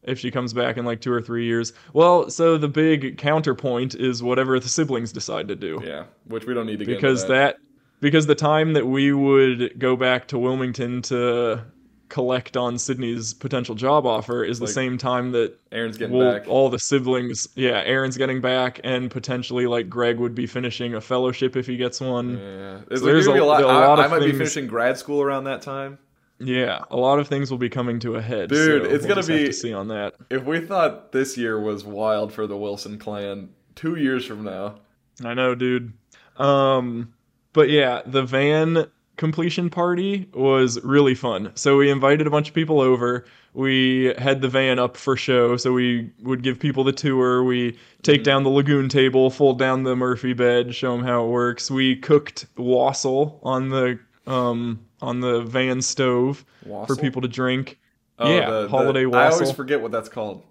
if 0.03 0.19
she 0.19 0.31
comes 0.31 0.51
back 0.53 0.77
in 0.77 0.85
like 0.85 0.99
two 0.99 1.11
or 1.13 1.21
three 1.21 1.45
years. 1.45 1.73
Well, 1.93 2.29
so 2.29 2.57
the 2.57 2.67
big 2.67 3.17
counterpoint 3.17 3.95
is 3.95 4.23
whatever 4.23 4.59
the 4.59 4.69
siblings 4.69 5.11
decide 5.11 5.47
to 5.49 5.55
do, 5.55 5.79
yeah, 5.83 6.05
which 6.25 6.45
we 6.45 6.53
don't 6.53 6.65
need 6.65 6.79
to 6.79 6.85
get 6.85 6.95
because 6.95 7.21
into 7.21 7.33
that 7.33 7.57
because 7.99 8.25
the 8.25 8.35
time 8.35 8.73
that 8.73 8.87
we 8.87 9.13
would 9.13 9.79
go 9.79 9.95
back 9.95 10.27
to 10.29 10.39
Wilmington 10.39 11.01
to 11.03 11.63
collect 12.11 12.55
on 12.55 12.77
Sydney's 12.77 13.33
potential 13.33 13.73
job 13.73 14.05
offer 14.05 14.43
is 14.43 14.59
the 14.59 14.67
same 14.67 14.99
time 14.99 15.31
that 15.31 15.57
Aaron's 15.71 15.97
getting 15.97 16.15
we'll, 16.15 16.31
back. 16.31 16.47
all 16.47 16.69
the 16.69 16.77
siblings, 16.77 17.47
yeah, 17.55 17.81
Aaron's 17.85 18.17
getting 18.17 18.41
back, 18.41 18.79
and 18.83 19.09
potentially 19.09 19.65
like 19.65 19.89
Greg 19.89 20.19
would 20.19 20.35
be 20.35 20.45
finishing 20.45 20.93
a 20.93 21.01
fellowship 21.01 21.55
if 21.55 21.65
he 21.65 21.77
gets 21.77 21.99
one. 21.99 22.37
yeah, 22.37 22.81
So 22.95 23.05
there's 23.05 23.25
a, 23.27 23.31
a- 23.31 23.41
lot. 23.43 23.63
a 23.63 23.65
I, 23.67 23.87
lot 23.87 23.99
I 23.99 24.05
of 24.05 24.11
might 24.11 24.19
be 24.23 24.33
finishing 24.33 24.67
grad 24.67 24.97
school 24.99 25.21
around 25.23 25.45
that 25.45 25.63
time. 25.63 25.97
Yeah, 26.43 26.83
a 26.91 26.97
lot 26.97 27.19
of 27.19 27.27
things 27.27 27.49
will 27.51 27.57
be 27.59 27.69
coming 27.69 27.99
to 28.01 28.15
a 28.15 28.21
head. 28.21 28.49
Dude, 28.49 28.83
so 28.83 28.89
it's 28.89 29.05
we'll 29.05 29.15
gonna 29.15 29.27
be- 29.27 29.45
to 29.47 29.53
see 29.53 29.73
on 29.73 29.87
that. 29.87 30.15
If 30.29 30.43
we 30.43 30.59
thought 30.59 31.11
this 31.11 31.37
year 31.37 31.59
was 31.59 31.83
wild 31.85 32.33
for 32.33 32.45
the 32.47 32.57
Wilson 32.57 32.97
clan, 32.99 33.49
two 33.75 33.95
years 33.95 34.25
from 34.25 34.43
now, 34.43 34.75
I 35.23 35.33
know, 35.33 35.55
dude. 35.55 35.93
Um, 36.37 37.13
but 37.53 37.69
yeah, 37.69 38.01
the 38.05 38.23
van 38.23 38.87
completion 39.17 39.69
party 39.69 40.27
was 40.33 40.81
really 40.83 41.15
fun. 41.15 41.51
So 41.55 41.77
we 41.77 41.89
invited 41.91 42.27
a 42.27 42.29
bunch 42.29 42.49
of 42.49 42.55
people 42.55 42.81
over. 42.81 43.25
We 43.53 44.13
had 44.17 44.41
the 44.41 44.47
van 44.47 44.79
up 44.79 44.95
for 44.95 45.15
show, 45.17 45.57
so 45.57 45.73
we 45.73 46.09
would 46.23 46.41
give 46.41 46.59
people 46.59 46.83
the 46.83 46.93
tour. 46.93 47.43
We 47.43 47.77
take 48.01 48.21
Mhm. 48.21 48.25
down 48.25 48.43
the 48.43 48.49
Lagun 48.49 48.89
table, 48.89 49.29
fold 49.29 49.59
down 49.59 49.83
the 49.83 49.95
Murphy 49.95 50.33
bed, 50.33 50.73
show 50.73 50.95
them 50.95 51.05
how 51.05 51.25
it 51.25 51.29
works. 51.29 51.69
We 51.69 51.95
cooked 51.97 52.45
wassail 52.57 53.39
on 53.43 53.69
the 53.69 53.99
um 54.27 54.79
on 55.01 55.19
the 55.19 55.41
van 55.41 55.81
stove 55.81 56.45
for 56.87 56.95
people 56.95 57.21
to 57.23 57.27
drink. 57.27 57.77
Oh, 58.19 58.29
yeah, 58.31 58.49
the- 58.49 58.61
the- 58.63 58.69
holiday 58.69 59.05
I 59.11 59.29
always 59.31 59.51
forget 59.51 59.81
what 59.81 59.91
that's 59.91 60.07
called. 60.09 60.43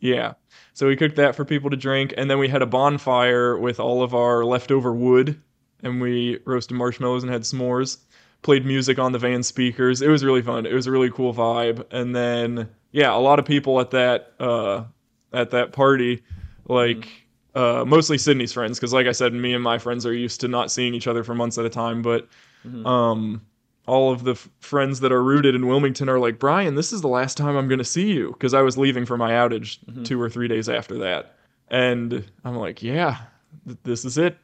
Yeah. 0.00 0.34
So 0.74 0.86
we 0.86 0.94
cooked 0.96 1.16
that 1.16 1.34
for 1.34 1.44
people 1.44 1.70
to 1.70 1.76
drink, 1.76 2.14
and 2.16 2.30
then 2.30 2.38
we 2.38 2.48
had 2.48 2.62
a 2.62 2.66
bonfire 2.66 3.58
with 3.58 3.80
all 3.80 4.02
of 4.02 4.14
our 4.14 4.44
leftover 4.44 4.92
wood, 4.92 5.40
and 5.82 6.00
we 6.00 6.38
roasted 6.44 6.76
marshmallows 6.76 7.22
and 7.24 7.32
had 7.32 7.42
s'mores. 7.42 7.98
Played 8.42 8.64
music 8.64 8.98
on 8.98 9.12
the 9.12 9.18
van 9.18 9.42
speakers. 9.42 10.02
It 10.02 10.08
was 10.08 10.24
really 10.24 10.42
fun. 10.42 10.66
It 10.66 10.72
was 10.74 10.86
a 10.86 10.90
really 10.90 11.10
cool 11.10 11.34
vibe. 11.34 11.84
And 11.90 12.14
then 12.14 12.68
yeah, 12.92 13.14
a 13.14 13.18
lot 13.18 13.38
of 13.38 13.44
people 13.44 13.80
at 13.80 13.90
that 13.90 14.32
uh, 14.38 14.84
at 15.32 15.50
that 15.50 15.72
party, 15.72 16.22
like 16.68 17.08
uh, 17.54 17.84
mostly 17.86 18.18
Sydney's 18.18 18.52
friends, 18.52 18.78
because 18.78 18.92
like 18.92 19.06
I 19.06 19.12
said, 19.12 19.32
me 19.32 19.52
and 19.54 19.62
my 19.64 19.78
friends 19.78 20.06
are 20.06 20.12
used 20.14 20.40
to 20.42 20.48
not 20.48 20.70
seeing 20.70 20.94
each 20.94 21.06
other 21.08 21.24
for 21.24 21.34
months 21.34 21.58
at 21.58 21.64
a 21.64 21.70
time. 21.70 22.02
But 22.02 22.28
Mhm. 22.66 22.84
um, 22.86 23.42
all 23.86 24.10
of 24.12 24.24
the 24.24 24.32
f- 24.32 24.48
friends 24.60 24.98
that 25.00 25.12
are 25.12 25.22
rooted 25.22 25.54
in 25.54 25.66
Wilmington 25.68 26.08
are 26.08 26.18
like, 26.18 26.38
Bryan, 26.40 26.74
this 26.74 26.92
is 26.92 27.00
the 27.00 27.08
last 27.08 27.36
time 27.36 27.56
I'm 27.56 27.68
going 27.68 27.78
to 27.78 27.84
see 27.84 28.12
you 28.12 28.32
because 28.32 28.52
I 28.54 28.60
was 28.62 28.76
leaving 28.76 29.06
for 29.06 29.16
my 29.16 29.30
outage 29.32 29.78
Mhm. 29.84 30.04
two 30.04 30.20
or 30.20 30.28
three 30.28 30.48
days 30.48 30.68
after 30.68 30.98
that. 30.98 31.36
And 31.68 32.24
I'm 32.44 32.56
like, 32.56 32.82
yeah, 32.82 33.18
th- 33.66 33.78
this 33.84 34.04
is 34.04 34.18
it. 34.18 34.36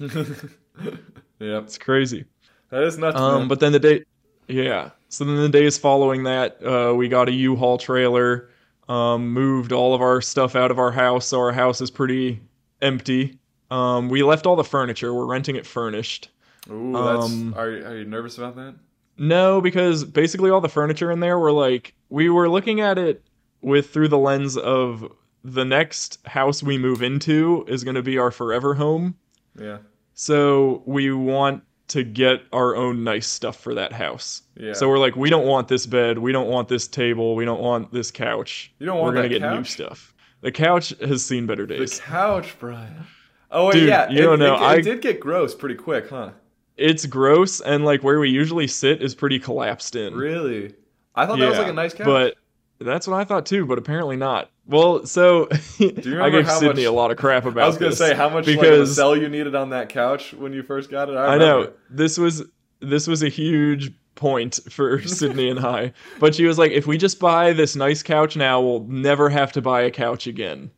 yeah, 0.00 1.58
It's 1.58 1.78
crazy. 1.78 2.24
That 2.70 2.82
is 2.82 2.98
nuts. 2.98 3.16
Um, 3.18 3.40
man. 3.40 3.48
but 3.48 3.60
then 3.60 3.72
the 3.72 3.78
day, 3.78 4.04
yeah. 4.48 4.90
So 5.08 5.24
then 5.24 5.36
the 5.36 5.48
days 5.48 5.76
following 5.76 6.24
that, 6.24 6.64
uh, 6.64 6.94
we 6.94 7.08
got 7.08 7.28
a 7.28 7.32
U-Haul 7.32 7.78
trailer, 7.78 8.50
um, 8.88 9.28
moved 9.32 9.72
all 9.72 9.94
of 9.94 10.00
our 10.00 10.20
stuff 10.20 10.54
out 10.54 10.70
of 10.70 10.78
our 10.78 10.92
house, 10.92 11.26
so 11.26 11.38
our 11.40 11.52
house 11.52 11.80
is 11.80 11.90
pretty 11.90 12.40
empty. 12.80 13.38
Um, 13.70 14.08
we 14.08 14.22
left 14.22 14.46
all 14.46 14.56
the 14.56 14.64
furniture. 14.64 15.14
We're 15.14 15.26
renting 15.26 15.56
it 15.56 15.66
furnished. 15.66 16.30
Ooh, 16.70 16.92
that's. 16.92 17.24
um, 17.24 17.54
are 17.56 17.68
are 17.68 17.96
you 17.98 18.04
nervous 18.04 18.38
about 18.38 18.56
that? 18.56 18.74
No, 19.16 19.60
because 19.60 20.04
basically 20.04 20.50
all 20.50 20.60
the 20.60 20.68
furniture 20.68 21.10
in 21.10 21.20
there 21.20 21.38
were 21.38 21.52
like 21.52 21.94
we 22.08 22.28
were 22.30 22.48
looking 22.48 22.80
at 22.80 22.98
it 22.98 23.22
with 23.60 23.90
through 23.90 24.08
the 24.08 24.18
lens 24.18 24.56
of 24.56 25.10
the 25.44 25.64
next 25.64 26.18
house 26.26 26.62
we 26.62 26.78
move 26.78 27.02
into 27.02 27.64
is 27.68 27.84
going 27.84 27.94
to 27.94 28.02
be 28.02 28.18
our 28.18 28.30
forever 28.30 28.74
home. 28.74 29.14
Yeah, 29.58 29.78
So 30.14 30.82
we 30.86 31.12
want 31.12 31.62
to 31.90 32.02
get 32.02 32.42
our 32.52 32.74
own 32.74 33.04
nice 33.04 33.26
stuff 33.26 33.56
for 33.60 33.74
that 33.74 33.92
house. 33.92 34.42
yeah. 34.56 34.72
So 34.72 34.88
we're 34.88 34.98
like 34.98 35.16
we 35.16 35.30
don't 35.30 35.46
want 35.46 35.68
this 35.68 35.86
bed, 35.86 36.18
we 36.18 36.32
don't 36.32 36.48
want 36.48 36.68
this 36.68 36.88
table, 36.88 37.34
we 37.36 37.44
don't 37.44 37.60
want 37.60 37.92
this 37.92 38.10
couch. 38.10 38.72
you 38.78 38.86
don't 38.86 38.96
We're 38.96 39.02
want 39.02 39.14
going 39.16 39.28
that 39.30 39.34
to 39.34 39.40
get 39.40 39.54
new 39.54 39.64
stuff. 39.64 40.14
The 40.40 40.50
couch 40.52 40.94
has 41.00 41.24
seen 41.24 41.46
better 41.46 41.66
days. 41.66 41.98
The 41.98 42.02
couch, 42.04 42.58
Bryan. 42.58 43.06
Oh 43.50 43.66
wait, 43.66 43.72
Dude, 43.74 43.88
yeah. 43.88 44.08
you 44.08 44.20
it, 44.20 44.22
don't 44.22 44.38
know, 44.38 44.54
It, 44.54 44.60
I- 44.60 44.80
did 44.80 45.02
get 45.02 45.20
gross 45.20 45.54
pretty 45.54 45.74
quick, 45.74 46.08
huh? 46.08 46.30
It's 46.76 47.04
gross 47.04 47.60
and 47.60 47.84
like 47.84 48.02
where 48.02 48.18
we 48.20 48.30
usually 48.30 48.66
sit 48.66 49.02
is 49.02 49.14
pretty 49.14 49.38
collapsed 49.38 49.96
in. 49.96 50.14
Really? 50.14 50.74
I 51.14 51.26
thought 51.26 51.38
that 51.38 51.48
was 51.50 51.58
like 51.58 51.68
a 51.68 51.72
nice 51.74 51.92
couch. 51.92 52.06
But 52.06 52.36
that's 52.78 53.06
what 53.06 53.16
I 53.20 53.24
thought 53.24 53.44
too, 53.44 53.66
but 53.66 53.76
apparently 53.76 54.16
not. 54.16 54.50
Well, 54.70 55.04
so 55.04 55.48
I 55.80 55.92
remember 56.04 56.30
gave 56.30 56.46
how 56.46 56.58
Sydney 56.58 56.82
much- 56.82 56.88
a 56.88 56.92
lot 56.92 57.10
of 57.10 57.16
crap 57.16 57.44
about 57.44 57.60
it? 57.60 57.64
I 57.64 57.66
was 57.66 57.76
gonna 57.76 57.90
this 57.90 57.98
say 57.98 58.14
how 58.14 58.28
much 58.28 58.46
like, 58.46 58.62
of 58.62 58.88
sell 58.88 59.16
you 59.16 59.28
needed 59.28 59.54
on 59.54 59.70
that 59.70 59.88
couch 59.88 60.32
when 60.32 60.52
you 60.52 60.62
first 60.62 60.90
got 60.90 61.08
it. 61.08 61.16
I, 61.16 61.34
I 61.34 61.38
know 61.38 61.72
this 61.90 62.16
was 62.16 62.44
this 62.80 63.06
was 63.06 63.22
a 63.22 63.28
huge 63.28 63.92
point 64.14 64.60
for 64.70 65.02
Sydney 65.06 65.50
and 65.50 65.58
I. 65.60 65.92
But 66.18 66.34
she 66.34 66.44
was 66.46 66.58
like, 66.58 66.72
if 66.72 66.86
we 66.86 66.98
just 66.98 67.18
buy 67.18 67.52
this 67.52 67.74
nice 67.74 68.02
couch 68.02 68.36
now, 68.36 68.60
we'll 68.60 68.84
never 68.84 69.28
have 69.28 69.52
to 69.52 69.62
buy 69.62 69.82
a 69.82 69.90
couch 69.90 70.26
again. 70.26 70.70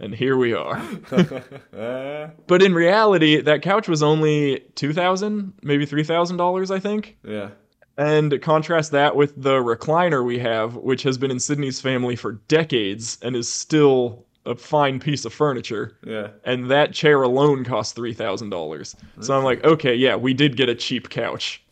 and 0.00 0.14
here 0.14 0.36
we 0.36 0.52
are. 0.52 0.82
But 2.46 2.62
in 2.62 2.74
reality, 2.74 3.40
that 3.40 3.62
couch 3.62 3.88
was 3.88 4.02
only 4.02 4.60
two 4.74 4.92
thousand, 4.92 5.54
maybe 5.62 5.86
three 5.86 6.04
thousand 6.04 6.36
dollars, 6.38 6.70
I 6.70 6.80
think. 6.80 7.16
yeah. 7.24 7.50
And 7.98 8.40
contrast 8.40 8.90
that 8.92 9.16
with 9.16 9.40
the 9.40 9.58
recliner 9.58 10.24
we 10.24 10.38
have, 10.38 10.76
which 10.76 11.02
has 11.02 11.18
been 11.18 11.30
in 11.30 11.38
Sydney's 11.38 11.80
family 11.80 12.16
for 12.16 12.32
decades 12.48 13.18
and 13.22 13.36
is 13.36 13.52
still 13.52 14.24
a 14.46 14.56
fine 14.56 14.98
piece 14.98 15.24
of 15.24 15.32
furniture. 15.32 15.96
Yeah. 16.04 16.28
And 16.44 16.70
that 16.70 16.92
chair 16.94 17.22
alone 17.22 17.64
cost 17.64 17.94
three 17.94 18.14
thousand 18.14 18.50
dollars. 18.50 18.96
So 19.20 19.36
I'm 19.36 19.44
like, 19.44 19.62
okay, 19.64 19.94
yeah, 19.94 20.16
we 20.16 20.34
did 20.34 20.56
get 20.56 20.68
a 20.68 20.74
cheap 20.74 21.10
couch. 21.10 21.62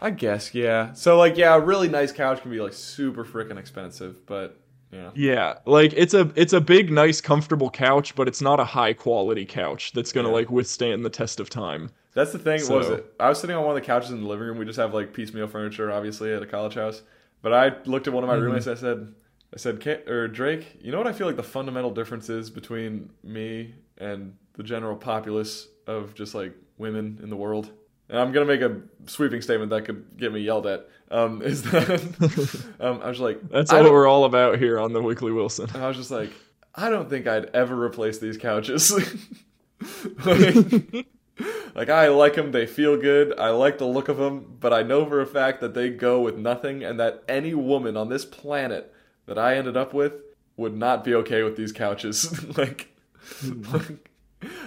I 0.00 0.10
guess, 0.10 0.54
yeah. 0.54 0.92
So 0.94 1.18
like 1.18 1.36
yeah, 1.36 1.54
a 1.54 1.60
really 1.60 1.88
nice 1.88 2.10
couch 2.10 2.40
can 2.40 2.50
be 2.50 2.60
like 2.60 2.72
super 2.72 3.24
freaking 3.24 3.58
expensive, 3.58 4.24
but 4.26 4.58
yeah. 4.90 5.10
Yeah, 5.14 5.54
like 5.66 5.92
it's 5.94 6.14
a 6.14 6.32
it's 6.34 6.54
a 6.54 6.60
big, 6.60 6.90
nice, 6.90 7.20
comfortable 7.20 7.70
couch, 7.70 8.14
but 8.16 8.26
it's 8.26 8.40
not 8.40 8.58
a 8.58 8.64
high 8.64 8.94
quality 8.94 9.44
couch 9.44 9.92
that's 9.92 10.10
gonna 10.10 10.28
Yeah. 10.28 10.34
like 10.34 10.50
withstand 10.50 11.04
the 11.04 11.10
test 11.10 11.38
of 11.38 11.48
time. 11.50 11.90
That's 12.14 12.32
the 12.32 12.38
thing. 12.38 12.60
what 12.68 12.78
was 12.78 12.88
it? 12.88 13.06
I 13.20 13.28
was 13.28 13.40
sitting 13.40 13.54
on 13.56 13.64
one 13.64 13.76
of 13.76 13.80
the 13.82 13.86
couches 13.86 14.10
in 14.10 14.20
the 14.22 14.28
living 14.28 14.46
room. 14.46 14.58
We 14.58 14.64
just 14.64 14.78
have 14.78 14.92
like 14.94 15.12
piecemeal 15.12 15.46
furniture, 15.48 15.92
obviously, 15.92 16.32
at 16.32 16.42
a 16.42 16.46
college 16.46 16.74
house. 16.74 17.02
But 17.42 17.52
I 17.54 17.72
looked 17.84 18.06
at 18.08 18.12
one 18.12 18.24
of 18.24 18.28
my 18.28 18.34
Mm-hmm. 18.34 18.44
roommates. 18.44 18.66
I 18.66 18.74
said, 18.74 19.14
I 19.54 19.56
said, 19.58 19.80
"Ka- 19.80 20.10
or 20.10 20.28
Drake, 20.28 20.78
you 20.80 20.90
know 20.92 20.98
what 20.98 21.06
I 21.06 21.12
feel 21.12 21.26
like 21.26 21.36
the 21.36 21.42
fundamental 21.42 21.90
difference 21.90 22.28
is 22.28 22.50
between 22.50 23.10
me 23.22 23.74
and 23.98 24.36
the 24.54 24.62
general 24.62 24.96
populace 24.96 25.68
of 25.86 26.14
just 26.14 26.34
like 26.34 26.54
women 26.78 27.18
in 27.22 27.30
the 27.30 27.36
world. 27.36 27.70
And 28.08 28.18
I'm 28.18 28.32
gonna 28.32 28.46
make 28.46 28.60
a 28.60 28.80
sweeping 29.06 29.40
statement 29.40 29.70
that 29.70 29.84
could 29.84 30.16
get 30.18 30.32
me 30.32 30.40
yelled 30.40 30.66
at. 30.66 30.88
Um, 31.12 31.42
is 31.44 31.62
that 31.62 32.64
um, 32.80 33.00
I 33.02 33.08
was 33.08 33.20
like, 33.20 33.40
That's 33.50 33.72
all 33.72 33.84
we're 33.84 34.06
all 34.08 34.24
about 34.24 34.58
here 34.58 34.78
on 34.80 34.92
the 34.92 35.00
Weekly 35.02 35.32
Wilson. 35.32 35.68
and 35.74 35.82
I 35.82 35.88
was 35.88 35.96
just 35.96 36.10
like, 36.10 36.30
I 36.74 36.90
don't 36.90 37.08
think 37.08 37.26
I'd 37.26 37.46
ever 37.54 37.80
replace 37.80 38.18
these 38.18 38.36
couches. 38.36 38.90
like, 40.26 41.06
like, 41.74 41.88
I 41.88 42.08
like 42.08 42.34
them; 42.34 42.52
they 42.52 42.66
feel 42.66 42.96
good. 42.96 43.38
I 43.38 43.50
like 43.50 43.78
the 43.78 43.86
look 43.86 44.08
of 44.08 44.16
them, 44.16 44.56
but 44.60 44.72
I 44.72 44.82
know 44.82 45.04
for 45.06 45.20
a 45.20 45.26
fact 45.26 45.60
that 45.60 45.74
they 45.74 45.90
go 45.90 46.20
with 46.20 46.36
nothing, 46.36 46.82
and 46.82 46.98
that 47.00 47.22
any 47.28 47.54
woman 47.54 47.96
on 47.96 48.08
this 48.08 48.24
planet 48.24 48.92
that 49.26 49.38
I 49.38 49.56
ended 49.56 49.76
up 49.76 49.94
with 49.94 50.14
would 50.56 50.76
not 50.76 51.04
be 51.04 51.14
okay 51.14 51.42
with 51.42 51.56
these 51.56 51.72
couches. 51.72 52.56
like, 52.56 52.94
like, 53.72 54.08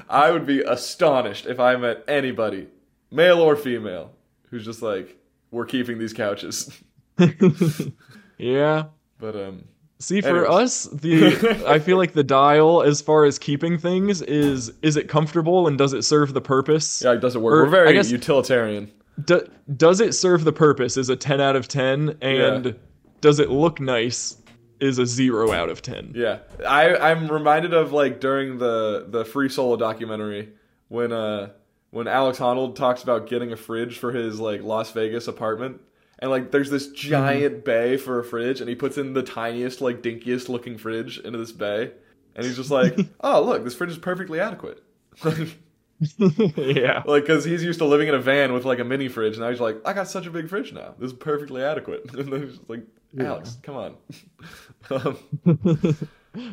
I 0.10 0.32
would 0.32 0.45
be 0.45 0.62
astonished 0.62 1.45
if 1.45 1.60
I 1.60 1.76
met 1.76 2.04
anybody, 2.08 2.68
male 3.12 3.39
or 3.39 3.56
female, 3.56 4.12
who's 4.49 4.66
just 4.66 4.82
like, 4.82 5.18
"We're 5.51 5.66
keeping 5.66 5.99
these 5.99 6.14
couches." 6.14 6.72
yeah. 8.38 8.86
But 9.20 9.36
um, 9.36 9.66
See, 10.04 10.20
for 10.22 10.45
Anyways. 10.45 10.49
us, 10.49 10.84
the 10.91 11.64
I 11.68 11.80
feel 11.80 11.97
like 11.97 12.12
the 12.14 12.24
dial, 12.26 12.82
as 12.84 13.01
far 13.01 13.24
as 13.26 13.39
keeping 13.39 13.78
things, 13.78 14.22
is 14.22 14.74
is 14.82 14.97
it 14.97 15.08
comfortable 15.08 15.68
and 15.68 15.78
does 15.78 15.93
it 15.93 16.04
serve 16.04 16.34
the 16.34 16.41
purpose? 16.41 17.01
yeah, 17.01 17.14
it 17.14 17.22
doesn't 17.22 17.41
work. 17.41 17.54
Or, 17.54 17.64
We're 17.64 17.70
very 17.70 17.93
guess- 17.93 18.12
utilitarian. 18.12 18.91
Do, 19.26 19.47
does 19.78 20.01
it 20.01 20.14
serve 20.14 20.43
the 20.43 20.51
purpose? 20.51 20.97
Is 20.97 21.08
a 21.10 21.16
ten 21.16 21.39
out 21.39 21.56
of 21.56 21.68
ten, 21.68 22.18
and 22.22 22.66
Yeah. 22.66 22.72
does 23.22 23.39
it 23.39 23.49
look 23.49 23.80
nice? 23.80 24.38
Is 24.80 24.99
a 24.99 25.06
zero 25.06 25.51
out 25.54 25.70
of 25.70 25.82
ten. 25.82 26.12
Yeah, 26.16 26.39
I 26.68 26.95
I'm 26.97 27.28
reminded 27.32 27.74
of 27.74 27.93
like 27.93 28.20
during 28.20 28.58
the 28.58 29.06
the 29.08 29.24
Free 29.24 29.47
Solo 29.47 29.78
documentary 29.78 30.49
when 30.89 31.14
uh 31.14 31.51
when 31.91 32.08
Alex 32.08 32.39
Honnold 32.39 32.76
talks 32.76 33.04
about 33.04 33.30
getting 33.30 33.54
a 33.54 33.56
fridge 33.56 33.99
for 33.99 34.12
his 34.12 34.39
like 34.39 34.64
Las 34.64 34.91
Vegas 34.91 35.28
apartment. 35.30 35.80
And 36.24 36.32
like 36.32 36.51
there's 36.51 36.69
this 36.69 36.88
giant 36.88 37.65
bay 37.65 37.97
for 37.97 38.17
a 38.17 38.24
fridge 38.24 38.61
and 38.61 38.69
he 38.69 38.76
puts 38.76 38.97
in 38.97 39.11
the 39.11 39.24
tiniest 39.24 39.82
like 39.82 40.01
dinkiest 40.01 40.47
looking 40.47 40.78
fridge 40.78 41.19
into 41.19 41.38
this 41.38 41.51
bay 41.51 41.91
and 42.34 42.45
he's 42.45 42.55
just 42.55 42.71
like, 42.71 42.97
"Oh, 43.19 43.41
look, 43.41 43.65
this 43.65 43.76
fridge 43.76 43.89
is 43.89 43.97
perfectly 43.97 44.39
adequate." 44.39 44.82
yeah. 46.55 47.03
like 47.05 47.26
cuz 47.26 47.43
he's 47.43 47.61
used 47.61 47.80
to 47.80 47.86
living 47.86 48.07
in 48.07 48.15
a 48.15 48.19
van 48.19 48.53
with 48.53 48.63
like 48.63 48.80
a 48.80 48.86
mini 48.86 49.09
fridge 49.09 49.34
and 49.34 49.41
now 49.41 49.49
he's 49.49 49.59
like, 49.59 49.76
"I 49.84 49.91
got 49.91 50.07
such 50.07 50.26
a 50.26 50.32
big 50.32 50.47
fridge 50.47 50.71
now. 50.71 50.95
This 50.97 51.11
is 51.11 51.17
perfectly 51.17 51.61
adequate." 51.61 52.13
And 52.13 52.32
then 52.32 52.41
he's 52.43 52.55
just 52.57 52.69
like, 52.69 52.84
"Alex, 53.19 53.57
come 53.61 53.76
on." 53.76 53.97
um, 54.91 55.17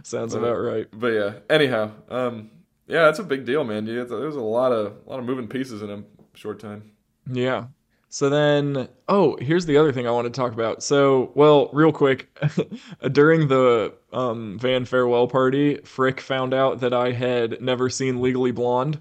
Sounds 0.03 0.35
about 0.35 0.57
right. 0.57 0.89
But 0.93 1.13
yeah. 1.13 1.33
Anyhow, 1.49 1.93
um, 2.09 2.51
yeah, 2.89 3.05
that's 3.05 3.21
a 3.21 3.23
big 3.23 3.45
deal, 3.45 3.63
man. 3.63 3.85
There's 3.85 4.11
a 4.11 4.41
lot 4.41 4.73
of 4.73 4.95
a 5.07 5.11
lot 5.11 5.21
of 5.21 5.25
moving 5.27 5.47
pieces 5.47 5.81
in 5.81 5.91
a 5.91 6.03
short 6.35 6.59
time. 6.59 6.91
Yeah. 7.31 7.67
So 8.13 8.29
then, 8.29 8.89
oh, 9.09 9.37
here's 9.41 9.67
the 9.67 9.77
other 9.77 9.93
thing 9.93 10.09
I 10.09 10.11
want 10.11 10.27
to 10.27 10.33
talk 10.33 10.53
about. 10.53 10.83
So, 10.83 11.31
well, 11.37 11.71
real 11.73 11.93
quick, 11.93 12.29
during 13.13 13.47
the 13.47 13.95
um, 14.13 14.59
van 14.59 14.85
farewell 14.85 15.29
party, 15.29 15.77
Frick 15.85 16.21
found 16.21 16.53
out 16.53 16.81
that 16.81 16.93
I 16.93 17.13
had 17.13 17.63
never 17.63 17.89
seen 17.89 18.21
Legally 18.21 18.51
Blonde. 18.51 18.99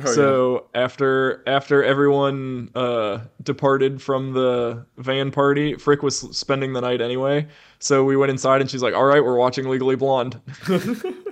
Oh, 0.00 0.10
so 0.12 0.68
after 0.74 1.42
after 1.46 1.82
everyone 1.82 2.70
uh, 2.76 3.22
departed 3.42 4.00
from 4.00 4.32
the 4.32 4.86
van 4.96 5.32
party, 5.32 5.74
Frick 5.74 6.02
was 6.02 6.20
spending 6.34 6.72
the 6.72 6.80
night 6.80 7.00
anyway. 7.00 7.48
So 7.80 8.04
we 8.04 8.16
went 8.16 8.30
inside, 8.30 8.60
and 8.60 8.70
she's 8.70 8.82
like, 8.82 8.94
"All 8.94 9.04
right, 9.04 9.22
we're 9.22 9.36
watching 9.36 9.68
Legally 9.68 9.96
Blonde." 9.96 10.40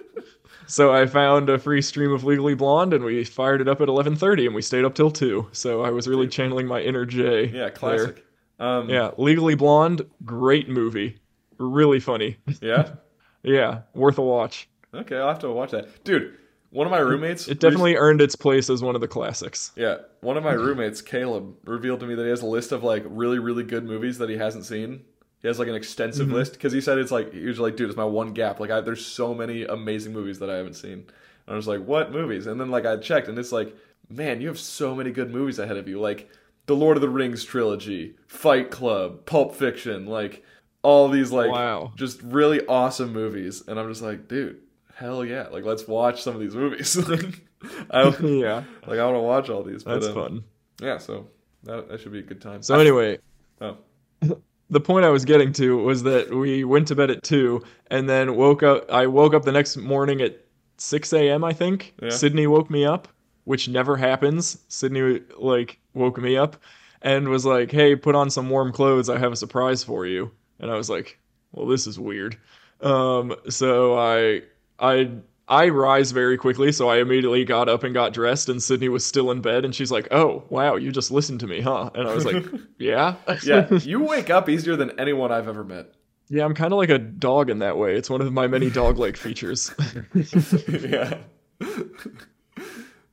So 0.71 0.95
I 0.95 1.07
found 1.07 1.51
a 1.51 1.59
free 1.59 1.83
stream 1.83 2.13
of 2.13 2.23
Legally 2.23 2.55
Blonde, 2.55 2.95
and 2.95 3.05
we 3.05 3.25
fired 3.25 3.61
it 3.61 3.67
up 3.67 3.81
at 3.81 3.89
11:30, 3.89 4.47
and 4.47 4.55
we 4.55 4.63
stayed 4.63 4.85
up 4.85 4.95
till 4.95 5.11
two. 5.11 5.49
So 5.51 5.83
I 5.83 5.91
was 5.91 6.07
really 6.07 6.29
channeling 6.29 6.69
my 6.69 6.81
inner 6.81 7.05
Jay. 7.05 7.47
yeah, 7.47 7.71
classic. 7.71 8.25
Um, 8.61 8.89
Yeah, 8.89 9.11
Legally 9.19 9.57
Blonde, 9.57 10.03
great 10.25 10.69
movie, 10.69 11.19
really 11.59 11.99
funny. 11.99 12.37
yeah. 12.61 12.91
yeah, 13.43 13.81
worth 13.95 14.19
a 14.19 14.23
watch. 14.23 14.69
Okay, 14.95 15.17
I'll 15.17 15.29
have 15.29 15.41
to 15.41 15.51
watch 15.51 15.73
that, 15.73 16.05
dude. 16.05 16.37
One 16.71 16.87
of 16.87 16.93
my 16.93 16.99
roommates. 16.99 17.49
It 17.49 17.59
definitely 17.59 17.97
earned 17.97 18.21
its 18.21 18.37
place 18.37 18.71
as 18.71 18.81
one 18.81 18.95
of 18.95 19.01
the 19.01 19.09
classics. 19.09 19.73
Yeah, 19.75 19.97
one 20.21 20.37
of 20.37 20.45
my 20.45 20.53
roommates, 20.53 21.03
Caleb, 21.03 21.57
revealed 21.65 21.99
to 21.99 22.07
me 22.07 22.15
that 22.15 22.23
he 22.23 22.31
has 22.31 22.43
a 22.43 22.47
list 22.47 22.71
of 22.71 22.85
like 22.85 23.03
really, 23.09 23.41
really 23.41 23.65
good 23.65 23.85
movies 23.85 24.19
that 24.19 24.29
he 24.29 24.37
hasn't 24.37 24.67
seen. 24.67 25.01
He 25.43 25.49
has 25.49 25.59
like 25.59 25.69
an 25.69 25.75
extensive 25.75 26.27
Mm-hmm. 26.27 26.37
list 26.37 26.53
because 26.53 26.73
he 26.73 26.81
said 26.81 26.99
it's 26.99 27.11
like 27.11 27.33
he 27.33 27.47
was 27.47 27.59
like, 27.59 27.77
dude, 27.77 27.89
it's 27.89 27.97
my 27.97 28.05
one 28.05 28.33
gap. 28.33 28.61
Like, 28.61 28.71
I, 28.71 28.81
there's 28.81 29.05
so 29.05 29.35
many 29.35 29.65
amazing 29.65 30.13
movies 30.13 30.39
that 30.41 30.51
I 30.51 30.57
haven't 30.57 30.75
seen. 30.75 30.93
And 30.93 31.55
I 31.55 31.55
was 31.55 31.67
like, 31.67 31.85
what 31.85 32.13
movies? 32.13 32.47
And 32.47 32.61
then 32.61 32.71
like 32.71 32.85
I 32.87 32.97
checked, 32.99 33.29
and 33.29 33.39
it's 33.39 33.53
like, 33.53 33.75
man, 34.09 34.41
you 34.41 34.49
have 34.49 34.59
so 34.59 34.95
many 34.95 35.11
good 35.11 35.31
movies 35.33 35.59
ahead 35.59 35.77
of 35.77 35.89
you. 35.89 35.99
Like 36.01 36.31
the 36.67 36.77
Lord 36.77 36.97
of 36.97 37.01
the 37.01 37.09
Rings 37.09 37.43
trilogy, 37.45 38.17
Fight 38.27 38.71
Club, 38.71 39.25
Pulp 39.27 39.55
Fiction, 39.55 40.07
like 40.07 40.45
all 40.83 41.09
these 41.09 41.33
like 41.33 41.51
Wow. 41.51 41.93
just 41.97 42.23
really 42.23 42.65
awesome 42.67 43.13
movies. 43.13 43.63
And 43.67 43.79
I'm 43.81 43.89
just 43.89 44.03
like, 44.03 44.29
dude, 44.29 44.61
hell 44.95 45.25
yeah! 45.25 45.49
Like 45.51 45.65
let's 45.65 45.89
watch 45.89 46.23
some 46.23 46.35
of 46.35 46.41
these 46.41 46.55
movies. 46.55 46.97
like, 47.09 47.41
I, 47.91 48.09
yeah, 48.23 48.65
like 48.87 48.99
I 48.99 49.05
want 49.07 49.17
to 49.17 49.21
watch 49.21 49.49
all 49.49 49.63
these. 49.63 49.85
But, 49.85 49.95
that's 49.95 50.07
um, 50.09 50.15
fun. 50.15 50.45
Yeah, 50.83 50.99
so 50.99 51.29
that, 51.65 51.89
that 51.89 52.01
should 52.01 52.13
be 52.13 52.21
a 52.21 52.23
good 52.23 52.41
time. 52.41 52.63
So 52.63 52.79
anyway, 52.79 53.19
oh, 53.61 53.77
the 54.71 54.81
point 54.81 55.05
I 55.05 55.11
was 55.11 55.25
getting 55.25 55.53
to 55.55 55.77
was 55.79 56.03
that 56.05 56.31
we 56.35 56.65
went 56.65 56.89
to 56.89 56.95
bed 56.95 57.11
at 57.11 57.23
two, 57.23 57.63
and 57.89 58.09
then 58.09 58.37
woke 58.37 58.63
up. 58.63 58.91
I 58.91 59.07
woke 59.07 59.35
up 59.35 59.45
the 59.45 59.53
next 59.53 59.77
morning 59.77 60.21
at 60.23 60.45
six 60.79 61.13
a.m. 61.13 61.45
I 61.45 61.53
think. 61.53 61.95
Yeah. 62.01 62.11
Sydney 62.11 62.47
woke 62.47 62.71
me 62.71 62.85
up, 62.85 63.09
which 63.45 63.69
never 63.69 63.97
happens. 63.97 64.59
Sydney 64.69 65.21
like 65.39 65.79
woke 65.95 66.19
me 66.19 66.37
up 66.37 66.57
and 67.03 67.29
was 67.29 67.45
like, 67.45 67.71
"Hey, 67.71 67.97
put 67.97 68.15
on 68.15 68.31
some 68.31 68.49
warm 68.49 68.73
clothes. 68.73 69.11
I 69.11 69.19
have 69.19 69.33
a 69.33 69.37
surprise 69.37 69.83
for 69.83 70.07
you." 70.07 70.31
And 70.61 70.71
I 70.71 70.77
was 70.77 70.89
like, 70.89 71.19
"Well, 71.53 71.67
this 71.67 71.87
is 71.87 71.99
weird." 71.99 72.37
Um, 72.81 73.35
so 73.49 73.99
I 73.99 74.43
I 74.79 75.11
I 75.51 75.69
rise 75.69 76.13
very 76.13 76.39
quickly, 76.39 76.71
so 76.71 76.89
I 76.89 76.99
immediately 76.99 77.45
got 77.45 77.69
up 77.69 77.83
and 77.83 77.93
got 77.93 78.13
dressed, 78.15 78.49
and 78.49 78.63
Sydney 78.63 78.89
was 78.89 79.05
still 79.05 79.31
in 79.33 79.41
bed, 79.41 79.65
and 79.65 79.75
she's 79.75 79.91
like, 79.91 80.07
"Oh, 80.13 80.45
wow, 80.49 80.77
you 80.77 80.93
just 80.93 81.11
listened 81.11 81.41
to 81.41 81.47
me, 81.49 81.61
huh?" 81.61 81.91
And 81.95 82.09
I 82.09 82.15
was 82.15 82.25
like, 82.25 82.45
"Yeah, 82.79 83.17
yeah, 83.45 83.69
you 83.83 84.03
wake 84.05 84.31
up 84.31 84.49
easier 84.49 84.77
than 84.77 84.99
anyone 84.99 85.33
I've 85.33 85.49
ever 85.49 85.65
met. 85.65 85.93
yeah." 86.29 86.45
I'm 86.45 86.55
kind 86.55 86.73
of 86.73 86.79
like 86.79 86.89
a 86.91 86.99
dog 86.99 87.51
in 87.51 87.59
that 87.59 87.77
way. 87.77 87.97
It's 87.97 88.09
one 88.09 88.21
of 88.21 88.33
my 88.33 88.47
many 88.47 88.71
dog-like 88.81 89.17
features. 89.17 89.75
yeah. 90.69 91.19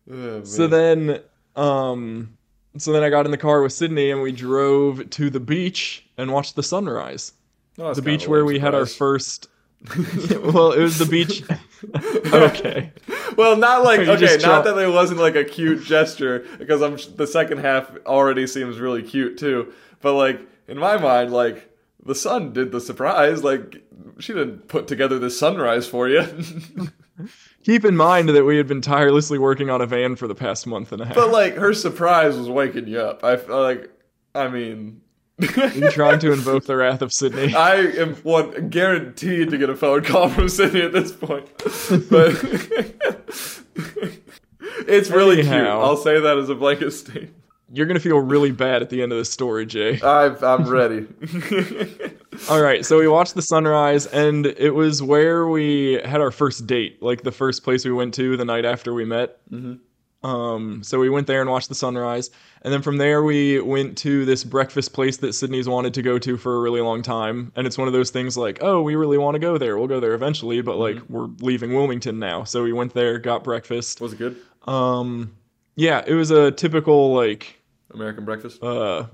Oh, 0.09 0.43
so 0.43 0.67
then, 0.67 1.19
um, 1.55 2.37
so 2.77 2.93
then 2.93 3.03
I 3.03 3.09
got 3.09 3.25
in 3.25 3.31
the 3.31 3.37
car 3.37 3.61
with 3.61 3.73
Sydney, 3.73 4.11
and 4.11 4.21
we 4.21 4.31
drove 4.31 5.09
to 5.09 5.29
the 5.29 5.39
beach 5.39 6.05
and 6.17 6.31
watched 6.31 6.55
the 6.55 6.63
sunrise. 6.63 7.33
Oh, 7.79 7.93
The 7.93 8.01
beach 8.01 8.27
where 8.27 8.45
we 8.45 8.57
had 8.59 8.73
our 8.73 8.85
first. 8.85 9.47
well, 10.41 10.71
it 10.71 10.81
was 10.81 10.97
the 10.97 11.05
beach. 11.05 11.43
okay. 12.33 12.91
Well, 13.37 13.55
not 13.55 13.83
like 13.83 13.99
you 14.01 14.11
okay, 14.11 14.37
not 14.37 14.63
try- 14.63 14.73
that 14.73 14.77
it 14.77 14.91
wasn't 14.91 15.19
like 15.19 15.35
a 15.35 15.43
cute 15.45 15.83
gesture 15.83 16.45
because 16.57 16.81
I'm 16.81 16.97
the 17.15 17.27
second 17.27 17.59
half 17.59 17.89
already 18.05 18.47
seems 18.47 18.79
really 18.79 19.03
cute 19.03 19.37
too. 19.37 19.73
But 20.01 20.13
like 20.13 20.41
in 20.67 20.77
my 20.77 20.97
mind, 20.97 21.31
like 21.31 21.69
the 22.03 22.15
sun 22.15 22.53
did 22.53 22.71
the 22.71 22.81
surprise. 22.81 23.43
Like 23.43 23.83
she 24.19 24.33
didn't 24.33 24.67
put 24.67 24.87
together 24.87 25.19
this 25.19 25.37
sunrise 25.37 25.87
for 25.87 26.09
you. 26.09 26.25
Keep 27.63 27.85
in 27.85 27.95
mind 27.97 28.29
that 28.29 28.45
we 28.45 28.57
had 28.57 28.67
been 28.67 28.81
tirelessly 28.81 29.37
working 29.37 29.69
on 29.69 29.81
a 29.81 29.85
van 29.85 30.15
for 30.15 30.27
the 30.27 30.35
past 30.35 30.65
month 30.67 30.91
and 30.91 31.01
a 31.01 31.05
half. 31.05 31.15
but 31.15 31.31
like 31.31 31.55
her 31.55 31.73
surprise 31.73 32.37
was 32.37 32.49
waking 32.49 32.87
you 32.87 32.99
up. 32.99 33.23
I 33.23 33.37
feel 33.37 33.61
like 33.61 33.91
I 34.33 34.47
mean 34.47 35.01
Are 35.39 35.91
trying 35.91 36.19
to 36.19 36.31
invoke 36.33 36.65
the 36.65 36.75
wrath 36.75 37.01
of 37.03 37.13
Sydney? 37.13 37.53
I 37.53 37.75
am 37.75 38.15
one 38.17 38.69
guaranteed 38.69 39.51
to 39.51 39.57
get 39.57 39.69
a 39.69 39.75
phone 39.75 40.03
call 40.03 40.29
from 40.29 40.49
Sydney 40.49 40.81
at 40.81 40.93
this 40.93 41.11
point. 41.11 41.45
But 42.09 42.33
it's 44.87 45.09
really 45.09 45.37
cute. 45.43 45.47
I'll 45.53 45.97
say 45.97 46.19
that 46.19 46.37
as 46.37 46.49
a 46.49 46.55
blanket 46.55 46.91
statement. 46.91 47.33
You're 47.71 47.85
gonna 47.85 47.99
feel 47.99 48.17
really 48.19 48.51
bad 48.51 48.81
at 48.81 48.89
the 48.89 49.01
end 49.03 49.11
of 49.11 49.17
this 49.17 49.29
story, 49.29 49.65
Jay. 49.65 49.99
I've, 50.01 50.41
I'm 50.41 50.67
ready. 50.69 51.05
All 52.49 52.61
right, 52.61 52.85
so 52.85 52.97
we 52.97 53.07
watched 53.09 53.35
the 53.35 53.41
sunrise, 53.41 54.05
and 54.07 54.45
it 54.45 54.71
was 54.73 55.03
where 55.03 55.47
we 55.47 55.99
had 56.05 56.21
our 56.21 56.31
first 56.31 56.65
date, 56.65 57.01
like 57.03 57.23
the 57.23 57.31
first 57.31 57.63
place 57.63 57.83
we 57.83 57.91
went 57.91 58.13
to 58.13 58.37
the 58.37 58.45
night 58.45 58.63
after 58.63 58.93
we 58.93 59.03
met. 59.05 59.37
Mhm. 59.51 59.79
Um, 60.23 60.81
so 60.83 60.99
we 60.99 61.09
went 61.09 61.27
there 61.27 61.41
and 61.41 61.49
watched 61.49 61.69
the 61.69 61.75
sunrise, 61.75 62.31
and 62.63 62.73
then 62.73 62.81
from 62.81 62.97
there 62.97 63.23
we 63.23 63.61
went 63.61 63.97
to 63.99 64.25
this 64.25 64.43
breakfast 64.43 64.91
place 64.93 65.17
that 65.17 65.33
Sydney's 65.33 65.69
wanted 65.69 65.93
to 65.93 66.01
go 66.01 66.17
to 66.19 66.37
for 66.37 66.55
a 66.57 66.59
really 66.59 66.81
long 66.81 67.01
time, 67.03 67.51
and 67.55 67.67
it's 67.67 67.77
one 67.77 67.87
of 67.87 67.93
those 67.93 68.09
things 68.09 68.35
like, 68.35 68.59
oh, 68.61 68.81
we 68.81 68.95
really 68.95 69.17
want 69.19 69.35
to 69.35 69.39
go 69.39 69.57
there. 69.57 69.77
We'll 69.77 69.87
go 69.87 69.99
there 69.99 70.13
eventually, 70.15 70.61
but 70.61 70.77
like 70.77 70.97
we're 71.07 71.27
leaving 71.39 71.73
Wilmington 71.75 72.17
now, 72.19 72.43
so 72.45 72.63
we 72.63 72.73
went 72.73 72.93
there, 72.93 73.19
got 73.19 73.43
breakfast. 73.43 74.01
Was 74.01 74.13
it 74.13 74.17
good? 74.17 74.37
Um, 74.67 75.35
yeah, 75.75 76.03
it 76.05 76.13
was 76.15 76.31
a 76.31 76.51
typical 76.51 77.13
like 77.13 77.61
American 77.93 78.25
breakfast? 78.25 78.61
uh 78.63 79.05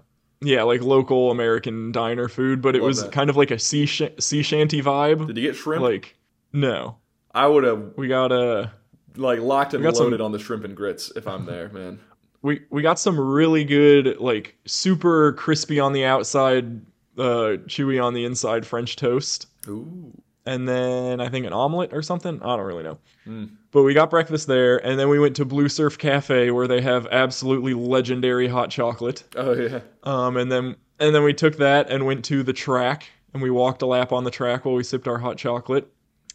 yeah 0.45 0.64
like 0.64 0.82
local 0.82 1.32
american 1.32 1.93
diner 1.93 2.28
food 2.28 2.62
but 2.62 2.76
it 2.76 2.80
Love 2.82 2.88
was 2.88 3.04
that. 3.04 3.14
kind 3.14 3.30
of 3.30 3.38
like 3.38 3.49
a 3.49 3.58
sea 3.58 3.86
sh- 3.86 4.01
sea 4.20 4.43
shanty 4.43 4.82
vibe 4.82 5.26
Did 5.28 5.38
you 5.38 5.43
get 5.43 5.56
shrimp? 5.56 5.82
like 5.84 6.18
no 6.51 6.97
I 7.32 7.47
would 7.47 7.64
have 7.64 7.93
we 7.95 8.10
got 8.10 8.34
a 8.34 8.74
like 9.16 9.39
locked 9.39 9.74
and 9.74 9.84
got 9.84 9.95
some- 9.95 10.05
loaded 10.05 10.22
on 10.22 10.32
the 10.32 10.39
shrimp 10.39 10.64
and 10.66 10.76
grits 10.76 11.11
if 11.16 11.28
I'm 11.28 11.45
there, 11.45 11.70
man. 11.70 11.99
we 12.41 12.61
we 12.70 12.82
got 12.82 12.99
some 12.99 13.20
really 13.20 13.64
good 13.64 14.18
like 14.20 14.55
super 14.66 15.34
crispy 15.34 15.80
on 15.80 15.93
the 15.93 16.03
outside 16.05 16.82
uh 17.18 17.55
chewy 17.68 18.03
on 18.03 18.14
the 18.14 18.26
inside 18.26 18.66
french 18.66 18.95
toast 18.97 19.45
Ooh. 19.68 20.11
and 20.47 20.68
then 20.68 21.22
i 21.22 21.30
think 21.30 21.45
an 21.45 21.53
omelet 21.53 21.93
or 21.93 22.01
something 22.01 22.41
i 22.41 22.55
don't 22.57 22.66
really 22.66 22.84
know 22.84 22.97
Mm. 23.26 23.51
but 23.72 23.84
we 23.84 23.93
got 23.93 24.09
breakfast 24.09 24.47
there 24.47 24.86
and 24.86 24.99
then 24.99 25.07
we 25.07 25.18
went 25.20 25.38
to 25.38 25.45
blue 25.45 25.70
surf 25.70 25.97
cafe 25.97 26.51
where 26.51 26.68
they 26.68 26.82
have 26.82 27.07
absolutely 27.11 27.74
legendary 27.74 28.49
hot 28.49 28.70
chocolate 28.70 29.24
Oh 29.38 29.53
yeah. 29.53 29.80
Um, 30.03 30.36
and 30.36 30.51
then 30.51 30.76
and 30.99 31.16
then 31.16 31.24
we 31.24 31.34
took 31.34 31.55
that 31.57 31.89
and 31.89 32.05
went 32.05 32.26
to 32.26 32.43
the 32.43 32.51
track 32.51 33.07
and 33.34 33.41
we 33.41 33.49
walked 33.51 33.82
a 33.82 33.86
lap 33.86 34.11
on 34.11 34.26
the 34.26 34.32
track 34.32 34.66
while 34.66 34.76
we 34.76 34.84
sipped 34.84 35.07
our 35.07 35.18
hot 35.20 35.38
chocolate. 35.38 35.88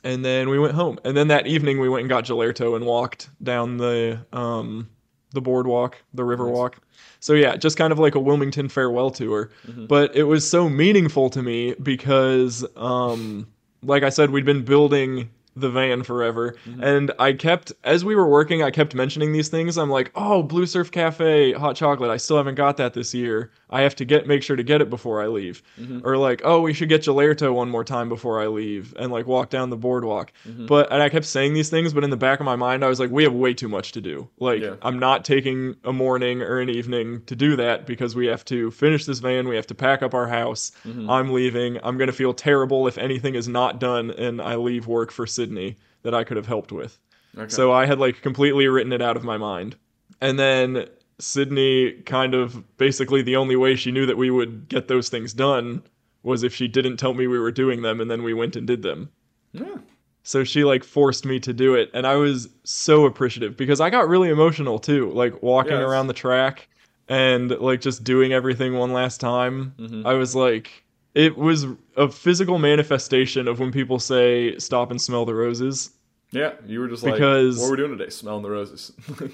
And 0.05 0.25
then 0.25 0.49
we 0.49 0.59
went 0.59 0.75
home. 0.75 0.99
And 1.05 1.17
then 1.17 1.29
that 1.29 1.47
evening 1.47 1.81
we 1.81 1.89
went 1.89 2.03
and 2.03 2.09
got 2.09 2.25
gelato 2.25 2.77
and 2.77 2.87
walked 2.87 3.31
down 3.43 3.77
the 3.79 4.25
um 4.33 4.89
the 5.33 5.41
boardwalk, 5.43 5.97
the 6.15 6.25
river 6.25 6.47
Nice. 6.47 6.55
walk. 6.55 6.79
So 7.21 7.35
yeah, 7.35 7.57
just 7.57 7.77
kind 7.77 7.93
of 7.93 7.99
like 7.99 8.15
a 8.15 8.21
Wilmington 8.21 8.69
farewell 8.69 9.11
tour. 9.11 9.51
Mhm. 9.67 9.89
But 9.89 10.15
it 10.17 10.23
was 10.25 10.49
so 10.49 10.69
meaningful 10.69 11.31
to 11.31 11.43
me 11.43 11.75
because 11.83 12.65
um 12.77 13.47
like 13.83 14.03
I 14.03 14.09
said, 14.09 14.31
we'd 14.31 14.45
been 14.45 14.65
building 14.65 15.31
the 15.61 15.71
van 15.71 16.03
forever. 16.03 16.55
Mhm. 16.69 16.83
And 16.83 17.11
I 17.19 17.33
kept, 17.33 17.73
as 17.85 18.05
we 18.05 18.15
were 18.15 18.29
working, 18.29 18.63
I 18.63 18.71
kept 18.71 18.95
mentioning 18.95 19.33
these 19.33 19.49
things. 19.49 19.77
I'm 19.77 19.91
like, 19.91 20.11
oh, 20.15 20.43
Blue 20.43 20.67
Surf 20.67 20.91
Cafe 20.91 21.53
hot 21.53 21.77
chocolate. 21.77 22.11
I 22.11 22.17
still 22.17 22.37
haven't 22.37 22.55
got 22.57 22.77
that 22.77 22.95
this 22.95 23.15
year. 23.15 23.51
I 23.71 23.83
have 23.83 23.95
to 23.97 24.05
get, 24.07 24.27
make 24.27 24.43
sure 24.43 24.57
to 24.57 24.63
get 24.63 24.81
it 24.81 24.89
before 24.89 25.23
I 25.23 25.27
leave. 25.27 25.63
Mhm. 25.81 26.03
Or 26.05 26.17
like, 26.17 26.41
oh, 26.45 26.63
we 26.63 26.73
should 26.73 26.89
get 26.89 27.03
gelato 27.03 27.53
one 27.53 27.69
more 27.69 27.85
time 27.85 28.09
before 28.09 28.41
I 28.41 28.47
leave 28.47 28.95
and 28.99 29.13
like 29.13 29.27
walk 29.27 29.51
down 29.51 29.69
the 29.71 29.77
boardwalk. 29.77 30.33
Mhm. 30.49 30.67
But, 30.67 30.91
and 30.91 31.03
I 31.03 31.09
kept 31.11 31.27
saying 31.27 31.53
these 31.55 31.69
things, 31.69 31.93
but 31.93 32.03
in 32.05 32.11
the 32.11 32.17
back 32.17 32.41
of 32.41 32.47
my 32.47 32.57
mind, 32.57 32.83
I 32.85 32.89
was 32.89 32.99
like, 32.99 33.11
we 33.11 33.25
have 33.25 33.33
way 33.35 33.53
too 33.53 33.69
much 33.69 33.93
to 33.93 34.01
do. 34.01 34.29
Like, 34.41 34.63
Yeah. 34.63 34.75
I'm 34.83 34.99
not 34.99 35.25
taking 35.25 35.77
a 35.85 35.93
morning 35.93 36.41
or 36.41 36.59
an 36.61 36.71
evening 36.71 37.23
to 37.27 37.37
do 37.37 37.57
that 37.57 37.87
because 37.87 38.17
we 38.17 38.27
have 38.27 38.45
to 38.47 38.71
finish 38.71 39.05
this 39.05 39.19
van. 39.19 39.49
We 39.49 39.57
have 39.57 39.67
to 39.67 39.75
pack 39.75 40.03
up 40.03 40.15
our 40.15 40.27
house. 40.29 40.73
Mhm. 40.87 41.11
I'm 41.11 41.31
leaving. 41.33 41.79
I'm 41.83 41.99
going 41.99 42.07
to 42.09 42.13
feel 42.17 42.33
terrible 42.33 42.87
if 42.87 42.97
anything 42.97 43.35
is 43.35 43.49
not 43.49 43.79
done 43.81 44.11
and 44.13 44.41
I 44.41 44.57
leave 44.57 44.87
work 44.87 45.11
for 45.11 45.27
Sydney 45.49 45.77
that 46.03 46.15
I 46.15 46.25
could 46.25 46.37
have 46.37 46.47
helped 46.47 46.73
with. 46.73 46.99
Okay. 47.37 47.49
So 47.49 47.73
I 47.73 47.87
had 47.87 47.99
like 47.99 48.21
completely 48.23 48.69
written 48.69 48.93
it 48.93 49.01
out 49.03 49.17
of 49.17 49.25
my 49.25 49.37
mind. 49.39 49.77
And 50.21 50.39
then 50.39 50.87
Sydney 51.19 51.93
kind 52.05 52.35
of 52.35 52.77
basically 52.77 53.23
the 53.23 53.37
only 53.37 53.57
way 53.57 53.75
she 53.77 53.91
knew 53.91 54.07
that 54.07 54.17
we 54.17 54.31
would 54.31 54.69
get 54.69 54.89
those 54.89 55.09
things 55.09 55.33
done 55.33 55.83
was 56.23 56.43
if 56.43 56.55
she 56.55 56.69
didn't 56.69 56.97
tell 56.99 57.15
me 57.15 57.27
we 57.27 57.39
were 57.39 57.51
doing 57.53 57.83
them 57.83 58.01
and 58.01 58.11
then 58.11 58.23
we 58.23 58.35
went 58.35 58.57
and 58.57 58.67
did 58.67 58.83
them. 58.83 59.09
yeah. 59.53 59.77
So 60.25 60.45
she 60.45 60.63
like 60.63 60.85
forced 60.85 61.25
me 61.25 61.41
to 61.41 61.55
do 61.55 61.75
it 61.75 61.91
and 61.95 62.07
I 62.07 62.17
was 62.17 62.51
so 62.65 63.07
appreciative 63.07 63.57
because 63.57 63.81
I 63.81 63.89
got 63.89 64.09
really 64.09 64.29
emotional 64.29 64.79
too, 64.79 65.11
like 65.13 65.43
walking 65.43 65.73
Yes. 65.73 65.83
around 65.89 66.09
the 66.09 66.13
track 66.13 66.69
and 67.09 67.51
like 67.53 67.81
just 67.81 68.05
doing 68.05 68.33
everything 68.35 68.75
one 68.75 68.93
last 68.93 69.21
time. 69.23 69.73
Mhm. 69.79 70.05
I 70.05 70.13
was 70.15 70.35
like 70.37 70.85
it 71.19 71.37
was 71.37 71.67
a 71.97 72.09
physical 72.09 72.59
manifestation 72.59 73.49
of 73.49 73.59
when 73.61 73.73
people 73.73 73.99
say 73.99 74.57
stop 74.59 74.91
and 74.93 75.01
smell 75.01 75.25
the 75.25 75.35
roses. 75.35 75.91
Yeah, 76.31 76.53
you 76.67 76.79
were 76.81 76.89
just 76.89 77.05
Because- 77.05 77.57
like, 77.59 77.63
what 77.63 77.69
are 77.69 77.83
we 77.83 77.89
doing 77.89 77.99
today? 77.99 78.11
Smelling 78.11 78.43
the 78.43 78.51
roses. 78.51 78.93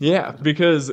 Yeah, 0.00 0.30
because 0.42 0.92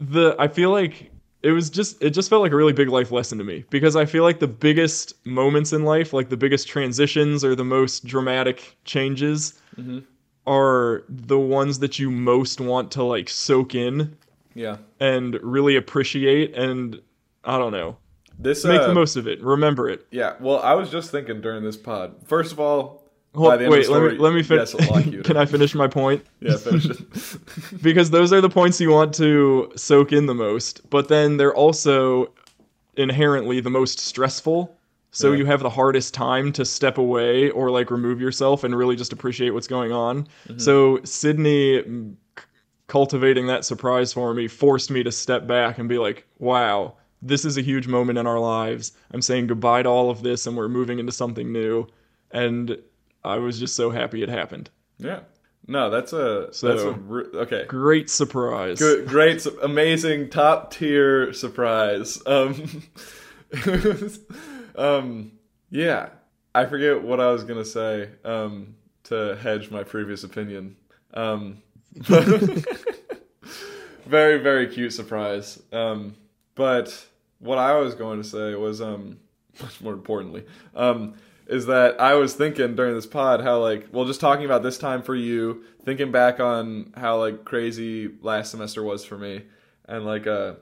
the 0.00 0.34
I 0.38 0.48
feel 0.48 0.70
like 0.70 1.10
it 1.42 1.50
was 1.52 1.68
just 1.68 2.02
it 2.02 2.10
just 2.10 2.30
felt 2.30 2.40
like 2.42 2.52
a 2.52 2.56
really 2.56 2.72
big 2.72 2.88
life 2.88 3.10
lesson 3.12 3.36
to 3.38 3.44
me 3.44 3.64
because 3.68 3.96
I 3.96 4.06
feel 4.06 4.22
like 4.22 4.38
the 4.38 4.48
biggest 4.48 5.14
moments 5.26 5.72
in 5.74 5.84
life, 5.84 6.14
like 6.14 6.30
the 6.30 6.38
biggest 6.38 6.66
transitions 6.66 7.44
or 7.44 7.54
the 7.54 7.64
most 7.64 8.06
dramatic 8.06 8.76
changes 8.84 9.60
hmm 9.74 9.98
are 10.46 11.02
the 11.08 11.38
ones 11.38 11.80
that 11.80 11.98
you 11.98 12.08
most 12.08 12.60
want 12.60 12.92
to 12.92 13.02
like 13.02 13.28
soak 13.28 13.74
in 13.74 14.16
Yeah. 14.54 14.76
and 15.00 15.34
really 15.42 15.74
appreciate 15.76 16.54
and 16.54 17.00
I 17.44 17.58
don't 17.58 17.72
know, 17.72 17.96
This 18.38 18.64
make 18.64 18.80
uh, 18.80 18.86
the 18.88 18.94
most 18.94 19.16
of 19.16 19.26
it, 19.26 19.42
remember 19.42 19.88
it. 19.88 20.06
Yeah. 20.10 20.34
Well, 20.40 20.60
I 20.60 20.74
was 20.74 20.90
just 20.90 21.10
thinking 21.10 21.40
during 21.40 21.64
this 21.64 21.76
pod. 21.76 22.14
First 22.26 22.52
of 22.52 22.60
all, 22.60 23.04
Hold, 23.34 23.50
by 23.50 23.56
the 23.56 23.64
end 23.64 23.72
wait, 23.72 23.86
of 23.86 23.94
the 23.94 24.00
let 24.00 24.12
me 24.12 24.18
let 24.18 24.32
me 24.34 24.42
finish. 24.42 24.74
Yes. 24.78 25.24
Can 25.24 25.36
I 25.36 25.46
finish 25.46 25.74
my 25.74 25.88
point? 25.88 26.24
Yeah, 26.40 26.56
finish 26.56 26.86
it. 26.86 26.98
because 27.82 28.10
those 28.10 28.32
are 28.32 28.40
the 28.40 28.48
points 28.50 28.80
you 28.80 28.90
want 28.90 29.14
to 29.14 29.72
soak 29.76 30.12
in 30.12 30.26
the 30.26 30.34
most, 30.34 30.88
but 30.90 31.08
then 31.08 31.36
they're 31.36 31.54
also 31.54 32.32
inherently 32.96 33.60
the 33.60 33.70
most 33.70 33.98
stressful. 33.98 34.74
So 35.10 35.32
Yeah. 35.32 35.38
you 35.38 35.44
have 35.46 35.60
the 35.60 35.70
hardest 35.70 36.12
time 36.12 36.52
to 36.52 36.64
step 36.64 36.98
away 36.98 37.50
or 37.50 37.70
like 37.70 37.90
remove 37.90 38.20
yourself 38.20 38.64
and 38.64 38.76
really 38.76 38.96
just 38.96 39.12
appreciate 39.12 39.50
what's 39.50 39.66
going 39.68 39.92
on. 39.92 40.24
Mm-hmm. 40.48 40.58
So 40.58 41.00
Sydney 41.04 41.82
mm, 41.82 42.14
c- 42.38 42.44
cultivating 42.86 43.46
that 43.46 43.64
surprise 43.64 44.12
for 44.12 44.34
me 44.34 44.46
forced 44.46 44.90
me 44.90 45.02
to 45.02 45.12
step 45.12 45.46
back 45.46 45.78
and 45.78 45.88
be 45.88 45.96
like, 45.98 46.26
"Wow, 46.38 46.96
this 47.26 47.44
is 47.44 47.56
a 47.56 47.62
huge 47.62 47.86
moment 47.86 48.18
in 48.18 48.26
our 48.26 48.38
lives. 48.38 48.92
I'm 49.12 49.22
saying 49.22 49.46
goodbye 49.48 49.82
to 49.82 49.88
all 49.88 50.10
of 50.10 50.22
this 50.22 50.46
and 50.46 50.56
we're 50.56 50.68
moving 50.68 50.98
into 50.98 51.12
something 51.12 51.52
new." 51.52 51.86
And 52.30 52.78
I 53.24 53.36
was 53.38 53.58
just 53.58 53.74
so 53.76 53.90
happy 53.90 54.22
it 54.22 54.28
happened. 54.28 54.70
yeah. 54.98 55.20
No, 55.68 55.90
that's 55.90 56.12
a 56.12 56.52
So- 56.52 56.68
that's 56.68 56.82
a 56.84 57.38
okay. 57.38 57.64
Great 57.66 58.08
surprise. 58.08 58.78
Good, 58.78 59.08
great, 59.08 59.44
amazing, 59.62 60.30
top 60.30 60.70
tier 60.72 61.32
surprise. 61.32 62.22
Um, 62.24 62.82
um, 64.76 65.32
yeah, 65.70 66.10
I 66.54 66.66
forget 66.66 67.02
what 67.02 67.18
I 67.18 67.32
was 67.32 67.42
gonna 67.42 67.64
say. 67.64 68.10
Um, 68.24 68.76
to 69.04 69.36
hedge 69.42 69.70
my 69.70 69.82
previous 69.84 70.22
opinion. 70.24 70.76
Um, 71.14 71.62
very, 74.06 74.38
very 74.38 74.66
cute 74.68 74.92
surprise. 74.92 75.62
Um, 75.72 76.16
but 76.54 77.06
what 77.38 77.58
I 77.58 77.74
was 77.74 77.94
going 77.94 78.22
to 78.22 78.28
say 78.28 78.54
was, 78.54 78.80
um, 78.80 79.18
much 79.62 79.80
more 79.80 79.92
importantly, 79.92 80.44
um, 80.74 81.14
is 81.46 81.66
that 81.66 82.00
I 82.00 82.14
was 82.14 82.34
thinking 82.34 82.74
during 82.74 82.94
this 82.94 83.06
pod 83.06 83.40
how 83.40 83.60
like, 83.60 83.88
well, 83.92 84.04
just 84.04 84.20
talking 84.20 84.44
about 84.44 84.62
this 84.62 84.78
time 84.78 85.02
for 85.02 85.14
you, 85.14 85.64
thinking 85.84 86.10
back 86.10 86.40
on 86.40 86.92
how 86.96 87.18
like 87.18 87.44
crazy 87.44 88.10
last 88.20 88.50
semester 88.50 88.82
was 88.82 89.04
for 89.04 89.16
me, 89.16 89.42
and 89.86 90.04
like 90.04 90.26
uh, 90.26 90.54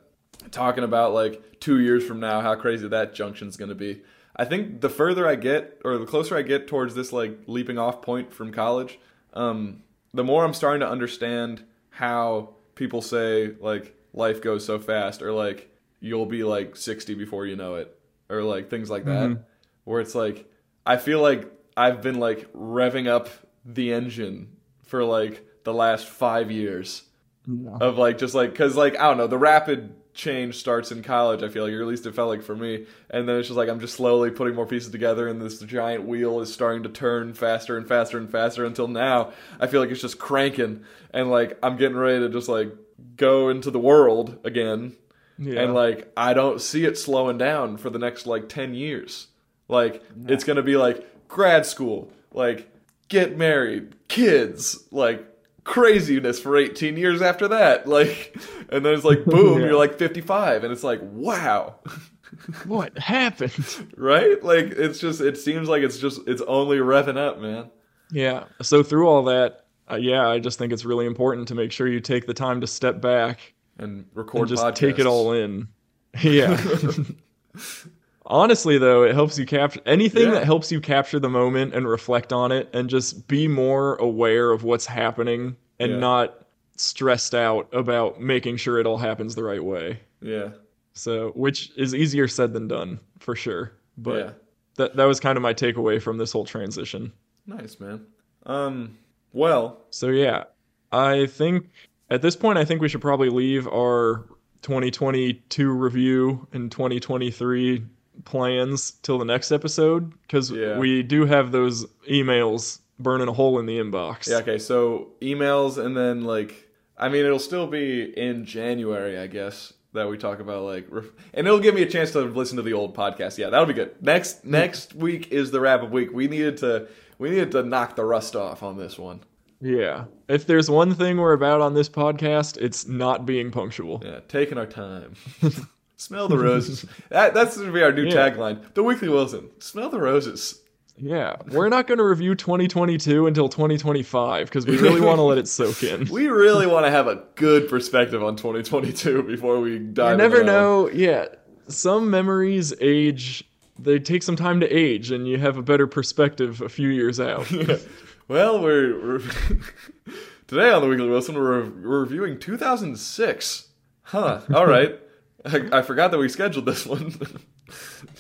talking 0.50 0.84
about 0.84 1.14
like 1.14 1.58
two 1.60 1.80
years 1.80 2.06
from 2.06 2.20
now 2.20 2.40
how 2.40 2.54
crazy 2.54 2.86
that 2.88 3.14
junction's 3.14 3.56
gonna 3.56 3.74
be. 3.74 4.02
I 4.36 4.44
think 4.44 4.80
the 4.80 4.90
further 4.90 5.26
I 5.26 5.36
get, 5.36 5.80
or 5.84 5.96
the 5.96 6.06
closer 6.06 6.36
I 6.36 6.42
get 6.42 6.66
towards 6.66 6.94
this 6.94 7.12
like 7.12 7.38
leaping 7.46 7.78
off 7.78 8.02
point 8.02 8.34
from 8.34 8.52
college, 8.52 8.98
um, 9.32 9.82
the 10.12 10.24
more 10.24 10.44
I'm 10.44 10.54
starting 10.54 10.80
to 10.80 10.88
understand 10.88 11.64
how 11.90 12.50
people 12.74 13.00
say 13.00 13.54
like 13.60 13.96
life 14.12 14.42
goes 14.42 14.64
so 14.66 14.78
fast, 14.78 15.22
or 15.22 15.32
like 15.32 15.70
you'll 16.04 16.26
be 16.26 16.44
like 16.44 16.76
60 16.76 17.14
before 17.14 17.46
you 17.46 17.56
know 17.56 17.76
it, 17.76 17.98
or 18.28 18.42
like 18.42 18.68
things 18.68 18.90
like 18.90 19.04
that, 19.06 19.30
Mhm. 19.30 19.38
where 19.84 20.00
it's 20.00 20.14
like 20.14 20.44
I 20.86 20.96
feel 20.98 21.20
like 21.22 21.50
I've 21.76 22.02
been 22.02 22.20
like 22.20 22.52
revving 22.52 23.08
up 23.08 23.28
the 23.64 23.92
engine 23.92 24.48
for 24.82 25.02
like 25.02 25.44
the 25.64 25.72
last 25.72 26.06
five 26.06 26.50
years 26.50 27.04
Yeah. 27.46 27.78
of 27.80 27.96
like 27.98 28.18
just 28.18 28.34
like 28.34 28.50
because 28.52 28.76
like 28.76 28.98
I 29.00 29.08
don't 29.08 29.16
know 29.16 29.26
the 29.26 29.38
rapid 29.38 29.94
change 30.12 30.56
starts 30.56 30.92
in 30.92 31.02
college 31.02 31.42
I 31.42 31.48
feel 31.48 31.64
like 31.64 31.72
or 31.72 31.80
at 31.80 31.88
least 31.88 32.06
it 32.06 32.14
felt 32.14 32.28
like 32.28 32.42
for 32.42 32.54
me 32.54 32.86
and 33.10 33.26
then 33.28 33.36
it's 33.38 33.48
just 33.48 33.56
like 33.56 33.68
I'm 33.70 33.80
just 33.80 33.94
slowly 33.94 34.30
putting 34.30 34.54
more 34.54 34.66
pieces 34.66 34.90
together 34.92 35.26
and 35.26 35.40
this 35.42 35.58
giant 35.60 36.04
wheel 36.04 36.40
is 36.40 36.52
starting 36.52 36.82
to 36.84 36.88
turn 36.88 37.32
faster 37.34 37.76
and 37.76 37.88
faster 37.88 38.18
and 38.18 38.30
faster 38.30 38.64
until 38.64 38.86
now 38.88 39.32
I 39.58 39.66
feel 39.66 39.80
like 39.80 39.90
it's 39.90 40.00
just 40.02 40.18
cranking 40.18 40.84
and 41.12 41.30
like 41.30 41.58
I'm 41.64 41.76
getting 41.76 41.96
ready 41.96 42.20
to 42.20 42.28
just 42.28 42.48
like 42.48 42.72
go 43.16 43.48
into 43.48 43.70
the 43.72 43.80
world 43.80 44.38
again 44.44 44.92
Yeah. 45.38 45.62
And 45.62 45.74
like 45.74 46.12
I 46.16 46.34
don't 46.34 46.60
see 46.60 46.84
it 46.84 46.96
slowing 46.98 47.38
down 47.38 47.76
for 47.76 47.90
the 47.90 47.98
next 47.98 48.26
like 48.26 48.48
10 48.48 48.74
years. 48.74 49.28
Like 49.68 50.02
it's 50.26 50.44
going 50.44 50.56
to 50.56 50.62
be 50.62 50.76
like 50.76 51.04
grad 51.28 51.66
school, 51.66 52.12
like 52.32 52.70
get 53.08 53.36
married, 53.36 53.94
kids, 54.08 54.84
like 54.90 55.26
craziness 55.64 56.38
for 56.38 56.56
18 56.56 56.96
years 56.96 57.22
after 57.22 57.48
that. 57.48 57.86
Like 57.94 58.36
and 58.68 58.84
then 58.84 58.94
it's 58.94 59.04
like 59.04 59.24
boom, 59.26 59.58
Yeah. 59.60 59.66
you're 59.66 59.78
like 59.78 59.98
55 59.98 60.64
and 60.64 60.72
it's 60.72 60.84
like 60.84 61.00
wow. 61.02 61.76
what 62.66 62.96
happened? 62.98 63.88
right? 63.96 64.42
Like 64.42 64.66
it's 64.66 64.98
just 64.98 65.20
it 65.20 65.36
seems 65.38 65.68
like 65.68 65.82
it's 65.82 65.98
just 65.98 66.20
it's 66.26 66.42
only 66.42 66.78
revving 66.78 67.16
up, 67.16 67.40
man. 67.40 67.70
Yeah. 68.10 68.44
So 68.62 68.82
through 68.82 69.08
all 69.08 69.24
that, 69.24 69.64
uh, 69.90 69.96
yeah, 69.96 70.28
I 70.28 70.38
just 70.38 70.58
think 70.58 70.72
it's 70.72 70.84
really 70.84 71.06
important 71.06 71.48
to 71.48 71.54
make 71.54 71.72
sure 71.72 71.86
you 71.88 72.00
take 72.00 72.26
the 72.26 72.34
time 72.34 72.60
to 72.60 72.66
step 72.66 73.00
back 73.00 73.54
And 73.78 74.06
record 74.14 74.42
and 74.42 74.48
just 74.48 74.62
podcasts. 74.64 74.74
take 74.76 74.98
it 74.98 75.06
all 75.06 75.32
in. 75.32 75.68
Yeah. 76.22 76.56
Honestly, 78.26 78.78
though, 78.78 79.02
it 79.02 79.14
helps 79.14 79.38
you 79.38 79.44
capture 79.44 79.80
anything 79.84 80.22
Yeah. 80.28 80.30
that 80.34 80.44
helps 80.44 80.72
you 80.72 80.80
capture 80.80 81.18
the 81.20 81.28
moment 81.28 81.74
and 81.74 81.86
reflect 81.86 82.32
on 82.32 82.52
it 82.52 82.70
and 82.72 82.88
just 82.88 83.28
be 83.28 83.46
more 83.48 83.96
aware 83.96 84.50
of 84.50 84.64
what's 84.64 84.86
happening 84.86 85.56
and 85.78 85.92
Yeah. 85.92 85.98
not 85.98 86.46
stressed 86.76 87.34
out 87.34 87.68
about 87.74 88.20
making 88.20 88.56
sure 88.56 88.78
it 88.78 88.86
all 88.86 88.96
happens 88.96 89.34
the 89.34 89.44
right 89.44 89.62
way. 89.62 90.00
Yeah. 90.22 90.50
So, 90.94 91.30
which 91.30 91.72
is 91.76 91.94
easier 91.94 92.26
said 92.28 92.52
than 92.54 92.66
done, 92.68 92.98
for 93.18 93.36
sure. 93.36 93.72
But 93.98 94.16
yeah. 94.24 94.30
that 94.76 94.96
that 94.96 95.04
was 95.04 95.20
kind 95.20 95.36
of 95.36 95.42
my 95.42 95.52
takeaway 95.52 96.00
from 96.00 96.16
this 96.16 96.32
whole 96.32 96.44
transition. 96.46 97.12
Nice, 97.46 97.78
man. 97.78 98.06
Um 98.46 98.96
well, 99.32 99.82
So 99.90 100.08
yeah, 100.08 100.44
I 100.92 101.26
think 101.26 101.66
at 102.10 102.22
this 102.22 102.36
point 102.36 102.58
I 102.58 102.64
think 102.64 102.80
we 102.80 102.88
should 102.88 103.00
probably 103.00 103.28
leave 103.30 103.66
our 103.68 104.26
2022 104.62 105.70
review 105.70 106.46
and 106.52 106.70
2023 106.70 107.84
plans 108.24 108.92
till 109.02 109.18
the 109.18 109.24
next 109.24 109.52
episode 109.52 110.12
because 110.22 110.50
Yeah. 110.50 110.78
we 110.78 111.02
do 111.02 111.26
have 111.26 111.52
those 111.52 111.86
emails 112.08 112.80
burning 112.98 113.28
a 113.28 113.32
hole 113.32 113.58
in 113.58 113.66
the 113.66 113.78
inbox. 113.78 114.28
Yeah, 114.28 114.36
okay. 114.36 114.58
So 114.58 115.08
emails 115.20 115.78
and 115.84 115.96
then 115.96 116.22
like 116.24 116.68
I 116.96 117.08
mean 117.08 117.24
it'll 117.24 117.38
still 117.38 117.66
be 117.66 118.02
in 118.16 118.44
January, 118.44 119.18
I 119.18 119.26
guess, 119.26 119.72
that 119.92 120.08
we 120.08 120.16
talk 120.16 120.40
about 120.40 120.62
like 120.62 120.86
ref- 120.90 121.10
and 121.32 121.46
it'll 121.46 121.60
give 121.60 121.74
me 121.74 121.82
a 121.82 121.88
chance 121.88 122.12
to 122.12 122.20
listen 122.20 122.56
to 122.56 122.62
the 122.62 122.72
old 122.72 122.96
podcast. 122.96 123.36
Yeah, 123.36 123.50
that'll 123.50 123.66
be 123.66 123.74
good. 123.74 124.00
Next 124.00 124.42
hmm. 124.42 124.50
next 124.52 124.94
week 124.94 125.32
is 125.32 125.50
the 125.50 125.60
wrap 125.60 125.82
up 125.82 125.90
week. 125.90 126.12
We 126.12 126.28
needed 126.28 126.56
to 126.58 126.88
we 127.18 127.30
needed 127.30 127.50
to 127.52 127.62
knock 127.62 127.96
the 127.96 128.04
rust 128.04 128.36
off 128.36 128.62
on 128.62 128.76
this 128.76 128.98
one. 128.98 129.20
Yeah. 129.64 130.04
If 130.28 130.46
there's 130.46 130.68
one 130.70 130.94
thing 130.94 131.16
we're 131.16 131.32
about 131.32 131.60
on 131.62 131.72
this 131.74 131.88
podcast, 131.88 132.58
it's 132.58 132.86
not 132.86 133.24
being 133.24 133.50
punctual. 133.50 134.02
Yeah, 134.04 134.20
taking 134.28 134.58
our 134.58 134.66
time. 134.66 135.14
Smell 135.96 136.28
the 136.28 136.36
roses. 136.38 136.84
That 137.08 137.32
that's 137.32 137.56
gonna 137.56 137.72
be 137.72 137.82
our 137.82 137.92
new 137.92 138.04
Yeah. 138.04 138.28
tagline. 138.30 138.74
The 138.74 138.82
Weekly 138.82 139.08
Wilson. 139.08 139.48
Smell 139.60 139.88
the 139.88 140.00
roses. 140.00 140.60
Yeah. 140.96 141.36
We're 141.48 141.70
not 141.70 141.88
going 141.88 141.98
to 141.98 142.04
review 142.04 142.36
2022 142.36 143.26
until 143.26 143.48
2025 143.48 144.46
because 144.46 144.64
we 144.64 144.76
really 144.76 145.00
want 145.00 145.18
to 145.18 145.22
let 145.22 145.38
it 145.38 145.48
soak 145.48 145.82
in. 145.82 146.06
We 146.10 146.28
really 146.28 146.68
want 146.68 146.86
to 146.86 146.90
have 146.92 147.08
a 147.08 147.24
good 147.34 147.68
perspective 147.68 148.22
on 148.22 148.36
2022 148.36 149.24
before 149.24 149.58
we 149.58 149.80
dive. 149.80 150.12
You 150.12 150.16
never 150.18 150.40
into 150.42 150.52
that 150.52 150.58
one. 150.58 150.62
know. 150.62 150.90
Yeah, 150.90 151.24
some 151.66 152.10
memories 152.10 152.72
age. 152.80 153.42
They 153.76 153.98
take 153.98 154.22
some 154.22 154.36
time 154.36 154.60
to 154.60 154.68
age, 154.70 155.10
and 155.10 155.26
you 155.26 155.36
have 155.38 155.56
a 155.56 155.62
better 155.62 155.88
perspective 155.88 156.60
a 156.60 156.68
few 156.68 156.90
years 156.90 157.18
out. 157.18 157.50
Well, 158.28 158.60
we're, 158.62 158.98
we're 159.00 159.18
today 160.46 160.70
on 160.70 160.82
the 160.82 160.88
Weekly 160.88 161.08
Wilson. 161.08 161.34
We're, 161.34 161.64
we're 161.64 162.00
reviewing 162.00 162.38
2006. 162.38 163.68
Huh. 164.02 164.40
All 164.54 164.66
right. 164.66 164.98
I, 165.44 165.68
I 165.72 165.82
forgot 165.82 166.10
that 166.10 166.18
we 166.18 166.28
scheduled 166.28 166.64
this 166.66 166.86
one. 166.86 167.14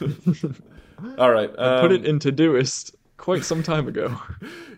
All 1.18 1.30
right. 1.30 1.50
Um, 1.58 1.80
Put 1.80 1.92
it 1.92 2.04
in 2.04 2.18
Todoist 2.18 2.94
quite 3.16 3.44
some 3.44 3.62
time 3.62 3.88
ago. 3.88 4.18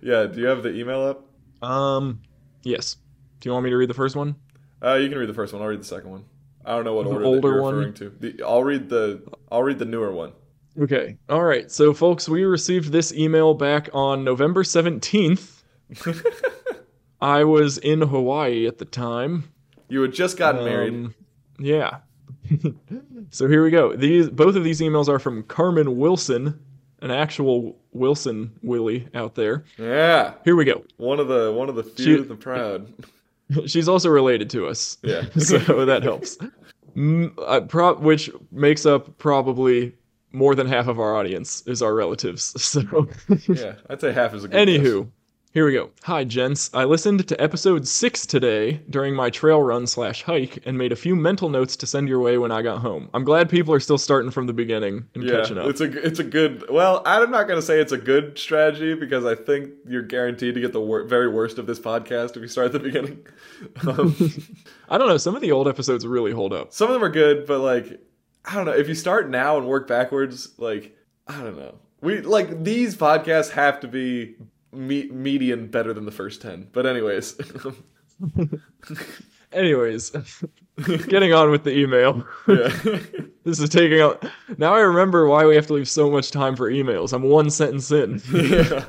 Yeah. 0.01 0.27
Do 0.27 0.41
you 0.41 0.47
have 0.47 0.63
the 0.63 0.73
email 0.75 1.03
up? 1.03 1.25
Um, 1.69 2.21
yes. 2.63 2.97
Do 3.41 3.49
you 3.49 3.53
want 3.53 3.65
me 3.65 3.71
to 3.71 3.77
read 3.77 3.91
the 3.91 3.95
first 3.95 4.15
one? 4.15 4.37
Uh, 4.83 4.95
you 4.95 5.09
can 5.09 5.19
read 5.19 5.29
the 5.29 5.35
first 5.35 5.53
one. 5.53 5.63
I'll 5.63 5.69
read 5.69 5.81
the 5.81 5.85
second 5.85 6.11
one. 6.11 6.25
I 6.65 6.75
don't 6.75 6.85
know 6.85 6.95
what 6.95 7.05
The 7.05 7.11
order 7.11 7.25
older 7.25 7.41
that 7.41 7.47
you're 7.55 7.63
one? 7.63 7.75
referring 7.75 7.95
to. 7.95 8.11
The, 8.21 8.43
I'll 8.45 8.63
read 8.65 8.89
the 8.89 9.23
I'll 9.51 9.63
read 9.63 9.79
the 9.79 9.85
newer 9.85 10.13
one. 10.13 10.33
Okay. 10.81 11.17
All 11.29 11.43
right. 11.45 11.71
So, 11.71 11.93
folks, 11.95 12.29
we 12.29 12.45
received 12.45 12.93
this 12.93 13.13
email 13.13 13.55
back 13.55 13.89
on 13.93 14.25
November 14.25 14.63
17th. 14.63 15.63
I 17.21 17.45
was 17.45 17.79
in 17.79 18.03
Hawaii 18.03 18.67
at 18.67 18.79
the 18.79 18.85
time. 18.85 19.51
You 19.89 20.03
had 20.03 20.13
just 20.13 20.37
gotten 20.37 20.65
married. 20.65 20.93
Um, 20.95 21.15
Yeah. 21.59 21.99
so 23.31 23.49
here 23.49 23.63
we 23.65 23.71
go. 23.71 23.97
These 23.97 24.29
both 24.31 24.55
of 24.57 24.65
these 24.65 24.81
emails 24.81 25.09
are 25.09 25.19
from 25.19 25.43
Carmen 25.45 25.97
Wilson, 25.97 26.61
an 27.01 27.11
actual 27.11 27.79
Wilson 27.93 28.53
Willie 28.63 29.09
out 29.15 29.35
there. 29.35 29.65
Yeah. 29.79 30.35
Here 30.45 30.55
we 30.57 30.65
go. 30.65 30.85
One 30.99 31.19
of 31.21 31.29
the 31.29 31.53
one 31.53 31.69
of 31.69 31.75
the 31.75 31.83
few 31.85 32.19
She- 32.19 32.23
the 32.25 32.37
proud. 32.37 32.93
She's 33.67 33.89
also 33.89 34.09
related 34.11 34.51
to 34.51 34.67
us. 34.67 34.99
Yeah. 35.03 35.23
so 35.39 35.85
that 35.87 36.03
helps. 36.03 36.37
Uh, 36.99 37.61
pro- 37.69 37.95
which 37.95 38.29
makes 38.51 38.85
up 38.85 39.17
probably 39.19 39.95
more 40.37 40.55
than 40.55 40.67
half 40.67 40.87
of 40.87 41.01
our 41.01 41.17
audience 41.17 41.63
is 41.67 41.81
our 41.83 41.95
relatives. 41.95 42.53
So 42.77 43.09
yeah. 43.49 43.77
I'd 43.89 44.01
say 44.01 44.13
half 44.13 44.35
is 44.35 44.45
a 44.45 44.49
good. 44.49 44.67
guess. 44.67 44.79
Anywho, 44.87 45.09
here 45.53 45.65
we 45.65 45.73
go. 45.73 45.89
Hi, 46.03 46.25
gents. 46.25 46.69
I 46.75 46.85
listened 46.85 47.27
to 47.29 47.41
episode 47.43 47.89
six 47.89 48.27
today 48.27 48.83
during 48.91 49.15
my 49.15 49.31
trail 49.31 49.63
run 49.63 49.87
slash 49.87 50.23
hike 50.23 50.59
and 50.67 50.77
made 50.77 50.93
a 50.93 50.97
few 50.97 51.17
mental 51.17 51.49
notes 51.49 51.75
to 51.77 51.87
send 51.87 52.09
your 52.11 52.21
way 52.21 52.37
when 52.37 52.51
I 52.53 52.61
got 52.61 52.81
home. 52.81 53.09
I'm 53.15 53.25
glad 53.25 53.49
people 53.49 53.73
are 53.73 53.81
still 53.81 53.97
starting 53.97 54.31
from 54.31 54.47
the 54.47 54.53
beginning 54.53 55.07
and 55.15 55.25
Yeah, 55.25 55.37
catching 55.41 55.57
up. 55.57 55.67
it's 55.71 55.81
a 55.81 56.07
it's 56.07 56.19
a 56.19 56.25
good. 56.25 56.69
Well, 56.71 57.01
I'm 57.07 57.31
not 57.31 57.49
gonna 57.49 57.63
say 57.63 57.81
it's 57.81 57.93
a 57.93 57.97
good 57.97 58.37
strategy 58.39 58.93
because 58.95 59.25
I 59.25 59.35
think 59.35 59.71
you're 59.89 60.03
guaranteed 60.03 60.55
to 60.57 60.61
get 60.61 60.75
the 60.75 60.81
wor- 60.83 61.05
very 61.05 61.29
worst 61.29 61.57
of 61.59 61.67
this 61.67 61.81
podcast 61.81 62.37
if 62.37 62.43
you 62.43 62.49
start 62.49 62.67
at 62.67 62.73
the 62.73 62.81
beginning. 62.81 63.25
Um, 63.89 64.15
I 64.91 64.99
don't 64.99 65.09
know. 65.09 65.17
Some 65.17 65.35
of 65.35 65.41
the 65.41 65.53
old 65.53 65.67
episodes 65.67 66.07
really 66.07 66.33
hold 66.33 66.53
up. 66.53 66.75
some 66.75 66.89
of 66.89 66.93
them 66.95 67.03
are 67.03 67.09
good, 67.09 67.47
but 67.47 67.61
like 67.61 67.99
I 68.47 68.55
don't 68.55 68.65
know. 68.65 68.73
If 68.73 68.89
you 68.89 68.95
start 68.95 69.29
now 69.29 69.59
and 69.59 69.67
work 69.67 69.87
backwards, 69.89 70.59
like 70.59 70.97
I 71.27 71.43
don't 71.43 71.57
know. 71.57 71.75
We 72.01 72.21
like 72.21 72.63
these 72.63 72.97
podcasts 72.97 73.51
have 73.51 73.81
to 73.81 73.89
be 73.89 74.37
me- 74.73 75.09
median 75.11 75.67
better 75.69 75.93
than 75.93 76.05
the 76.05 76.13
first 76.13 76.43
ten. 76.43 76.69
But 76.73 76.87
anyways, 76.87 77.37
Anyways, 79.53 80.11
getting 81.09 81.33
on 81.33 81.51
with 81.51 81.65
the 81.65 81.77
email. 81.77 82.27
yeah, 82.49 82.69
this 83.45 83.59
is 83.61 83.69
taking 83.71 84.01
out. 84.01 84.25
Now 84.59 84.75
I 84.75 84.81
remember 84.81 85.27
why 85.27 85.47
we 85.47 85.55
have 85.55 85.67
to 85.69 85.73
leave 85.73 85.89
so 85.89 86.11
much 86.11 86.31
time 86.31 86.57
for 86.57 86.71
emails. 86.71 87.13
I'm 87.13 87.23
one 87.23 87.49
sentence 87.49 87.91
in. 87.91 88.21
yeah. 88.33 88.85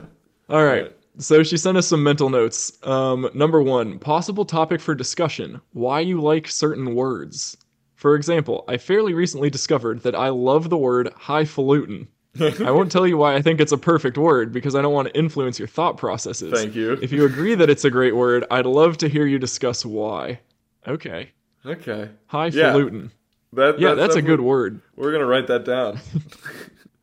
All 0.50 0.66
right. 0.66 0.94
So 1.20 1.42
she 1.44 1.58
sent 1.58 1.78
us 1.78 1.88
some 1.88 2.04
mental 2.04 2.30
notes. 2.30 2.78
Um, 2.84 3.30
number 3.34 3.62
one, 3.62 3.98
possible 4.00 4.46
topic 4.46 4.82
for 4.82 4.94
discussion: 4.96 5.62
why 5.74 6.00
you 6.02 6.20
like 6.22 6.48
certain 6.48 6.96
words. 6.96 7.56
For 7.98 8.16
example, 8.16 8.64
I 8.68 8.78
fairly 8.78 9.14
recently 9.14 9.50
discovered 9.50 10.04
that 10.04 10.16
I 10.16 10.30
love 10.30 10.70
the 10.70 10.78
word 10.78 11.12
highfalutin. 11.18 12.08
I 12.40 12.70
won't 12.70 12.92
tell 12.92 13.08
you 13.08 13.18
why 13.18 13.34
I 13.34 13.42
think 13.42 13.60
it's 13.60 13.72
a 13.72 13.78
perfect 13.78 14.18
word 14.20 14.54
because 14.54 14.76
I 14.76 14.84
don't 14.84 14.94
want 14.94 15.08
to 15.08 15.18
influence 15.18 15.58
your 15.58 15.68
thought 15.68 15.98
processes. 15.98 16.54
Thank 16.54 16.76
you. 16.76 16.94
If 17.02 17.12
you 17.12 17.26
agree 17.26 17.56
that 17.56 17.72
it's 17.72 17.84
a 17.84 17.90
great 17.90 18.16
word, 18.16 18.46
I'd 18.52 18.68
love 18.68 18.98
to 19.00 19.10
hear 19.10 19.26
you 19.26 19.40
discuss 19.40 19.84
why. 19.84 20.40
Okay. 20.88 21.32
Okay, 21.66 22.10
Highfalutin. 22.28 23.12
that 23.54 23.80
Yeah, 23.80 23.96
that's 23.96 24.16
a 24.16 24.22
good 24.22 24.40
word. 24.42 24.80
We're 24.96 25.12
gonna 25.12 25.26
write 25.26 25.48
that 25.48 25.66
down. 25.66 26.00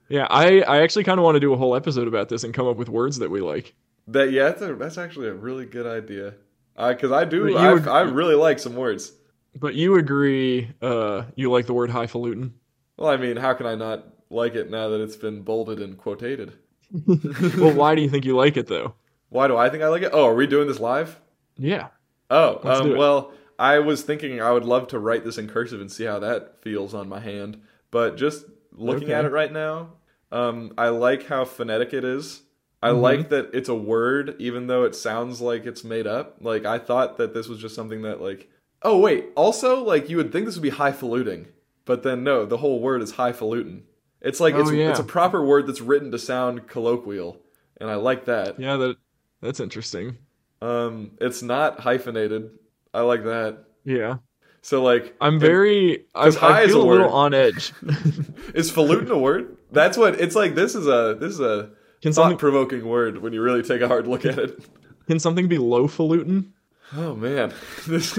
Yeah, 0.08 0.26
I, 0.28 0.60
I 0.60 0.82
actually 0.82 1.04
kind 1.04 1.18
of 1.18 1.24
want 1.24 1.36
to 1.36 1.40
do 1.40 1.54
a 1.54 1.56
whole 1.56 1.74
episode 1.74 2.06
about 2.06 2.28
this 2.28 2.44
and 2.44 2.52
come 2.52 2.66
up 2.68 2.76
with 2.76 2.90
words 2.90 3.18
that 3.18 3.30
we 3.30 3.40
like. 3.40 3.74
That 4.08 4.30
yeah, 4.30 4.44
that's, 4.50 4.60
a, 4.60 4.74
that's 4.74 4.98
actually 4.98 5.28
a 5.28 5.34
really 5.34 5.64
good 5.64 5.86
idea. 5.86 6.34
Uh, 6.76 6.92
because 6.92 7.10
I 7.10 7.24
do, 7.24 7.56
I, 7.56 7.72
would- 7.72 7.88
I 7.88 8.02
really 8.02 8.34
like 8.34 8.58
some 8.58 8.76
words. 8.76 9.12
But 9.58 9.74
you 9.74 9.96
agree 9.96 10.70
uh, 10.82 11.24
you 11.36 11.50
like 11.50 11.66
the 11.66 11.74
word 11.74 11.90
highfalutin? 11.90 12.54
Well, 12.96 13.08
I 13.10 13.16
mean, 13.16 13.36
how 13.36 13.54
can 13.54 13.66
I 13.66 13.74
not 13.74 14.04
like 14.30 14.54
it 14.54 14.70
now 14.70 14.88
that 14.88 15.00
it's 15.00 15.16
been 15.16 15.42
bolded 15.42 15.80
and 15.80 15.96
quotated? 15.96 16.52
well, 17.06 17.72
why 17.74 17.94
do 17.94 18.02
you 18.02 18.08
think 18.08 18.24
you 18.24 18.36
like 18.36 18.56
it 18.56 18.66
though? 18.66 18.94
Why 19.30 19.48
do 19.48 19.56
I 19.56 19.68
think 19.68 19.82
I 19.82 19.88
like 19.88 20.02
it? 20.02 20.10
Oh, 20.12 20.26
are 20.26 20.34
we 20.34 20.46
doing 20.46 20.68
this 20.68 20.80
live? 20.80 21.20
Yeah. 21.56 21.88
Oh, 22.30 22.60
um, 22.62 22.96
well, 22.96 23.32
I 23.58 23.78
was 23.78 24.02
thinking 24.02 24.40
I 24.40 24.50
would 24.52 24.64
love 24.64 24.88
to 24.88 24.98
write 24.98 25.24
this 25.24 25.38
in 25.38 25.48
cursive 25.48 25.80
and 25.80 25.90
see 25.90 26.04
how 26.04 26.18
that 26.20 26.62
feels 26.62 26.94
on 26.94 27.08
my 27.08 27.20
hand. 27.20 27.60
But 27.90 28.16
just 28.16 28.46
looking 28.72 29.04
Okay. 29.08 29.14
at 29.14 29.24
it 29.24 29.30
right 29.32 29.52
now, 29.52 29.92
um, 30.32 30.72
I 30.78 30.88
like 30.88 31.26
how 31.26 31.44
phonetic 31.44 31.92
it 31.92 32.04
is. 32.04 32.42
I 32.82 32.90
Mhm. 32.90 33.00
like 33.00 33.28
that 33.30 33.50
it's 33.54 33.68
a 33.68 33.74
word, 33.74 34.36
even 34.38 34.66
though 34.66 34.84
it 34.84 34.94
sounds 34.94 35.40
like 35.40 35.64
it's 35.66 35.84
made 35.84 36.06
up. 36.06 36.36
Like 36.40 36.64
I 36.64 36.78
thought 36.78 37.18
that 37.18 37.34
this 37.34 37.48
was 37.48 37.58
just 37.60 37.74
something 37.74 38.02
that 38.02 38.20
like. 38.20 38.50
Oh 38.84 38.98
wait, 38.98 39.26
also 39.34 39.82
like 39.82 40.08
you 40.08 40.16
would 40.18 40.30
think 40.30 40.46
this 40.46 40.54
would 40.56 40.62
be 40.62 40.70
highfalutin, 40.70 41.48
but 41.84 42.02
then 42.02 42.22
no, 42.22 42.44
the 42.44 42.58
whole 42.58 42.80
word 42.80 43.02
is 43.02 43.12
highfalutin. 43.12 43.84
It's 44.20 44.40
like 44.40 44.54
Oh, 44.54 44.60
it's 44.60 44.72
yeah. 44.72 44.90
it's 44.90 44.98
a 45.00 45.04
proper 45.04 45.44
word 45.44 45.66
that's 45.66 45.80
written 45.80 46.10
to 46.12 46.18
sound 46.18 46.66
colloquial, 46.68 47.40
and 47.80 47.90
I 47.90 47.96
like 47.96 48.26
that. 48.26 48.60
Yeah, 48.60 48.76
that 48.76 48.96
that's 49.40 49.60
interesting. 49.60 50.18
Um, 50.60 51.12
it's 51.20 51.42
not 51.42 51.80
hyphenated. 51.80 52.50
I 52.92 53.00
like 53.00 53.24
that. 53.24 53.64
Yeah. 53.84 54.16
So 54.62 54.82
like, 54.82 55.14
I'm 55.20 55.38
very. 55.38 56.06
I, 56.14 56.28
I 56.28 56.66
feel 56.66 56.82
a 56.82 56.86
a 56.86 56.88
little 56.88 57.12
on 57.12 57.34
edge. 57.34 57.72
is 58.54 58.70
falutin 58.70 59.10
a 59.10 59.18
word? 59.18 59.58
That's 59.70 59.98
what 59.98 60.20
it's 60.20 60.34
like. 60.34 60.54
This 60.54 60.74
is 60.74 60.86
a 60.86 61.16
this 61.20 61.34
is 61.34 61.40
a 61.40 61.70
thought 62.02 62.38
provoking 62.38 62.86
word 62.86 63.18
when 63.18 63.32
you 63.34 63.42
really 63.42 63.62
take 63.62 63.82
a 63.82 63.88
hard 63.88 64.06
look 64.06 64.24
at 64.24 64.38
it. 64.38 64.64
can 65.06 65.18
something 65.18 65.48
be 65.48 65.58
low 65.58 65.86
falutin? 65.86 66.52
Oh 66.94 67.14
man, 67.14 67.52
this 67.86 68.16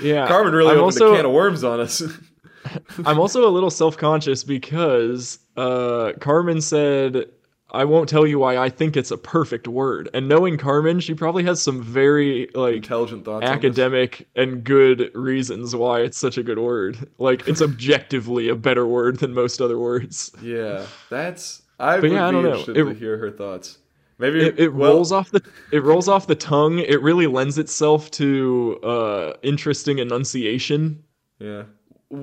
Yeah. 0.00 0.26
Carmen 0.28 0.52
really 0.54 0.70
I'm 0.72 0.78
opened 0.78 1.02
also, 1.02 1.12
a 1.12 1.16
can 1.16 1.26
of 1.26 1.32
worms 1.32 1.64
on 1.64 1.80
us. 1.80 2.02
I'm 3.06 3.18
also 3.18 3.46
a 3.46 3.50
little 3.50 3.70
self 3.70 3.96
conscious 3.96 4.44
because 4.44 5.38
uh, 5.56 6.12
Carmen 6.20 6.60
said, 6.60 7.26
"I 7.72 7.84
won't 7.84 8.08
tell 8.08 8.26
you 8.26 8.38
why 8.38 8.56
I 8.56 8.68
think 8.68 8.96
it's 8.96 9.10
a 9.10 9.18
perfect 9.18 9.66
word." 9.66 10.08
And 10.14 10.28
knowing 10.28 10.56
Carmen, 10.58 11.00
she 11.00 11.12
probably 11.14 11.42
has 11.44 11.60
some 11.60 11.82
very 11.82 12.48
like 12.54 12.76
Intelligent 12.76 13.24
thoughts. 13.24 13.44
academic 13.46 14.28
and 14.36 14.62
good 14.62 15.10
reasons 15.14 15.74
why 15.74 16.00
it's 16.00 16.16
such 16.18 16.38
a 16.38 16.42
good 16.42 16.58
word. 16.60 17.10
Like 17.18 17.46
it's 17.48 17.60
objectively 17.70 18.48
a 18.48 18.54
better 18.54 18.86
word 18.86 19.18
than 19.18 19.34
most 19.34 19.60
other 19.60 19.78
words. 19.78 20.30
Yeah, 20.40 20.86
that's. 21.10 21.62
I 21.80 21.96
But 21.96 22.02
would 22.04 22.12
yeah, 22.12 22.28
I 22.28 22.30
don't 22.30 22.42
know. 22.44 22.50
interested 22.50 22.76
It- 22.76 22.84
to 22.84 22.94
hear 22.94 23.18
her 23.18 23.30
thoughts. 23.32 23.78
Maybe 24.18 24.40
It, 24.46 24.58
it 24.58 24.74
well, 24.74 24.94
rolls 24.94 25.12
off 25.12 25.30
the 25.30 25.42
it 25.72 25.82
rolls 25.82 26.08
off 26.08 26.26
the 26.26 26.34
tongue. 26.34 26.78
It 26.78 27.00
really 27.02 27.26
lends 27.26 27.58
itself 27.58 28.10
to 28.12 28.78
uh, 28.82 29.32
interesting 29.42 29.98
enunciation. 29.98 31.02
Yeah. 31.38 31.64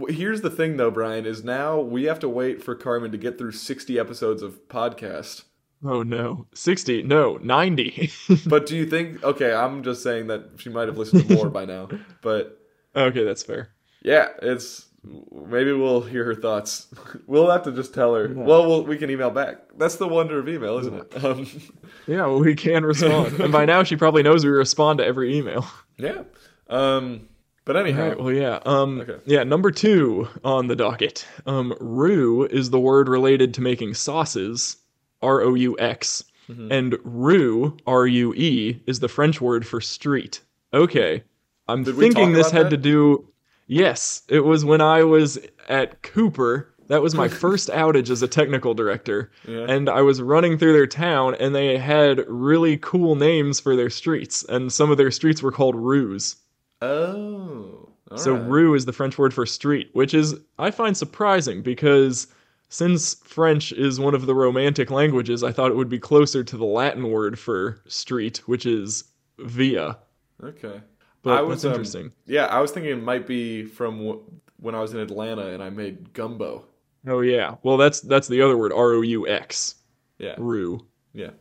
Here's 0.08 0.42
the 0.42 0.52
thing, 0.52 0.78
though, 0.78 0.92
Bryan. 0.92 1.26
Is 1.26 1.44
now 1.44 1.80
we 1.80 2.04
have 2.04 2.20
to 2.20 2.30
wait 2.30 2.64
for 2.64 2.76
Carmen 2.76 3.12
to 3.12 3.18
get 3.18 3.38
through 3.38 3.54
60 3.54 3.98
episodes 4.00 4.42
of 4.44 4.68
podcast. 4.68 5.44
Oh 5.84 6.04
no, 6.04 6.46
sixty? 6.54 7.02
No, 7.04 7.38
ninety. 7.42 8.12
But 8.46 8.66
do 8.66 8.76
you 8.76 8.86
think? 8.86 9.24
Okay, 9.24 9.54
I'm 9.54 9.82
just 9.82 10.04
saying 10.04 10.28
that 10.28 10.50
she 10.58 10.70
might 10.70 10.90
have 10.90 10.98
listened 10.98 11.28
to 11.30 11.34
more 11.36 11.50
by 11.50 11.64
now. 11.66 11.88
But 12.22 12.60
okay, 12.96 13.24
that's 13.24 13.44
fair. 13.44 13.70
yeah, 14.04 14.28
it's 14.42 14.86
maybe 15.04 15.72
we'll 15.72 16.02
hear 16.02 16.24
her 16.26 16.36
thoughts. 16.36 16.88
We'll 17.28 17.50
have 17.52 17.64
to 17.64 17.72
just 17.72 17.93
tell 17.93 18.16
her. 18.16 18.28
Well, 18.34 18.68
we'll 18.68 18.84
we 18.84 18.97
can 18.97 19.10
email 19.10 19.30
back. 19.30 19.58
That's 19.78 19.95
the 19.97 20.08
wonder 20.08 20.39
of 20.39 20.50
email, 20.50 20.78
isn't 20.80 20.93
it? 20.95 21.24
Um, 21.24 21.47
Yeah, 22.08 22.26
well, 22.26 22.39
we 22.39 22.56
can 22.56 22.84
respond, 22.84 23.39
and 23.39 23.52
by 23.52 23.66
now 23.66 23.84
she 23.84 23.95
probably 23.95 24.24
knows 24.24 24.43
we 24.43 24.50
respond 24.52 24.97
to 25.00 25.06
every 25.06 25.38
email. 25.38 25.66
yeah. 25.97 26.24
Um, 26.70 27.28
but 27.66 27.76
anyhow, 27.78 28.10
right, 28.10 28.20
well, 28.20 28.32
yeah. 28.34 28.60
Um, 28.66 29.02
Okay. 29.02 29.18
yeah. 29.26 29.43
Number 29.43 29.70
two 29.72 30.28
on 30.43 30.68
the 30.68 30.76
docket. 30.76 31.26
Um, 31.45 31.76
roux 31.80 32.45
is 32.45 32.70
the 32.72 32.80
word 32.80 33.08
related 33.10 33.54
to 33.56 33.62
making 33.62 33.93
sauces. 33.93 34.78
R 35.22 35.41
O 35.41 35.54
U 35.54 35.78
X. 35.80 36.24
Mm-hmm. 36.50 36.72
And 36.72 36.97
rue, 37.04 37.78
R 37.86 38.08
U 38.08 38.34
E, 38.34 38.82
is 38.88 39.00
the 39.02 39.08
French 39.08 39.39
word 39.39 39.68
for 39.68 39.80
street. 39.82 40.41
Okay. 40.74 41.24
I'm 41.68 41.84
Did 41.84 41.95
thinking 41.97 42.34
this 42.34 42.50
had 42.50 42.68
that? 42.68 42.70
to 42.72 42.78
do. 42.78 43.28
Yes, 43.72 44.24
it 44.28 44.39
was 44.39 44.65
when 44.65 44.82
I 44.82 45.03
was 45.03 45.38
at 45.70 46.01
Cooper. 46.01 46.74
That 46.88 47.03
was 47.03 47.13
my 47.13 47.28
first 47.43 47.70
outage 47.70 48.09
as 48.09 48.24
a 48.24 48.28
technical 48.28 48.74
director. 48.74 49.32
Yeah. 49.47 49.65
And 49.70 49.88
I 49.88 50.01
was 50.01 50.24
running 50.24 50.57
through 50.57 50.74
their 50.74 50.88
town, 50.88 51.36
and 51.36 51.53
they 51.53 51.78
had 51.78 52.26
really 52.28 52.78
cool 52.78 53.13
names 53.15 53.59
for 53.59 53.76
their 53.76 53.91
streets. 53.91 54.43
And 54.49 54.74
some 54.74 54.89
of 54.89 54.97
their 54.97 55.11
streets 55.11 55.43
were 55.43 55.51
called 55.51 55.76
rues. 55.76 56.36
oh, 56.82 57.89
So 58.15 58.34
right. 58.34 58.49
rue 58.49 58.74
is 58.74 58.86
the 58.86 58.93
French 58.93 59.20
word 59.20 59.36
for 59.36 59.45
street, 59.45 59.91
which 59.93 60.15
is 60.15 60.36
I 60.57 60.72
find 60.72 60.97
surprising 60.97 61.61
because 61.61 62.26
since 62.70 63.15
French 63.24 63.72
is 63.72 63.99
one 63.99 64.15
of 64.15 64.26
the 64.26 64.34
romantic 64.36 64.89
languages, 64.89 65.43
I 65.43 65.51
thought 65.51 65.70
it 65.72 65.78
would 65.78 65.89
be 65.89 65.99
closer 65.99 66.43
to 66.43 66.57
the 66.57 66.65
Latin 66.65 67.09
word 67.11 67.38
for 67.38 67.82
street, 67.88 68.38
which 68.47 68.65
is 68.65 69.03
via. 69.38 69.97
okay. 70.43 70.82
But 71.22 71.38
I 71.38 71.41
was 71.41 71.61
that's 71.61 71.65
um, 71.65 71.72
interesting. 71.74 72.11
yeah, 72.26 72.45
I 72.45 72.59
was 72.59 72.72
thinking 72.72 72.91
it 72.91 73.03
might 73.03 73.28
be 73.28 73.63
from 73.65 73.97
w- 73.97 74.24
when 74.57 74.76
I 74.76 74.80
was 74.80 74.93
in 74.93 74.99
Atlanta 74.99 75.47
and 75.53 75.61
I 75.61 75.70
made 75.70 76.13
gumbo. 76.13 76.65
Oh 77.07 77.22
yeah. 77.22 77.55
Well, 77.63 77.78
that's 77.78 78.01
that's 78.01 78.28
the 78.28 78.41
other 78.41 78.57
word, 78.57 78.72
R 78.74 78.93
O 78.93 79.01
U 79.01 79.28
X, 79.28 79.76
Yeah, 80.17 80.36
rue. 80.38 80.86
yeah. 81.13 81.32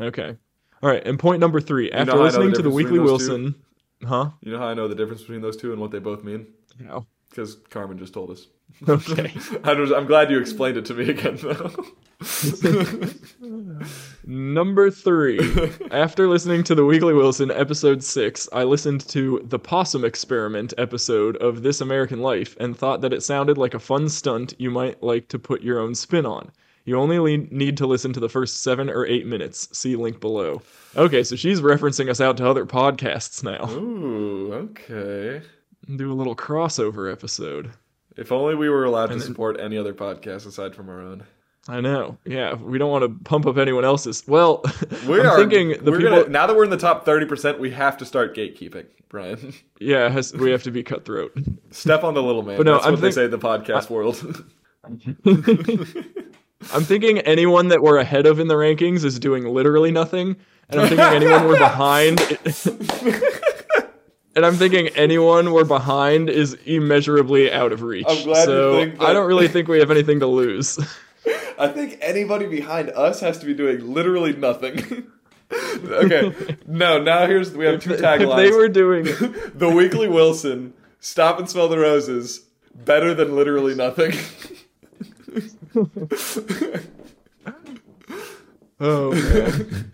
Okay. 0.00 0.36
All 0.82 0.90
right. 0.90 1.04
And 1.06 1.18
point 1.18 1.40
number 1.40 1.60
three. 1.60 1.90
After 1.90 2.12
I 2.12 2.14
know 2.14 2.18
the 2.18 2.24
listening 2.24 2.52
to 2.54 2.62
the 2.62 2.70
Weekly 2.70 2.98
those 2.98 3.26
two? 3.26 3.28
Wilson, 3.30 3.54
huh? 4.04 4.30
You 4.40 4.52
know 4.52 4.58
how 4.58 4.66
I 4.68 4.74
know 4.74 4.86
the 4.88 4.94
difference 4.94 5.22
between 5.22 5.40
those 5.40 5.56
two 5.56 5.72
and 5.72 5.80
what 5.80 5.90
they 5.90 5.98
both 5.98 6.22
mean? 6.24 6.46
No. 6.78 7.06
Because 7.30 7.56
Carmen 7.70 7.98
just 7.98 8.14
told 8.14 8.30
us. 8.30 8.46
Okay. 8.88 9.32
I 9.64 9.74
was, 9.74 9.90
I'm 9.92 10.06
glad 10.06 10.30
you 10.30 10.38
explained 10.38 10.76
it 10.76 10.84
to 10.86 10.94
me 10.94 11.10
again, 11.10 11.36
though. 11.42 11.72
Number 14.30 14.90
three. 14.90 15.40
After 15.90 16.28
listening 16.28 16.62
to 16.64 16.74
the 16.74 16.84
Weekly 16.84 17.14
Wilson 17.14 17.50
episode 17.50 18.04
six, 18.04 18.46
I 18.52 18.62
listened 18.64 19.08
to 19.08 19.40
the 19.44 19.58
Possum 19.58 20.04
Experiment 20.04 20.74
episode 20.76 21.38
of 21.38 21.62
This 21.62 21.80
American 21.80 22.20
Life 22.20 22.54
and 22.60 22.76
thought 22.76 23.00
that 23.00 23.14
it 23.14 23.22
sounded 23.22 23.56
like 23.56 23.72
a 23.72 23.78
fun 23.78 24.06
stunt 24.10 24.52
you 24.58 24.70
might 24.70 25.02
like 25.02 25.28
to 25.28 25.38
put 25.38 25.62
your 25.62 25.80
own 25.80 25.94
spin 25.94 26.26
on. 26.26 26.52
You 26.84 26.98
only 26.98 27.18
le- 27.18 27.46
need 27.50 27.78
to 27.78 27.86
listen 27.86 28.12
to 28.12 28.20
the 28.20 28.28
first 28.28 28.62
seven 28.62 28.90
or 28.90 29.06
eight 29.06 29.26
minutes. 29.26 29.70
See 29.72 29.96
link 29.96 30.20
below. 30.20 30.60
Okay, 30.94 31.22
so 31.24 31.34
she's 31.34 31.62
referencing 31.62 32.10
us 32.10 32.20
out 32.20 32.36
to 32.36 32.46
other 32.48 32.66
podcasts 32.66 33.42
now. 33.42 33.70
Ooh, 33.70 34.52
okay. 34.52 35.40
Do 35.96 36.12
a 36.12 36.14
little 36.14 36.36
crossover 36.36 37.10
episode. 37.10 37.70
If 38.18 38.30
only 38.30 38.54
we 38.56 38.68
were 38.68 38.84
allowed 38.84 39.06
to 39.06 39.12
And 39.12 39.22
then- 39.22 39.26
support 39.28 39.58
any 39.58 39.78
other 39.78 39.94
podcast 39.94 40.46
aside 40.46 40.74
from 40.74 40.90
our 40.90 41.00
own. 41.00 41.24
I 41.70 41.82
know. 41.82 42.16
Yeah, 42.24 42.54
we 42.54 42.78
don't 42.78 42.90
want 42.90 43.02
to 43.04 43.24
pump 43.24 43.44
up 43.46 43.58
anyone 43.58 43.84
else's. 43.84 44.26
Well, 44.26 44.62
We 45.06 45.20
I'm 45.20 45.26
are 45.26 45.36
thinking 45.38 45.84
the 45.84 45.90
we're 45.90 45.98
people. 45.98 46.16
gonna, 46.20 46.28
now 46.30 46.46
that 46.46 46.56
we're 46.56 46.64
in 46.64 46.70
the 46.70 46.78
top 46.78 47.04
30%, 47.04 47.58
we 47.58 47.70
have 47.72 47.98
to 47.98 48.06
start 48.06 48.34
gatekeeping, 48.34 48.86
Bryan. 49.10 49.52
Yeah, 49.78 50.08
has, 50.08 50.32
we 50.32 50.50
have 50.50 50.62
to 50.64 50.70
be 50.70 50.82
cutthroat. 50.82 51.32
Step 51.70 52.04
on 52.04 52.14
the 52.14 52.22
little 52.22 52.42
man. 52.42 52.56
But 52.56 52.66
no, 52.66 52.74
That's 52.74 52.86
I'm 52.86 52.92
what 52.94 53.02
they 53.02 53.10
say 53.10 53.26
in 53.26 53.30
the 53.30 53.38
podcast 53.38 53.90
world. 53.90 54.44
I'm 56.72 56.82
thinking 56.82 57.18
anyone 57.20 57.68
that 57.68 57.82
we're 57.82 57.98
ahead 57.98 58.26
of 58.26 58.40
in 58.40 58.48
the 58.48 58.54
rankings 58.54 59.04
is 59.04 59.18
doing 59.18 59.44
literally 59.44 59.92
nothing, 59.92 60.36
and 60.70 60.80
I'm 60.80 60.88
thinking 60.88 61.06
anyone 61.06 61.44
we're 61.46 61.58
behind. 61.58 62.20
and 64.34 64.44
I'm 64.44 64.54
thinking 64.56 64.88
anyone 64.88 65.52
we're 65.52 65.64
behind 65.64 66.30
is 66.30 66.54
immeasurably 66.64 67.52
out 67.52 67.72
of 67.72 67.82
reach. 67.82 68.06
I'm 68.08 68.24
glad 68.24 68.40
you 68.40 68.44
so 68.46 68.76
think 68.80 69.00
I 69.02 69.12
don't 69.12 69.28
really 69.28 69.48
think 69.48 69.68
we 69.68 69.78
have 69.78 69.90
anything 69.90 70.20
to 70.20 70.26
lose. 70.26 70.78
I 71.58 71.68
think 71.68 71.98
anybody 72.00 72.46
behind 72.46 72.90
us 72.90 73.20
has 73.20 73.38
to 73.38 73.46
be 73.46 73.54
doing 73.54 73.92
literally 73.92 74.34
nothing. 74.34 75.06
okay, 75.52 76.56
no. 76.66 77.02
Now 77.02 77.26
here's 77.26 77.52
we 77.52 77.66
have 77.66 77.82
two 77.82 77.90
taglines. 77.90 78.36
they 78.36 78.50
were 78.50 78.68
doing, 78.68 79.04
the 79.54 79.70
Weekly 79.74 80.08
Wilson, 80.08 80.74
stop 81.00 81.38
and 81.38 81.48
smell 81.48 81.68
the 81.68 81.78
roses. 81.78 82.44
Better 82.74 83.12
than 83.12 83.34
literally 83.34 83.74
nothing. 83.74 84.12
oh 88.80 89.10
man, 89.10 89.92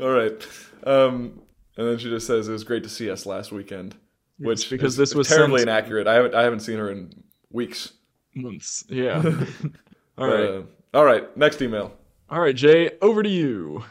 all 0.00 0.10
right. 0.10 0.46
Um, 0.84 1.40
and 1.76 1.88
then 1.88 1.98
she 1.98 2.08
just 2.08 2.26
says 2.26 2.48
it 2.48 2.52
was 2.52 2.64
great 2.64 2.82
to 2.82 2.88
see 2.88 3.10
us 3.10 3.26
last 3.26 3.52
weekend, 3.52 3.94
which 4.38 4.70
because 4.70 4.94
is 4.94 4.96
this 4.96 5.14
was 5.14 5.28
terribly 5.28 5.60
sent- 5.60 5.70
inaccurate. 5.70 6.06
I 6.06 6.14
haven't 6.14 6.34
I 6.34 6.42
haven't 6.42 6.60
seen 6.60 6.78
her 6.78 6.90
in 6.90 7.23
weeks. 7.54 7.92
months. 8.34 8.84
Yeah. 8.88 9.22
All 10.18 10.28
right, 10.28 10.44
uh, 10.44 10.62
all 10.92 11.04
right. 11.04 11.36
Next 11.36 11.60
email. 11.60 11.92
all 12.30 12.38
right, 12.38 12.54
Jay, 12.54 12.92
over 13.02 13.20
to 13.24 13.28
you. 13.28 13.84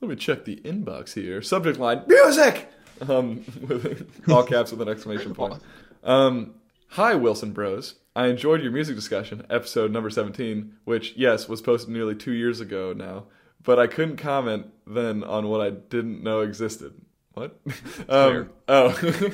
Let 0.00 0.08
me 0.08 0.16
check 0.16 0.44
the 0.44 0.56
inbox 0.64 1.14
here. 1.14 1.40
Subject 1.42 1.78
line: 1.78 2.02
music. 2.08 2.68
Um, 3.08 3.44
with 3.60 4.10
all 4.28 4.42
caps 4.42 4.72
with 4.72 4.82
an 4.82 4.88
exclamation 4.88 5.32
point. 5.32 5.62
Um, 6.02 6.54
hi, 6.88 7.14
Wilson 7.14 7.52
Bros. 7.52 7.94
I 8.16 8.26
enjoyed 8.26 8.62
your 8.62 8.72
music 8.72 8.96
discussion, 8.96 9.46
episode 9.48 9.92
number 9.92 10.10
seventeen, 10.10 10.74
which 10.84 11.14
yes 11.16 11.48
was 11.48 11.62
posted 11.62 11.90
nearly 11.90 12.16
two 12.16 12.32
years 12.32 12.58
ago 12.58 12.92
now, 12.92 13.26
but 13.62 13.78
I 13.78 13.86
couldn't 13.86 14.16
comment 14.16 14.66
then 14.88 15.22
on 15.22 15.46
what 15.46 15.60
I 15.60 15.70
didn't 15.70 16.24
know 16.24 16.40
existed. 16.40 16.94
What? 17.34 17.60
um, 18.08 18.50
oh, 18.66 19.30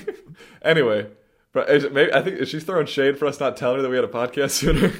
anyway, 0.62 1.06
but 1.54 1.70
is 1.70 1.84
it 1.84 1.94
maybe 1.94 2.12
I 2.12 2.20
think 2.20 2.46
she's 2.46 2.64
throwing 2.64 2.84
shade 2.86 3.18
for 3.18 3.24
us 3.26 3.40
not 3.40 3.56
telling 3.56 3.76
her 3.76 3.82
that 3.82 3.88
we 3.88 3.96
had 3.96 4.04
a 4.04 4.08
podcast 4.08 4.50
sooner. 4.60 4.92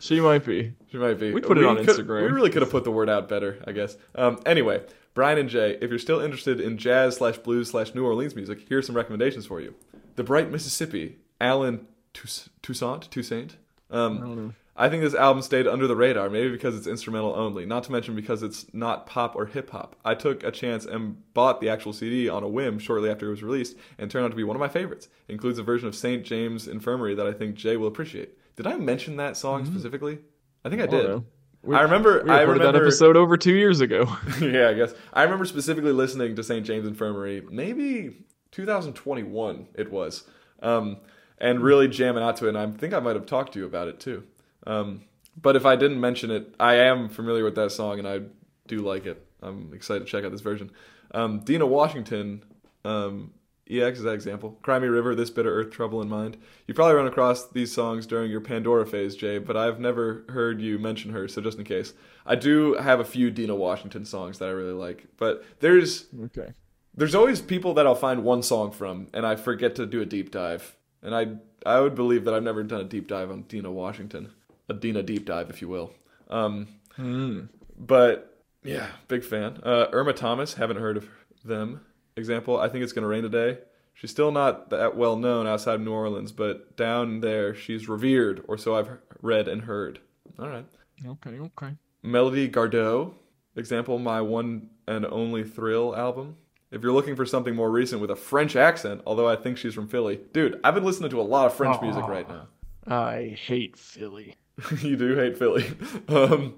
She 0.00 0.20
might 0.20 0.44
be. 0.44 0.72
She 0.90 0.96
might 0.96 1.18
be. 1.18 1.32
We 1.32 1.40
put 1.40 1.58
it 1.58 1.64
on 1.64 1.84
could- 1.84 1.88
Instagram. 1.88 2.22
We 2.22 2.28
really 2.28 2.50
could 2.50 2.62
have 2.62 2.70
put 2.70 2.84
the 2.84 2.90
word 2.92 3.10
out 3.10 3.28
better, 3.28 3.62
I 3.66 3.72
guess. 3.72 3.96
Um, 4.14 4.40
anyway, 4.46 4.82
Bryan 5.14 5.38
and 5.38 5.48
Jay, 5.48 5.76
if 5.80 5.90
you're 5.90 5.98
still 5.98 6.20
interested 6.20 6.60
in 6.60 6.78
jazz 6.78 7.16
slash 7.16 7.36
blues 7.38 7.70
slash 7.70 7.94
New 7.94 8.04
Orleans 8.06 8.36
music, 8.36 8.60
here 8.68 8.78
are 8.78 8.82
some 8.82 8.96
recommendations 8.96 9.44
for 9.44 9.60
you. 9.60 9.74
The 10.14 10.22
Bright 10.22 10.50
Mississippi, 10.52 11.16
Allen 11.40 11.86
Tous- 12.14 12.48
Toussaint, 12.62 13.10
Toussaint. 13.10 13.56
Um, 13.90 14.54
I 14.80 14.88
think 14.88 15.02
this 15.02 15.14
album 15.14 15.42
stayed 15.42 15.66
under 15.66 15.88
the 15.88 15.96
radar, 15.96 16.30
maybe 16.30 16.50
because 16.50 16.76
it's 16.76 16.86
instrumental 16.86 17.34
only, 17.34 17.66
not 17.66 17.82
to 17.84 17.92
mention 17.92 18.14
because 18.14 18.44
it's 18.44 18.72
not 18.72 19.06
pop 19.06 19.34
or 19.34 19.46
hip 19.46 19.70
hop. 19.70 19.96
I 20.04 20.14
took 20.14 20.44
a 20.44 20.52
chance 20.52 20.84
and 20.86 21.16
bought 21.34 21.60
the 21.60 21.68
actual 21.68 21.92
CD 21.92 22.28
on 22.28 22.44
a 22.44 22.48
whim 22.48 22.78
shortly 22.78 23.10
after 23.10 23.26
it 23.26 23.30
was 23.30 23.42
released, 23.42 23.76
and 23.98 24.08
turned 24.08 24.24
out 24.24 24.30
to 24.30 24.36
be 24.36 24.44
one 24.44 24.54
of 24.54 24.60
my 24.60 24.68
favorites. 24.68 25.08
It 25.26 25.32
includes 25.32 25.58
a 25.58 25.64
version 25.64 25.88
of 25.88 25.96
St. 25.96 26.24
James 26.24 26.68
Infirmary 26.68 27.16
that 27.16 27.26
I 27.26 27.32
think 27.32 27.56
Jay 27.56 27.76
will 27.76 27.88
appreciate. 27.88 28.38
Did 28.54 28.68
I 28.68 28.76
mention 28.76 29.16
that 29.16 29.36
song 29.36 29.66
specifically? 29.66 30.20
I 30.64 30.68
think 30.68 30.80
I 30.80 30.86
did. 30.86 31.08
know. 31.08 31.24
We- 31.62 31.74
I 31.74 31.82
remember. 31.82 32.30
I 32.30 32.42
remember 32.42 32.70
that 32.72 32.76
episode 32.76 33.16
over 33.16 33.36
two 33.36 33.54
years 33.54 33.80
ago. 33.80 34.16
yeah, 34.40 34.68
I 34.68 34.74
guess. 34.74 34.94
I 35.12 35.24
remember 35.24 35.44
specifically 35.44 35.92
listening 35.92 36.36
to 36.36 36.44
St. 36.44 36.64
James 36.64 36.86
Infirmary, 36.86 37.42
maybe 37.50 38.24
2021 38.52 39.66
it 39.74 39.90
was, 39.90 40.22
um, 40.62 40.98
and 41.38 41.60
really 41.60 41.88
jamming 41.88 42.22
out 42.22 42.36
to 42.36 42.46
it. 42.46 42.50
And 42.50 42.58
I 42.58 42.70
think 42.78 42.94
I 42.94 43.00
might 43.00 43.16
have 43.16 43.26
talked 43.26 43.54
to 43.54 43.58
you 43.58 43.66
about 43.66 43.88
it 43.88 43.98
too. 43.98 44.22
Um, 44.68 45.02
but 45.40 45.56
if 45.56 45.66
I 45.66 45.74
didn't 45.74 46.00
mention 46.00 46.30
it, 46.30 46.54
I 46.60 46.74
am 46.74 47.08
familiar 47.08 47.42
with 47.42 47.56
that 47.56 47.72
song 47.72 47.98
and 47.98 48.06
I 48.06 48.20
do 48.68 48.78
like 48.78 49.06
it. 49.06 49.24
I'm 49.42 49.72
excited 49.72 50.00
to 50.00 50.06
check 50.06 50.24
out 50.24 50.30
this 50.30 50.40
version. 50.40 50.70
Um, 51.12 51.40
Dinah 51.40 51.66
Washington, 51.66 52.44
um, 52.84 53.32
EX 53.70 53.98
is 53.98 54.04
that 54.04 54.12
example. 54.12 54.58
Cry 54.62 54.78
Me 54.78 54.88
River, 54.88 55.14
This 55.14 55.30
Bitter 55.30 55.52
Earth, 55.52 55.70
Trouble 55.70 56.00
in 56.02 56.08
Mind. 56.08 56.36
You 56.66 56.74
probably 56.74 56.94
run 56.94 57.06
across 57.06 57.48
these 57.48 57.72
songs 57.72 58.06
during 58.06 58.30
your 58.30 58.40
Pandora 58.40 58.86
phase, 58.86 59.14
Jay, 59.14 59.38
but 59.38 59.56
I've 59.56 59.78
never 59.78 60.24
heard 60.28 60.60
you 60.60 60.78
mention 60.78 61.12
her, 61.12 61.28
so 61.28 61.42
just 61.42 61.58
in 61.58 61.64
case. 61.64 61.92
I 62.26 62.34
do 62.34 62.74
have 62.74 63.00
a 63.00 63.04
few 63.04 63.30
Dinah 63.30 63.54
Washington 63.54 64.04
songs 64.04 64.38
that 64.38 64.48
I 64.48 64.52
really 64.52 64.72
like, 64.72 65.06
but 65.16 65.44
there's 65.60 66.06
okay. 66.24 66.52
there's 66.94 67.14
always 67.14 67.40
people 67.40 67.74
that 67.74 67.86
I'll 67.86 67.94
find 67.94 68.24
one 68.24 68.42
song 68.42 68.70
from 68.70 69.08
and 69.14 69.26
I 69.26 69.36
forget 69.36 69.74
to 69.76 69.86
do 69.86 70.00
a 70.00 70.06
deep 70.06 70.30
dive. 70.30 70.76
And 71.02 71.14
I 71.14 71.36
I 71.64 71.80
would 71.80 71.94
believe 71.94 72.24
that 72.24 72.34
I've 72.34 72.42
never 72.42 72.62
done 72.62 72.80
a 72.80 72.84
deep 72.84 73.06
dive 73.06 73.30
on 73.30 73.44
Dinah 73.48 73.70
Washington. 73.70 74.32
A 74.68 74.74
Dinah 74.74 75.02
deep 75.02 75.24
dive, 75.24 75.50
if 75.50 75.60
you 75.62 75.68
will. 75.68 75.92
Um, 76.28 76.68
Hmm. 76.96 77.42
but 77.78 78.42
yeah, 78.64 78.88
big 79.06 79.24
fan. 79.24 79.60
Uh, 79.62 79.86
Irma 79.92 80.12
Thomas, 80.12 80.54
haven't 80.54 80.78
heard 80.78 80.96
of 80.96 81.08
them. 81.44 81.80
Example, 82.16 82.58
I 82.58 82.68
think 82.68 82.82
it's 82.82 82.92
gonna 82.92 83.06
rain 83.06 83.22
today. 83.22 83.58
She's 83.94 84.10
still 84.10 84.30
not 84.32 84.70
that 84.70 84.96
well 84.96 85.16
known 85.16 85.46
outside 85.46 85.74
of 85.76 85.80
New 85.80 85.92
Orleans, 85.92 86.32
but 86.32 86.76
down 86.76 87.20
there 87.20 87.54
she's 87.54 87.88
revered, 87.88 88.44
or 88.48 88.58
so 88.58 88.76
I've 88.76 88.98
read 89.22 89.48
and 89.48 89.62
heard. 89.62 90.00
All 90.38 90.48
right. 90.48 90.66
Okay. 91.06 91.38
Okay. 91.38 91.76
Melody 92.02 92.48
Gardot, 92.48 93.14
example, 93.56 93.98
my 93.98 94.20
one 94.20 94.70
and 94.86 95.04
only 95.06 95.44
Thrill 95.44 95.96
album. 95.96 96.36
If 96.70 96.82
you're 96.82 96.92
looking 96.92 97.16
for 97.16 97.24
something 97.26 97.54
more 97.56 97.70
recent 97.70 98.00
with 98.00 98.10
a 98.10 98.16
French 98.16 98.54
accent, 98.54 99.00
although 99.06 99.28
I 99.28 99.36
think 99.36 99.56
she's 99.56 99.74
from 99.74 99.88
Philly, 99.88 100.20
dude, 100.32 100.60
I've 100.62 100.74
been 100.74 100.84
listening 100.84 101.10
to 101.10 101.20
a 101.20 101.22
lot 101.22 101.46
of 101.46 101.54
French 101.54 101.80
music 101.80 102.06
right 102.06 102.28
now. 102.28 102.48
I 102.86 103.36
hate 103.46 103.76
Philly. 103.76 104.36
you 104.80 104.96
do 104.96 105.14
hate 105.14 105.38
Philly, 105.38 105.70
um, 106.08 106.54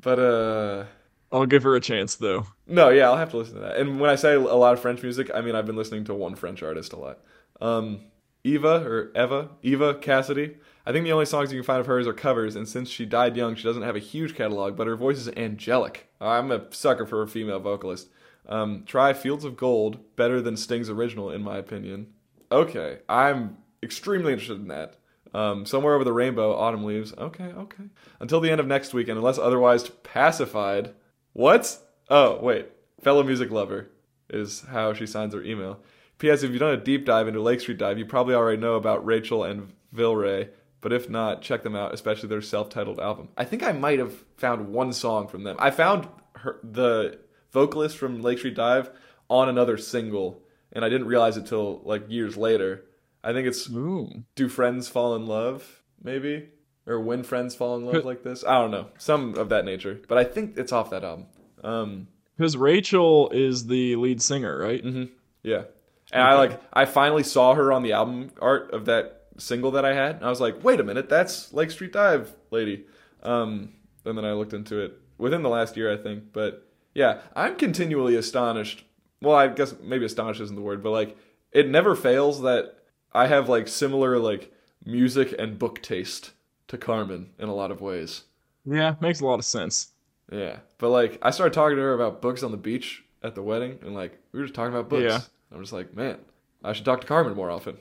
but 0.00 0.18
uh, 0.18 0.84
I'll 1.32 1.46
give 1.46 1.62
her 1.64 1.74
a 1.74 1.80
chance 1.80 2.16
though. 2.16 2.46
no, 2.66 2.88
yeah, 2.88 3.08
I'll 3.08 3.16
have 3.16 3.30
to 3.30 3.38
listen 3.38 3.54
to 3.54 3.60
that. 3.60 3.76
And 3.76 4.00
when 4.00 4.10
I 4.10 4.14
say 4.14 4.34
a 4.34 4.40
lot 4.40 4.74
of 4.74 4.80
French 4.80 5.02
music, 5.02 5.30
I 5.34 5.40
mean 5.40 5.54
I've 5.54 5.66
been 5.66 5.76
listening 5.76 6.04
to 6.04 6.14
one 6.14 6.34
French 6.34 6.62
artist 6.62 6.92
a 6.92 6.96
lot. 6.96 7.18
Um, 7.60 8.00
Eva 8.44 8.82
or 8.84 9.10
Eva, 9.16 9.50
Eva 9.62 9.94
Cassidy. 9.94 10.56
I 10.86 10.92
think 10.92 11.04
the 11.04 11.12
only 11.12 11.26
songs 11.26 11.52
you 11.52 11.58
can 11.58 11.66
find 11.66 11.80
of 11.80 11.86
hers 11.86 12.06
are 12.06 12.14
covers, 12.14 12.56
and 12.56 12.66
since 12.66 12.88
she 12.88 13.04
died 13.04 13.36
young, 13.36 13.54
she 13.54 13.64
doesn't 13.64 13.82
have 13.82 13.96
a 13.96 14.00
huge 14.00 14.34
catalog, 14.34 14.74
but 14.76 14.86
her 14.86 14.96
voice 14.96 15.18
is 15.18 15.28
angelic. 15.36 16.08
I'm 16.20 16.50
a 16.50 16.72
sucker 16.72 17.04
for 17.04 17.22
a 17.22 17.28
female 17.28 17.60
vocalist. 17.60 18.08
Um, 18.48 18.84
try 18.86 19.12
Fields 19.12 19.44
of 19.44 19.56
Gold, 19.56 20.16
better 20.16 20.40
than 20.40 20.56
Sting's 20.56 20.88
original, 20.88 21.30
in 21.30 21.42
my 21.42 21.58
opinion. 21.58 22.06
Okay, 22.50 23.00
I'm 23.08 23.58
extremely 23.82 24.32
interested 24.32 24.60
in 24.60 24.68
that. 24.68 24.94
Um, 25.34 25.66
Somewhere 25.66 25.94
Over 25.94 26.04
the 26.04 26.12
Rainbow, 26.12 26.54
Autumn 26.54 26.84
Leaves. 26.84 27.12
Okay, 27.16 27.44
okay. 27.44 27.84
Until 28.20 28.40
the 28.40 28.50
end 28.50 28.60
of 28.60 28.66
next 28.66 28.94
week, 28.94 29.08
and 29.08 29.18
unless 29.18 29.38
otherwise 29.38 29.88
pacified. 30.02 30.94
What? 31.32 31.78
Oh, 32.08 32.38
wait. 32.40 32.68
Fellow 33.02 33.22
music 33.22 33.50
lover 33.50 33.90
is 34.30 34.62
how 34.70 34.92
she 34.92 35.06
signs 35.06 35.34
her 35.34 35.42
email. 35.42 35.80
P.S. 36.18 36.42
If 36.42 36.50
you've 36.50 36.60
done 36.60 36.74
a 36.74 36.82
deep 36.82 37.04
dive 37.04 37.28
into 37.28 37.40
Lake 37.40 37.60
Street 37.60 37.78
Dive, 37.78 37.98
you 37.98 38.04
probably 38.04 38.34
already 38.34 38.60
know 38.60 38.74
about 38.74 39.06
Rachel 39.06 39.44
and 39.44 39.72
Vilray, 39.94 40.48
but 40.80 40.92
if 40.92 41.08
not, 41.08 41.42
check 41.42 41.62
them 41.62 41.76
out, 41.76 41.94
especially 41.94 42.28
their 42.28 42.42
self-titled 42.42 42.98
album. 42.98 43.28
I 43.36 43.44
think 43.44 43.62
I 43.62 43.72
might 43.72 43.98
have 43.98 44.24
found 44.36 44.68
one 44.68 44.92
song 44.92 45.28
from 45.28 45.44
them. 45.44 45.56
I 45.58 45.70
found 45.70 46.08
her, 46.36 46.58
the 46.64 47.18
vocalist 47.52 47.96
from 47.96 48.20
Lake 48.20 48.38
Street 48.38 48.54
Dive 48.54 48.90
on 49.30 49.48
another 49.48 49.76
single, 49.76 50.42
and 50.72 50.84
I 50.84 50.88
didn't 50.88 51.06
realize 51.06 51.36
it 51.36 51.46
till 51.46 51.80
like 51.84 52.10
years 52.10 52.36
later. 52.36 52.84
I 53.22 53.32
think 53.32 53.46
it's 53.46 53.68
Ooh. 53.70 54.24
Do 54.36 54.48
Friends 54.48 54.88
Fall 54.88 55.16
in 55.16 55.26
Love, 55.26 55.82
maybe? 56.02 56.48
Or 56.86 57.00
When 57.00 57.22
Friends 57.22 57.54
Fall 57.54 57.76
in 57.76 57.84
Love 57.84 58.04
like 58.04 58.22
this? 58.22 58.44
I 58.44 58.58
don't 58.60 58.70
know. 58.70 58.86
Some 58.98 59.34
of 59.34 59.50
that 59.50 59.64
nature. 59.64 60.00
But 60.08 60.18
I 60.18 60.24
think 60.24 60.56
it's 60.56 60.72
off 60.72 60.90
that 60.90 61.04
album. 61.04 61.26
Um, 61.62 62.08
Because 62.36 62.56
Rachel 62.56 63.28
is 63.30 63.66
the 63.66 63.96
lead 63.96 64.22
singer, 64.22 64.58
right? 64.58 64.82
hmm 64.82 65.04
Yeah. 65.42 65.64
And 66.12 66.22
I 66.22 66.34
like 66.36 66.58
I 66.72 66.86
finally 66.86 67.22
saw 67.22 67.54
her 67.54 67.70
on 67.72 67.82
the 67.82 67.92
album 67.92 68.30
art 68.40 68.70
of 68.72 68.86
that 68.86 69.26
single 69.36 69.72
that 69.72 69.84
I 69.84 69.92
had. 69.94 70.16
And 70.16 70.24
I 70.24 70.30
was 70.30 70.40
like, 70.40 70.64
wait 70.64 70.80
a 70.80 70.84
minute, 70.84 71.08
that's 71.10 71.52
Lake 71.52 71.70
Street 71.70 71.92
Dive 71.92 72.32
lady. 72.50 72.86
Um, 73.22 73.74
and 74.06 74.16
then 74.16 74.24
I 74.24 74.32
looked 74.32 74.54
into 74.54 74.80
it 74.80 74.98
within 75.18 75.42
the 75.42 75.50
last 75.50 75.76
year, 75.76 75.92
I 75.92 75.96
think. 75.98 76.32
But 76.32 76.66
yeah, 76.94 77.20
I'm 77.36 77.56
continually 77.56 78.16
astonished. 78.16 78.84
Well, 79.20 79.36
I 79.36 79.48
guess 79.48 79.74
maybe 79.82 80.06
astonished 80.06 80.40
isn't 80.40 80.56
the 80.56 80.62
word, 80.62 80.82
but 80.82 80.90
like 80.92 81.16
it 81.52 81.68
never 81.68 81.94
fails 81.94 82.40
that 82.42 82.77
I 83.12 83.26
have 83.26 83.48
like 83.48 83.68
similar 83.68 84.18
like 84.18 84.52
music 84.84 85.34
and 85.38 85.58
book 85.58 85.82
taste 85.82 86.32
to 86.68 86.78
Carmen 86.78 87.30
in 87.38 87.48
a 87.48 87.54
lot 87.54 87.70
of 87.70 87.80
ways. 87.80 88.24
Yeah, 88.64 88.94
makes 89.00 89.20
a 89.20 89.26
lot 89.26 89.38
of 89.38 89.44
sense. 89.44 89.88
Yeah. 90.30 90.58
But 90.78 90.90
like 90.90 91.18
I 91.22 91.30
started 91.30 91.54
talking 91.54 91.76
to 91.76 91.82
her 91.82 91.94
about 91.94 92.22
books 92.22 92.42
on 92.42 92.50
the 92.50 92.56
beach 92.56 93.04
at 93.22 93.34
the 93.34 93.42
wedding 93.42 93.78
and 93.82 93.94
like 93.94 94.18
we 94.32 94.40
were 94.40 94.46
just 94.46 94.54
talking 94.54 94.74
about 94.74 94.88
books. 94.88 95.02
Yeah. 95.02 95.20
I'm 95.52 95.60
just 95.60 95.72
like, 95.72 95.94
man, 95.94 96.18
I 96.62 96.72
should 96.72 96.84
talk 96.84 97.00
to 97.00 97.06
Carmen 97.06 97.34
more 97.34 97.50
often. 97.50 97.78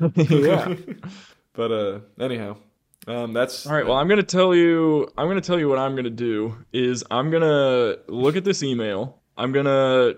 yeah. 0.16 0.74
but 1.52 1.72
uh 1.72 2.00
anyhow. 2.18 2.56
Um 3.06 3.32
that's 3.32 3.66
All 3.66 3.72
right. 3.72 3.86
Well, 3.86 3.96
I'm 3.96 4.08
gonna 4.08 4.22
tell 4.22 4.54
you. 4.54 5.08
I'm 5.16 5.28
gonna 5.28 5.40
tell 5.40 5.58
you 5.58 5.68
what 5.68 5.78
I'm 5.78 5.94
gonna 5.94 6.10
do. 6.10 6.56
Is 6.72 7.04
I'm 7.10 7.30
gonna 7.30 7.96
look 8.08 8.36
at 8.36 8.44
this 8.44 8.62
email. 8.62 9.20
I'm 9.36 9.52
gonna 9.52 10.14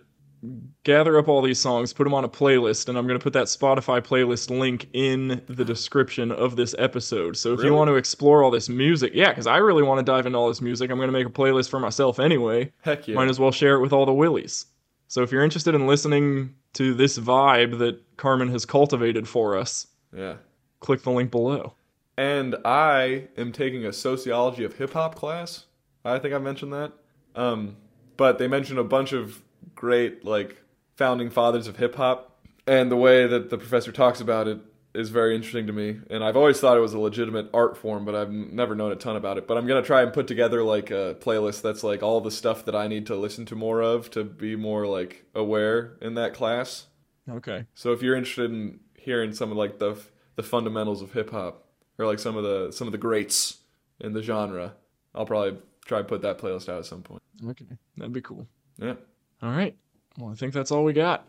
gather 0.84 1.18
up 1.18 1.28
all 1.28 1.40
these 1.42 1.60
songs, 1.60 1.92
put 1.92 2.04
them 2.04 2.14
on 2.14 2.24
a 2.24 2.28
playlist, 2.28 2.88
and 2.88 2.98
I'm 2.98 3.06
gonna 3.06 3.18
put 3.18 3.32
that 3.34 3.46
Spotify 3.46 4.00
playlist 4.00 4.50
link 4.50 4.88
in 4.92 5.40
the 5.48 5.64
description 5.64 6.32
of 6.32 6.56
this 6.56 6.74
episode. 6.78 7.36
So 7.36 7.52
if 7.52 7.58
Really? 7.58 7.70
you 7.70 7.76
want 7.76 7.88
to 7.88 7.94
explore 7.94 8.42
all 8.42 8.50
this 8.50 8.68
music, 8.68 9.12
yeah, 9.14 9.28
because 9.30 9.46
I 9.46 9.58
really 9.58 9.82
want 9.82 9.98
to 9.98 10.04
dive 10.04 10.26
into 10.26 10.38
all 10.38 10.48
this 10.48 10.60
music. 10.60 10.90
I'm 10.90 10.98
gonna 10.98 11.12
make 11.12 11.26
a 11.26 11.30
playlist 11.30 11.70
for 11.70 11.78
myself 11.78 12.18
anyway. 12.18 12.72
heck 12.82 13.06
yeah. 13.06 13.14
Might 13.14 13.30
as 13.30 13.38
well 13.38 13.52
share 13.52 13.76
it 13.76 13.80
with 13.80 13.92
all 13.92 14.04
the 14.06 14.12
Willies. 14.12 14.66
So 15.06 15.22
if 15.22 15.30
you're 15.30 15.44
interested 15.44 15.74
in 15.74 15.86
listening 15.86 16.54
to 16.74 16.94
this 16.94 17.18
vibe 17.18 17.78
that 17.78 18.00
Carmen 18.16 18.48
has 18.48 18.64
cultivated 18.64 19.28
for 19.28 19.56
us, 19.58 19.86
yeah. 20.16 20.36
click 20.80 21.02
the 21.02 21.10
link 21.10 21.30
below. 21.30 21.74
And 22.16 22.56
I 22.64 23.28
am 23.36 23.52
taking 23.52 23.84
a 23.84 23.92
sociology 23.92 24.64
of 24.64 24.76
hip 24.76 24.92
hop 24.94 25.14
class. 25.14 25.66
I 26.04 26.18
think 26.18 26.34
I 26.34 26.38
mentioned 26.38 26.72
that. 26.72 26.92
Um, 27.36 27.76
but 28.16 28.38
they 28.38 28.48
mentioned 28.48 28.78
a 28.78 28.84
bunch 28.84 29.12
of 29.12 29.40
great 29.74 30.24
like 30.24 30.60
founding 30.96 31.30
fathers 31.30 31.66
of 31.66 31.76
hip 31.76 31.94
hop, 31.96 32.40
and 32.66 32.90
the 32.90 32.96
way 32.96 33.26
that 33.26 33.50
the 33.50 33.58
professor 33.58 33.92
talks 33.92 34.20
about 34.20 34.48
it 34.48 34.58
is 34.94 35.08
very 35.08 35.34
interesting 35.34 35.66
to 35.66 35.72
me. 35.72 36.00
And 36.10 36.22
I've 36.22 36.36
always 36.36 36.60
thought 36.60 36.76
it 36.76 36.80
was 36.80 36.92
a 36.92 36.98
legitimate 36.98 37.48
art 37.54 37.76
form, 37.76 38.04
but 38.04 38.14
I've 38.14 38.30
never 38.30 38.74
known 38.74 38.92
a 38.92 38.96
ton 38.96 39.16
about 39.16 39.38
it. 39.38 39.46
But 39.46 39.56
I'm 39.56 39.66
gonna 39.66 39.82
try 39.82 40.02
and 40.02 40.12
put 40.12 40.26
together 40.26 40.62
like 40.62 40.90
a 40.90 41.16
playlist 41.20 41.62
that's 41.62 41.82
like 41.82 42.02
all 42.02 42.20
the 42.20 42.30
stuff 42.30 42.64
that 42.66 42.76
I 42.76 42.88
need 42.88 43.06
to 43.06 43.16
listen 43.16 43.46
to 43.46 43.56
more 43.56 43.80
of 43.80 44.10
to 44.10 44.24
be 44.24 44.56
more 44.56 44.86
like 44.86 45.24
aware 45.34 45.96
in 46.00 46.14
that 46.14 46.34
class. 46.34 46.86
Okay. 47.28 47.66
So 47.74 47.92
if 47.92 48.02
you're 48.02 48.16
interested 48.16 48.50
in 48.50 48.80
hearing 48.96 49.32
some 49.32 49.50
of 49.50 49.56
like 49.56 49.78
the 49.78 49.96
the 50.36 50.42
fundamentals 50.42 51.02
of 51.02 51.12
hip 51.12 51.30
hop 51.30 51.66
or 51.98 52.06
like 52.06 52.18
some 52.18 52.36
of 52.36 52.44
the 52.44 52.72
some 52.72 52.86
of 52.86 52.92
the 52.92 52.98
greats 52.98 53.58
in 54.00 54.12
the 54.12 54.22
genre, 54.22 54.74
I'll 55.14 55.26
probably 55.26 55.58
try 55.84 56.00
and 56.00 56.08
put 56.08 56.22
that 56.22 56.38
playlist 56.38 56.68
out 56.68 56.78
at 56.78 56.86
some 56.86 57.02
point. 57.02 57.22
Okay. 57.44 57.64
That'd 57.96 58.12
be 58.12 58.20
cool. 58.20 58.46
Yeah. 58.78 58.94
All 59.42 59.50
right. 59.50 59.74
Well, 60.18 60.30
I 60.30 60.34
think 60.34 60.52
that's 60.52 60.70
all 60.70 60.84
we 60.84 60.92
got. 60.92 61.26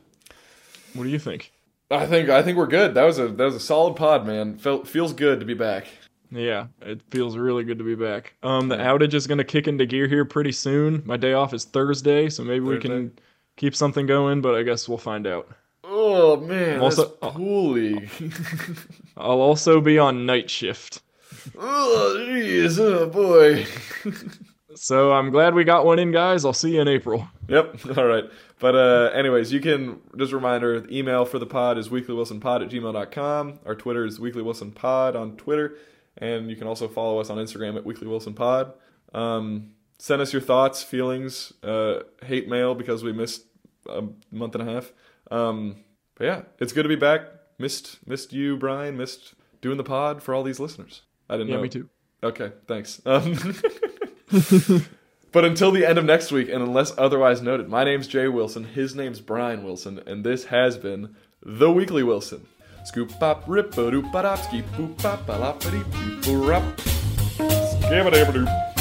What 0.93 1.03
do 1.03 1.09
you 1.09 1.19
think? 1.19 1.51
I 1.89 2.05
think 2.05 2.29
I 2.29 2.41
think 2.43 2.57
we're 2.57 2.67
good. 2.67 2.93
That 2.95 3.03
was 3.03 3.19
a 3.19 3.27
that 3.27 3.43
was 3.43 3.55
a 3.55 3.59
solid 3.59 3.95
pod, 3.95 4.25
man. 4.25 4.57
Felt 4.57 4.87
feels 4.87 5.13
good 5.13 5.39
to 5.39 5.45
be 5.45 5.53
back. 5.53 5.87
Yeah, 6.31 6.67
it 6.81 7.01
feels 7.11 7.37
really 7.37 7.63
good 7.63 7.77
to 7.77 7.83
be 7.83 7.93
back. 7.95 8.33
Um, 8.41 8.67
the 8.67 8.77
outage 8.77 9.13
is 9.13 9.27
gonna 9.27 9.43
kick 9.43 9.67
into 9.67 9.85
gear 9.85 10.07
here 10.07 10.25
pretty 10.25 10.51
soon. 10.51 11.03
My 11.05 11.17
day 11.17 11.33
off 11.33 11.53
is 11.53 11.65
Thursday, 11.65 12.29
so 12.29 12.43
maybe 12.43 12.61
we 12.65 12.79
can 12.79 13.11
keep 13.57 13.75
something 13.75 14.05
going, 14.07 14.41
but 14.41 14.55
I 14.55 14.63
guess 14.63 14.89
we'll 14.89 14.97
find 14.97 15.27
out. 15.27 15.47
Oh 15.83 16.37
man, 16.37 16.79
Also- 16.79 17.15
that's 17.21 17.35
pool. 17.35 17.77
I'll 19.17 19.41
also 19.41 19.79
be 19.81 19.99
on 19.99 20.25
night 20.25 20.49
shift. 20.49 21.01
oh 21.57 22.15
jeez, 22.27 22.79
oh 22.79 23.07
boy. 23.09 23.65
So 24.75 25.11
I'm 25.13 25.29
glad 25.31 25.53
we 25.53 25.63
got 25.63 25.85
one 25.85 25.99
in, 25.99 26.11
guys. 26.11 26.45
I'll 26.45 26.53
see 26.53 26.75
you 26.75 26.81
in 26.81 26.87
April. 26.87 27.27
Yep. 27.47 27.79
All 27.97 28.05
right. 28.05 28.25
But 28.59 28.75
uh, 28.75 29.11
anyways, 29.13 29.51
you 29.51 29.59
can 29.59 29.99
just 30.17 30.31
a 30.31 30.35
reminder, 30.35 30.79
the 30.81 30.97
email 30.97 31.25
for 31.25 31.39
the 31.39 31.45
pod 31.45 31.77
is 31.77 31.89
weeklywilsonpod 31.89 32.63
at 32.65 32.69
gmail.com. 32.71 33.59
Our 33.65 33.75
Twitter 33.75 34.05
is 34.05 34.19
weeklywilsonpod 34.19 35.15
on 35.15 35.35
Twitter. 35.37 35.75
And 36.17 36.49
you 36.49 36.55
can 36.55 36.67
also 36.67 36.87
follow 36.87 37.19
us 37.19 37.29
on 37.29 37.37
Instagram 37.37 37.75
at 37.77 37.83
weeklywilsonpod. 37.83 38.73
Um, 39.13 39.71
send 39.99 40.21
us 40.21 40.31
your 40.31 40.41
thoughts, 40.41 40.83
feelings, 40.83 41.53
uh, 41.63 41.99
hate 42.23 42.47
mail 42.47 42.75
because 42.75 43.03
we 43.03 43.11
missed 43.13 43.43
a 43.89 44.03
month 44.31 44.55
and 44.55 44.67
a 44.67 44.71
half. 44.71 44.93
Um, 45.31 45.77
but 46.15 46.25
yeah, 46.25 46.41
it's 46.59 46.71
good 46.73 46.83
to 46.83 46.89
be 46.89 46.95
back. 46.95 47.21
Missed 47.59 48.05
missed 48.07 48.33
you, 48.33 48.57
Bryan. 48.57 48.95
Missed 48.97 49.33
doing 49.61 49.77
the 49.77 49.83
pod 49.83 50.21
for 50.21 50.33
all 50.35 50.43
these 50.43 50.59
listeners. 50.59 51.01
I 51.29 51.33
didn't 51.37 51.49
Yeah, 51.49 51.55
know. 51.57 51.61
me 51.63 51.69
too. 51.69 51.89
Okay, 52.23 52.51
thanks. 52.67 53.01
Um, 53.05 53.33
but 55.31 55.45
until 55.45 55.71
the 55.71 55.85
end 55.85 55.99
of 55.99 56.05
next 56.05 56.31
week, 56.31 56.49
and 56.49 56.63
unless 56.63 56.91
otherwise 56.97 57.41
noted, 57.41 57.69
my 57.69 57.83
name's 57.83 58.07
Jay 58.07 58.27
Wilson, 58.27 58.63
his 58.63 58.95
name's 58.95 59.19
Bryan 59.19 59.63
Wilson, 59.63 60.01
and 60.07 60.23
this 60.23 60.45
has 60.45 60.75
been 60.75 61.15
The 61.43 61.71
Weekly 61.71 62.01
Wilson. 62.01 62.47
Scoop 62.83 63.11
pop 63.19 63.43
rip 63.47 63.73
a 63.77 63.91
doop 63.91 64.09
a 64.09 64.23
dop 64.23 64.39
ski 64.39 64.63
boop 64.75 64.97
pop 64.97 65.29
a 65.29 65.33
lop 65.33 65.63
a 65.65 65.71
dee 65.71 65.77
boop 65.77 66.47
rap. 66.47 66.63
Skabba 67.37 68.11
dabba 68.11 68.33
doop. 68.33 68.72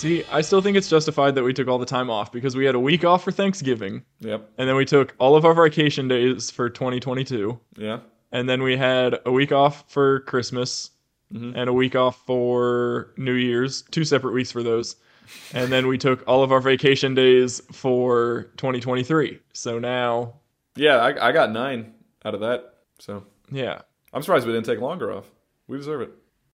See, 0.00 0.24
I 0.32 0.40
still 0.40 0.62
think 0.62 0.78
it's 0.78 0.88
justified 0.88 1.34
that 1.34 1.42
we 1.44 1.52
took 1.52 1.68
all 1.68 1.76
the 1.76 1.84
time 1.84 2.08
off 2.08 2.32
because 2.32 2.56
we 2.56 2.64
had 2.64 2.74
a 2.74 2.80
week 2.80 3.04
off 3.04 3.22
for 3.22 3.30
Thanksgiving, 3.32 4.02
Yep. 4.20 4.50
and 4.56 4.66
then 4.66 4.74
we 4.74 4.86
took 4.86 5.14
all 5.18 5.36
of 5.36 5.44
our 5.44 5.52
vacation 5.52 6.08
days 6.08 6.50
for 6.50 6.70
2022, 6.70 7.60
Yeah. 7.76 7.98
and 8.32 8.48
then 8.48 8.62
we 8.62 8.78
had 8.78 9.20
a 9.26 9.30
week 9.30 9.52
off 9.52 9.84
for 9.92 10.20
Christmas 10.20 10.90
Mhm. 11.34 11.52
and 11.54 11.68
a 11.68 11.74
week 11.74 11.94
off 11.96 12.24
for 12.24 13.12
New 13.18 13.34
Year's, 13.34 13.82
two 13.90 14.04
separate 14.04 14.32
weeks 14.32 14.50
for 14.50 14.62
those. 14.62 14.96
And 15.52 15.70
then 15.70 15.86
we 15.86 15.98
took 15.98 16.24
all 16.26 16.42
of 16.42 16.50
our 16.50 16.60
vacation 16.62 17.14
days 17.14 17.60
for 17.70 18.44
2023. 18.56 19.38
So 19.52 19.78
now, 19.78 20.32
Yeah, 20.76 20.96
I, 20.96 21.28
I 21.28 21.32
got 21.32 21.52
nine 21.52 21.92
out 22.24 22.32
of 22.34 22.40
that. 22.40 22.72
So 23.00 23.24
yeah. 23.52 23.82
I'm 24.14 24.22
surprised 24.22 24.46
we 24.46 24.52
didn't 24.54 24.64
take 24.64 24.80
longer 24.80 25.12
off. 25.12 25.30
We 25.68 25.76
deserve 25.76 26.00
it. 26.00 26.10